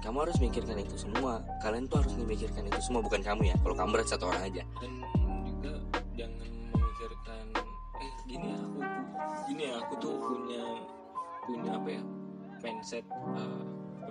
Kamu 0.00 0.16
harus 0.24 0.36
mikirkan 0.40 0.80
itu 0.80 0.96
semua. 0.96 1.44
Kalian 1.60 1.84
tuh 1.84 2.00
harus 2.00 2.16
memikirkan 2.16 2.64
itu 2.64 2.80
semua 2.80 3.04
bukan 3.04 3.20
kamu 3.20 3.52
ya. 3.52 3.56
Kalau 3.60 3.76
kamu 3.76 3.88
berat 3.92 4.08
satu 4.08 4.32
orang 4.32 4.48
aja. 4.48 4.64
Dan 4.80 5.04
juga 5.44 5.72
jangan 6.16 6.48
memikirkan 6.72 7.44
eh 8.00 8.12
gini 8.24 8.46
ya 8.48 8.58
aku 8.64 8.80
gini 9.44 9.62
ya 9.68 9.74
aku 9.76 9.92
tuh 10.00 10.14
punya 10.24 10.64
punya 11.44 11.70
apa 11.76 11.88
ya 11.92 12.02
mindset 12.64 13.04
uh, 13.12 13.60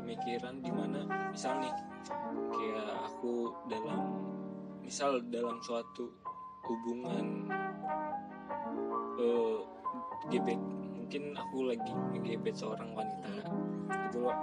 pemikiran 0.09 0.57
di 0.65 0.73
mana 0.73 1.05
misal 1.29 1.61
nih 1.61 1.69
kayak 2.49 2.89
aku 3.05 3.53
dalam 3.69 4.09
misal 4.81 5.21
dalam 5.29 5.61
suatu 5.61 6.09
hubungan 6.65 7.45
uh, 9.21 9.61
gebet 10.33 10.57
mungkin 10.97 11.37
aku 11.37 11.69
lagi 11.69 11.93
ngegebet 11.93 12.57
seorang 12.57 12.89
wanita 12.97 13.53
gitu 14.09 14.25
loh. 14.25 14.33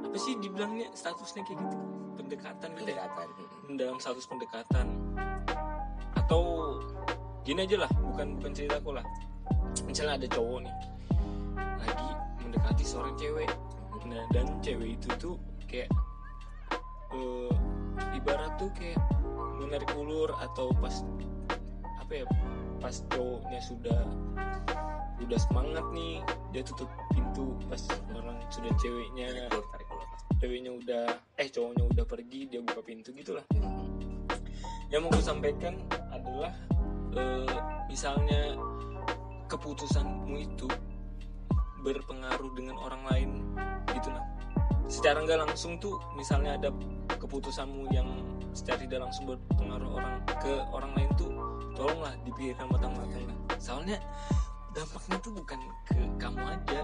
Apa 0.00 0.16
sih 0.16 0.32
dibilangnya 0.40 0.88
statusnya 0.96 1.44
kayak 1.44 1.60
gitu? 1.60 1.76
Pendekatan 2.16 2.68
gitu 2.80 2.88
ya? 2.96 3.04
Pendekatan 3.04 3.28
dalam 3.76 3.96
status 4.00 4.24
pendekatan. 4.24 4.86
Atau 6.16 6.40
gini 7.44 7.68
aja 7.68 7.84
lah 7.84 7.90
bukan 8.00 8.40
bukan 8.40 8.52
ceritaku 8.56 8.96
lah. 8.96 9.04
Misalnya 9.84 10.24
ada 10.24 10.28
cowok 10.32 10.64
nih 10.64 10.74
lagi 11.84 12.08
mendekati 12.40 12.80
seorang 12.80 13.12
cewek 13.20 13.52
nah 14.06 14.22
dan 14.30 14.46
cewek 14.62 14.96
itu 14.98 15.08
tuh 15.18 15.36
kayak 15.66 15.90
eh, 17.12 17.52
ibarat 18.14 18.54
tuh 18.58 18.70
kayak 18.74 18.98
menarik 19.58 19.90
ulur 19.98 20.30
atau 20.38 20.70
pas 20.78 21.02
apa 21.98 22.12
ya 22.22 22.26
pas 22.78 22.94
cowoknya 23.10 23.60
sudah 23.66 24.00
udah 25.16 25.38
semangat 25.42 25.82
nih 25.90 26.22
dia 26.54 26.62
tutup 26.62 26.86
pintu 27.10 27.56
pas 27.66 27.82
orang 28.14 28.38
sudah 28.52 28.70
ceweknya 28.78 29.26
Tarik 29.26 29.50
ulur, 29.50 29.66
tarik 29.74 29.88
ulur. 29.90 30.08
ceweknya 30.38 30.70
udah 30.70 31.04
eh 31.40 31.48
cowoknya 31.50 31.84
udah 31.90 32.04
pergi 32.06 32.40
dia 32.46 32.60
buka 32.62 32.80
pintu 32.84 33.10
gitulah 33.10 33.42
yang 34.86 35.02
mau 35.02 35.10
gue 35.10 35.24
sampaikan 35.24 35.74
adalah 36.14 36.54
eh, 37.18 37.58
misalnya 37.90 38.54
keputusanmu 39.50 40.36
itu 40.38 40.70
berpengaruh 41.86 42.50
dengan 42.58 42.74
orang 42.82 43.02
lain 43.06 43.30
gitu 43.94 44.10
nah 44.10 44.26
secara 44.90 45.22
nggak 45.22 45.46
langsung 45.46 45.78
tuh 45.78 45.94
misalnya 46.18 46.58
ada 46.58 46.74
keputusanmu 47.14 47.94
yang 47.94 48.06
secara 48.50 48.82
tidak 48.82 49.06
langsung 49.06 49.30
berpengaruh 49.30 50.02
orang 50.02 50.14
ke 50.42 50.52
orang 50.74 50.90
lain 50.98 51.10
tuh 51.14 51.30
tolonglah 51.78 52.14
dipikirkan 52.26 52.66
matang-matang 52.66 53.22
lah 53.30 53.38
soalnya 53.62 54.02
dampaknya 54.76 55.16
tuh 55.24 55.32
bukan 55.32 55.58
ke 55.88 55.96
kamu 56.20 56.42
aja. 56.44 56.80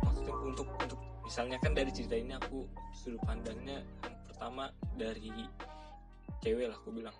Maksudnya 0.00 0.34
untuk 0.40 0.66
untuk 0.80 1.00
misalnya 1.20 1.60
kan 1.60 1.76
dari 1.76 1.92
cerita 1.92 2.16
ini 2.16 2.32
aku 2.32 2.64
sudut 2.96 3.20
pandangnya 3.28 3.84
yang 3.84 4.16
pertama 4.24 4.72
dari 4.96 5.28
cewek 6.40 6.72
lah 6.72 6.76
aku 6.80 6.88
bilang. 6.88 7.12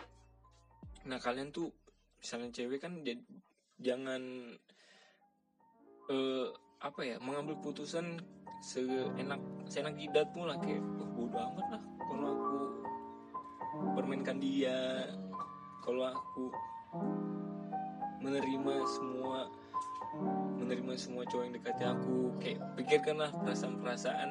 Nah 1.04 1.20
kalian 1.20 1.52
tuh 1.52 1.68
misalnya 2.16 2.48
cewek 2.56 2.80
kan 2.80 3.04
jangan 3.76 4.22
eh 6.08 6.48
apa 6.79 7.01
ya 7.03 7.16
mengambil 7.18 7.59
putusan 7.59 8.22
seenak 8.62 9.43
seenak 9.66 9.95
jidatmu 9.99 10.47
lah 10.47 10.59
kayak 10.62 10.83
oh, 10.99 11.09
bodo 11.14 11.39
amat 11.39 11.66
lah 11.79 11.83
kalau 12.07 12.26
aku 12.35 12.59
permainkan 13.99 14.39
dia 14.39 15.07
kalau 15.83 16.11
aku 16.11 16.51
menerima 18.22 18.74
semua 18.87 19.47
menerima 20.59 20.93
semua 20.99 21.22
cowok 21.29 21.45
yang 21.45 21.55
dekati 21.55 21.85
aku. 21.85 22.16
Kayak 22.41 22.61
pikirkanlah 22.76 23.31
perasaan-perasaan 23.45 24.31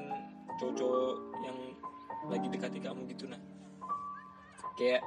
cowok 0.58 1.16
yang 1.46 1.58
lagi 2.28 2.48
dekati 2.50 2.80
kamu 2.82 3.06
gitu 3.14 3.30
nah. 3.30 3.40
Kayak 4.78 5.02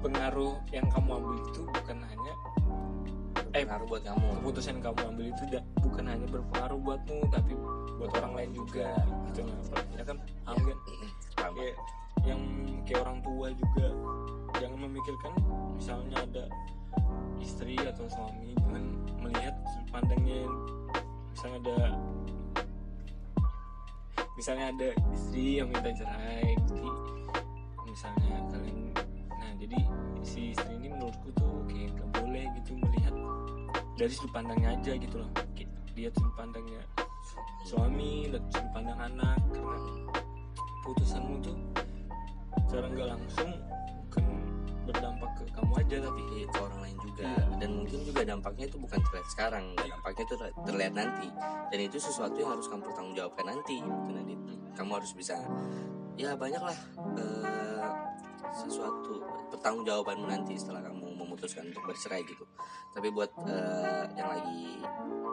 pengaruh 0.00 0.56
yang 0.72 0.88
kamu 0.88 1.10
ambil 1.20 1.36
itu 1.44 1.62
bukan 1.68 1.98
hanya 2.00 2.34
eh 3.52 3.62
pengaruh 3.68 3.86
buat 3.88 4.02
kamu. 4.02 4.26
keputusan 4.40 4.76
kamu 4.80 5.00
ambil 5.12 5.26
itu 5.28 5.44
da- 5.52 5.66
bukan 5.84 6.04
hanya 6.08 6.26
berpengaruh 6.28 6.78
buatmu 6.80 7.18
tapi 7.28 7.52
buat 8.00 8.10
orang 8.16 8.32
lain 8.34 8.50
juga 8.56 8.88
gitu 9.28 9.44
nah 9.44 9.84
ya 9.94 10.02
kan 10.08 10.16
paham 10.48 10.58
kan 10.64 10.78
Paham. 11.36 11.52
kayak 11.56 11.76
yang 12.22 12.40
kayak 12.86 13.00
orang 13.02 13.18
tua 13.20 13.46
juga. 13.50 13.88
Jangan 14.62 14.78
memikirkan 14.86 15.32
misalnya 15.74 16.16
ada 16.22 16.44
istri 17.42 17.74
atau 17.82 18.06
suami 18.06 18.54
jangan 18.62 18.84
melihat 19.18 19.54
pandangnya 19.90 20.46
misalnya 21.34 21.58
ada 21.58 21.78
misalnya 24.38 24.66
ada 24.70 24.88
istri 25.10 25.58
yang 25.58 25.68
minta 25.72 25.90
cerai 25.90 26.54
jadi 26.68 26.90
misalnya 27.90 28.36
kalian 28.54 28.78
jadi 29.62 29.78
si 30.26 30.50
istri 30.50 30.74
ini 30.74 30.90
menurutku 30.90 31.30
tuh 31.38 31.62
kayak 31.70 31.94
gak 31.94 32.08
boleh 32.18 32.44
gitu 32.58 32.70
melihat 32.82 33.14
dari 33.94 34.10
sudut 34.10 34.32
pandangnya 34.34 34.74
aja 34.74 34.92
gitu 34.98 35.16
loh. 35.22 35.30
Kayak 35.54 35.70
dia 35.94 36.08
sudut 36.18 36.34
pandangnya 36.34 36.82
suami 37.62 38.26
dan 38.26 38.42
sudut 38.50 38.70
pandang 38.74 38.98
anak 38.98 39.38
karena 39.54 39.78
putusanmu 40.82 41.38
tuh 41.38 41.56
secara 42.66 42.86
nggak 42.90 43.08
langsung 43.14 43.50
bukan 44.10 44.24
berdampak 44.82 45.30
ke 45.38 45.44
kamu 45.54 45.72
aja 45.78 45.96
tapi 46.10 46.22
Iya, 46.32 46.46
ke 46.50 46.58
orang 46.58 46.80
lain 46.82 46.96
juga. 46.98 47.22
Iya. 47.22 47.44
dan 47.62 47.70
mungkin 47.78 48.00
juga 48.02 48.20
dampaknya 48.26 48.64
itu 48.66 48.76
bukan 48.82 48.98
terlihat 48.98 49.28
sekarang. 49.30 49.64
Dampaknya 49.78 50.22
itu 50.26 50.34
ter- 50.34 50.56
terlihat 50.66 50.92
nanti. 50.98 51.28
Dan 51.70 51.78
itu 51.78 51.96
sesuatu 52.02 52.34
yang 52.34 52.50
harus 52.58 52.66
kamu 52.66 52.82
pertanggungjawabkan 52.90 53.46
nanti. 53.46 53.78
Gitu 53.78 54.10
Nadit 54.10 54.40
kamu 54.74 54.90
harus 54.98 55.12
bisa 55.14 55.36
ya 56.18 56.34
banyaklah 56.34 56.76
eh, 57.16 57.71
sesuatu 58.52 59.24
pertanggungjawabanmu 59.48 60.28
nanti 60.28 60.54
setelah 60.60 60.84
kamu 60.84 61.16
memutuskan 61.16 61.68
untuk 61.72 61.84
bercerai 61.88 62.22
gitu. 62.28 62.44
Tapi 62.92 63.08
buat 63.08 63.32
eh, 63.48 64.04
yang 64.16 64.28
lagi 64.28 64.84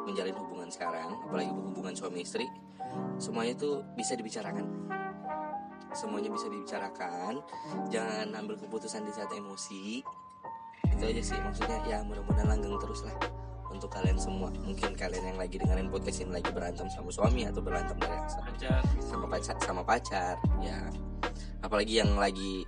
menjalin 0.08 0.36
hubungan 0.40 0.70
sekarang 0.72 1.14
apalagi 1.28 1.52
hubungan 1.52 1.94
suami 1.94 2.24
istri 2.24 2.48
semuanya 3.22 3.54
itu 3.54 3.84
bisa 3.94 4.16
dibicarakan. 4.16 4.66
Semuanya 5.94 6.30
bisa 6.30 6.48
dibicarakan. 6.48 7.42
Jangan 7.90 8.28
ambil 8.38 8.56
keputusan 8.62 9.06
di 9.06 9.12
saat 9.14 9.30
emosi. 9.34 10.02
Itu 10.86 11.04
aja 11.04 11.22
sih 11.22 11.38
maksudnya. 11.42 11.80
Ya 11.90 11.98
mudah-mudahan 12.06 12.46
langgeng 12.46 12.78
terus 12.78 13.02
lah 13.06 13.18
untuk 13.70 13.90
kalian 13.94 14.18
semua. 14.18 14.54
Mungkin 14.54 14.94
kalian 14.98 15.34
yang 15.34 15.40
lagi 15.42 15.58
dengerin 15.58 15.90
podcast 15.90 16.22
ini 16.26 16.32
lagi 16.38 16.50
berantem 16.54 16.86
sama 16.94 17.10
suami 17.10 17.46
atau 17.46 17.62
berantem 17.62 17.98
dari 18.02 18.18
sama, 18.30 18.50
pacar. 18.54 18.82
sama 19.02 19.26
pacar 19.26 19.56
sama 19.66 19.82
pacar 19.86 20.36
ya. 20.62 20.80
Apalagi 21.66 21.94
yang 22.02 22.14
lagi 22.18 22.66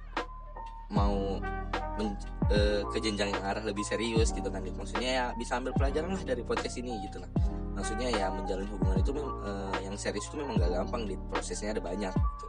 mau 0.91 1.39
men- 1.97 2.19
eh, 2.51 2.83
ke 2.91 2.97
jenjang 2.99 3.31
yang 3.31 3.43
arah 3.47 3.63
lebih 3.63 3.83
serius 3.87 4.35
gitu 4.35 4.51
kan. 4.51 4.61
Maksudnya 4.61 5.11
ya 5.11 5.25
bisa 5.33 5.57
ambil 5.57 5.71
pelajaran 5.73 6.13
lah 6.13 6.23
dari 6.27 6.43
podcast 6.43 6.77
ini 6.77 6.99
gitu 7.07 7.23
lah 7.23 7.31
maksudnya 7.81 8.13
ya 8.13 8.27
menjalin 8.29 8.67
hubungan 8.69 8.97
itu 8.99 9.11
eh, 9.47 9.77
yang 9.87 9.95
serius 9.95 10.27
itu 10.27 10.35
memang 10.37 10.59
gak 10.59 10.69
gampang 10.69 11.07
di 11.07 11.15
prosesnya 11.31 11.73
ada 11.73 11.81
banyak 11.81 12.13
gitu. 12.13 12.45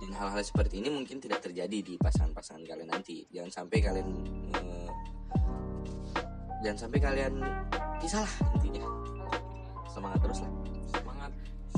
dan 0.00 0.10
hal-hal 0.16 0.42
seperti 0.44 0.80
ini 0.84 0.88
mungkin 0.92 1.16
tidak 1.16 1.44
terjadi 1.44 1.80
di 1.84 1.94
pasangan-pasangan 2.00 2.64
kalian 2.64 2.88
nanti. 2.88 3.24
Jangan 3.32 3.52
sampai 3.52 3.78
kalian 3.84 4.08
eh, 4.56 4.90
jangan 6.64 6.78
sampai 6.88 6.98
kalian 7.00 7.34
pisah 8.00 8.24
lah 8.24 8.34
intinya. 8.60 8.84
Semangat 9.88 10.20
terus 10.24 10.38
lah. 10.44 10.52
Semangat. 10.92 11.32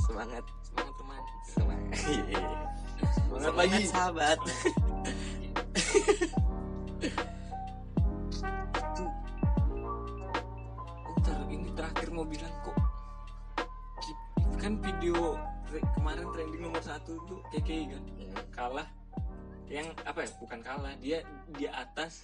Semangat. 0.07 0.45
Semangat 0.67 0.95
teman 0.99 1.23
semangat. 1.51 1.99
Semangat. 3.15 3.55
Lagi 3.59 3.83
sahabat 3.91 4.39
itu 5.93 6.25
ntar 11.21 11.41
ini 11.53 11.69
terakhir 11.77 12.09
mau 12.11 12.25
bilang 12.25 12.55
kok 12.65 12.77
kan 14.63 14.79
video 14.79 15.35
kemarin 15.99 16.31
trending 16.31 16.63
nomor 16.63 16.79
satu 16.79 17.19
tuh 17.27 17.43
KKI 17.51 17.91
kan? 17.91 18.03
Hmm. 18.07 18.31
kalah. 18.55 18.87
Yang 19.67 19.91
apa 20.07 20.23
ya? 20.23 20.31
Bukan 20.39 20.61
kalah. 20.63 20.95
Dia 21.03 21.19
di 21.51 21.67
atas 21.67 22.23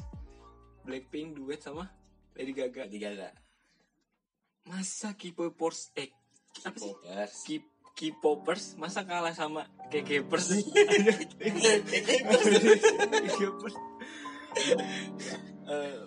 Blackpink 0.86 1.34
duet 1.34 1.58
sama 1.58 1.90
Lady 2.38 2.54
Gaga. 2.54 2.86
Lady 2.86 3.02
Gaga. 3.02 3.34
Masa 4.70 5.18
K-popers 5.18 5.90
eh 5.98 6.14
apa 6.62 6.78
sih? 6.78 6.94
K-popers 6.94 7.34
K-popers 7.98 8.78
masa 8.78 9.02
kalah 9.02 9.34
sama 9.34 9.66
K-popers 9.90 10.54
K-popers 13.34 13.76
Eh, 15.68 16.00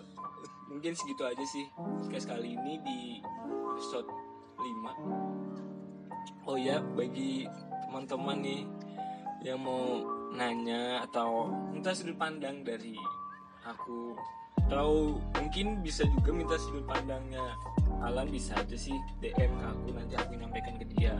mungkin 0.66 0.92
segitu 0.98 1.22
aja 1.22 1.44
sih 1.46 1.64
podcast 1.78 2.26
kali 2.26 2.58
ini 2.58 2.74
di 2.82 3.22
episode 3.72 4.10
5 4.58 6.50
oh 6.50 6.58
ya 6.58 6.82
bagi 6.82 7.46
teman-teman 7.86 8.42
nih 8.42 8.62
yang 9.46 9.62
mau 9.62 10.02
nanya 10.34 11.06
atau 11.06 11.54
minta 11.70 11.94
sudut 11.94 12.18
pandang 12.18 12.66
dari 12.66 12.98
aku 13.62 14.18
atau 14.66 15.18
mungkin 15.38 15.84
bisa 15.84 16.06
juga 16.08 16.30
minta 16.32 16.56
sudut 16.56 16.84
pandangnya. 16.86 17.42
Alan 18.02 18.26
bisa 18.32 18.58
aja 18.58 18.74
sih 18.74 18.94
DM 19.22 19.52
ke 19.52 19.66
aku 19.68 19.88
nanti 19.94 20.14
aku 20.18 20.32
nyampaikan 20.34 20.74
ke 20.80 20.86
dia. 20.96 21.14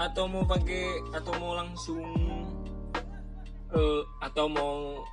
Atau 0.00 0.30
mau 0.30 0.46
pakai 0.46 1.12
atau 1.12 1.32
mau 1.40 1.52
langsung 1.58 2.02
eh, 3.74 4.02
atau 4.22 4.46
mau 4.48 5.04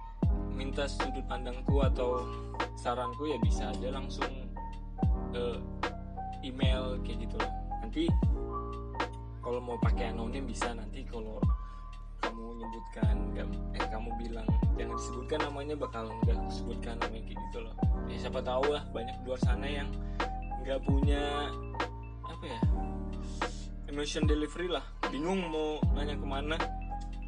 minta 0.54 0.90
sudut 0.90 1.26
pandangku 1.30 1.82
atau 1.86 2.26
saranku 2.78 3.30
ya 3.30 3.38
bisa 3.42 3.70
aja 3.74 3.90
langsung 3.94 4.30
eh, 5.34 5.58
email 6.46 6.98
kayak 7.04 7.28
gitu 7.28 7.38
nanti 7.84 8.04
kalau 9.42 9.60
mau 9.64 9.78
pakai 9.80 10.12
anonim 10.12 10.44
bisa 10.44 10.74
nanti 10.76 11.08
kalau 11.08 11.40
kamu 12.58 12.74
nyebutkan 12.74 13.16
nggak- 13.38 13.62
eh 13.78 13.86
kamu 13.94 14.10
bilang 14.18 14.48
jangan 14.74 14.96
disebutkan 14.98 15.40
namanya 15.46 15.76
bakal 15.78 16.04
nggak 16.26 16.38
sebutkan 16.50 16.98
namanya 16.98 17.24
kayak 17.30 17.38
gitu 17.38 17.58
loh. 17.62 17.76
Ya 18.10 18.18
siapa 18.18 18.40
tahu 18.42 18.66
lah 18.74 18.84
banyak 18.90 19.14
di 19.22 19.24
luar 19.30 19.42
sana 19.46 19.68
yang 19.70 19.90
nggak 20.66 20.80
punya 20.82 21.54
apa 22.26 22.46
ya 22.50 22.60
emotion 23.94 24.26
delivery 24.26 24.74
lah. 24.74 24.82
Bingung 25.14 25.54
mau 25.54 25.78
nanya 25.94 26.18
ke 26.18 26.26
mana. 26.26 26.58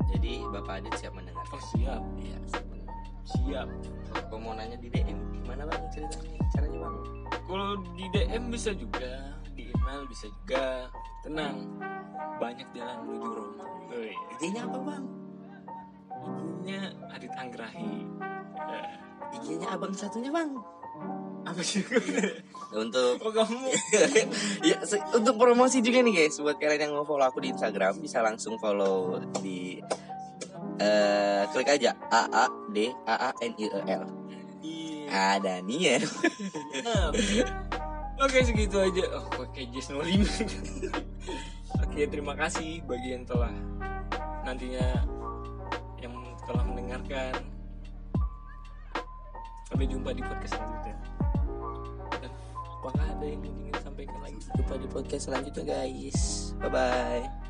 Jadi 0.10 0.42
Bapak 0.50 0.82
Adit 0.82 0.94
siap 0.98 1.14
mendengar 1.14 1.46
oh 1.54 1.62
siap. 1.78 2.02
Iya 2.18 2.38
siap 2.50 2.66
mendengar 2.66 2.79
siap. 3.30 3.68
Kalau 4.10 4.42
mau 4.42 4.54
nanya 4.58 4.78
di 4.82 4.90
DM 4.90 5.18
gimana 5.42 5.70
bang 5.70 5.84
ceritanya 5.94 6.42
caranya 6.54 6.78
bang? 6.82 6.96
Kalau 7.30 7.70
di 7.94 8.06
DM 8.10 8.44
bisa 8.50 8.72
juga 8.74 9.12
di 9.54 9.64
email 9.70 10.02
bisa 10.10 10.26
juga. 10.30 10.90
Tenang 11.20 11.56
banyak 12.40 12.68
jalan 12.72 12.98
menuju 13.04 13.30
Roma. 13.36 13.66
Woi, 13.92 14.16
IG-nya 14.40 14.62
apa 14.66 14.78
bang? 14.80 15.04
IG-nya 16.20 16.80
Adit 17.12 17.34
Anggrahi. 17.36 17.94
IG-nya 19.36 19.68
abang 19.76 19.94
satunya 19.94 20.32
bang. 20.32 20.52
Apa 21.48 21.62
sih 21.64 21.82
untuk 22.76 23.18
oh 23.24 23.32
kamu? 23.32 23.72
Ya 24.68 24.78
untuk 25.16 25.36
promosi 25.40 25.80
juga 25.80 26.04
nih 26.04 26.14
guys. 26.26 26.38
Buat 26.40 26.60
kalian 26.60 26.90
yang 26.90 26.94
mau 26.96 27.06
follow 27.08 27.26
aku 27.26 27.42
di 27.44 27.50
Instagram 27.52 28.00
bisa 28.04 28.20
langsung 28.20 28.60
follow 28.60 29.18
di 29.40 29.80
eh 30.80 31.44
klik 31.52 31.70
aja 31.70 31.92
A 32.10 32.28
A 32.30 32.46
D 32.72 32.92
A 33.06 33.16
A 33.28 33.32
N 33.44 33.54
I 33.58 33.66
E 33.68 33.80
L 33.88 34.04
Iya. 34.60 35.08
ada 35.40 35.54
nih 35.64 35.80
ya 35.80 35.98
Nah, 36.84 37.12
Oke 38.20 38.44
segitu 38.44 38.76
aja. 38.76 39.16
Oh, 39.16 39.32
pakai 39.32 39.72
Jazz 39.72 39.96
05. 39.96 40.04
Oke, 41.88 42.04
terima 42.04 42.36
kasih 42.36 42.84
bagi 42.84 43.16
yang 43.16 43.24
telah 43.24 43.48
nantinya 44.44 45.08
yang 46.04 46.12
telah 46.44 46.64
mendengarkan. 46.68 47.40
Sampai 49.72 49.88
jumpa 49.88 50.12
di 50.12 50.20
podcast 50.20 50.60
selanjutnya. 50.60 50.96
Dan 52.20 52.32
apakah 52.84 53.06
ada 53.08 53.24
yang 53.24 53.40
ingin 53.40 53.76
sampaikan 53.80 54.20
lagi? 54.20 54.40
jumpa 54.52 54.76
di 54.76 54.88
podcast 54.92 55.24
selanjutnya 55.32 55.64
guys 55.64 56.52
bye 56.60 56.68
bye 56.68 57.49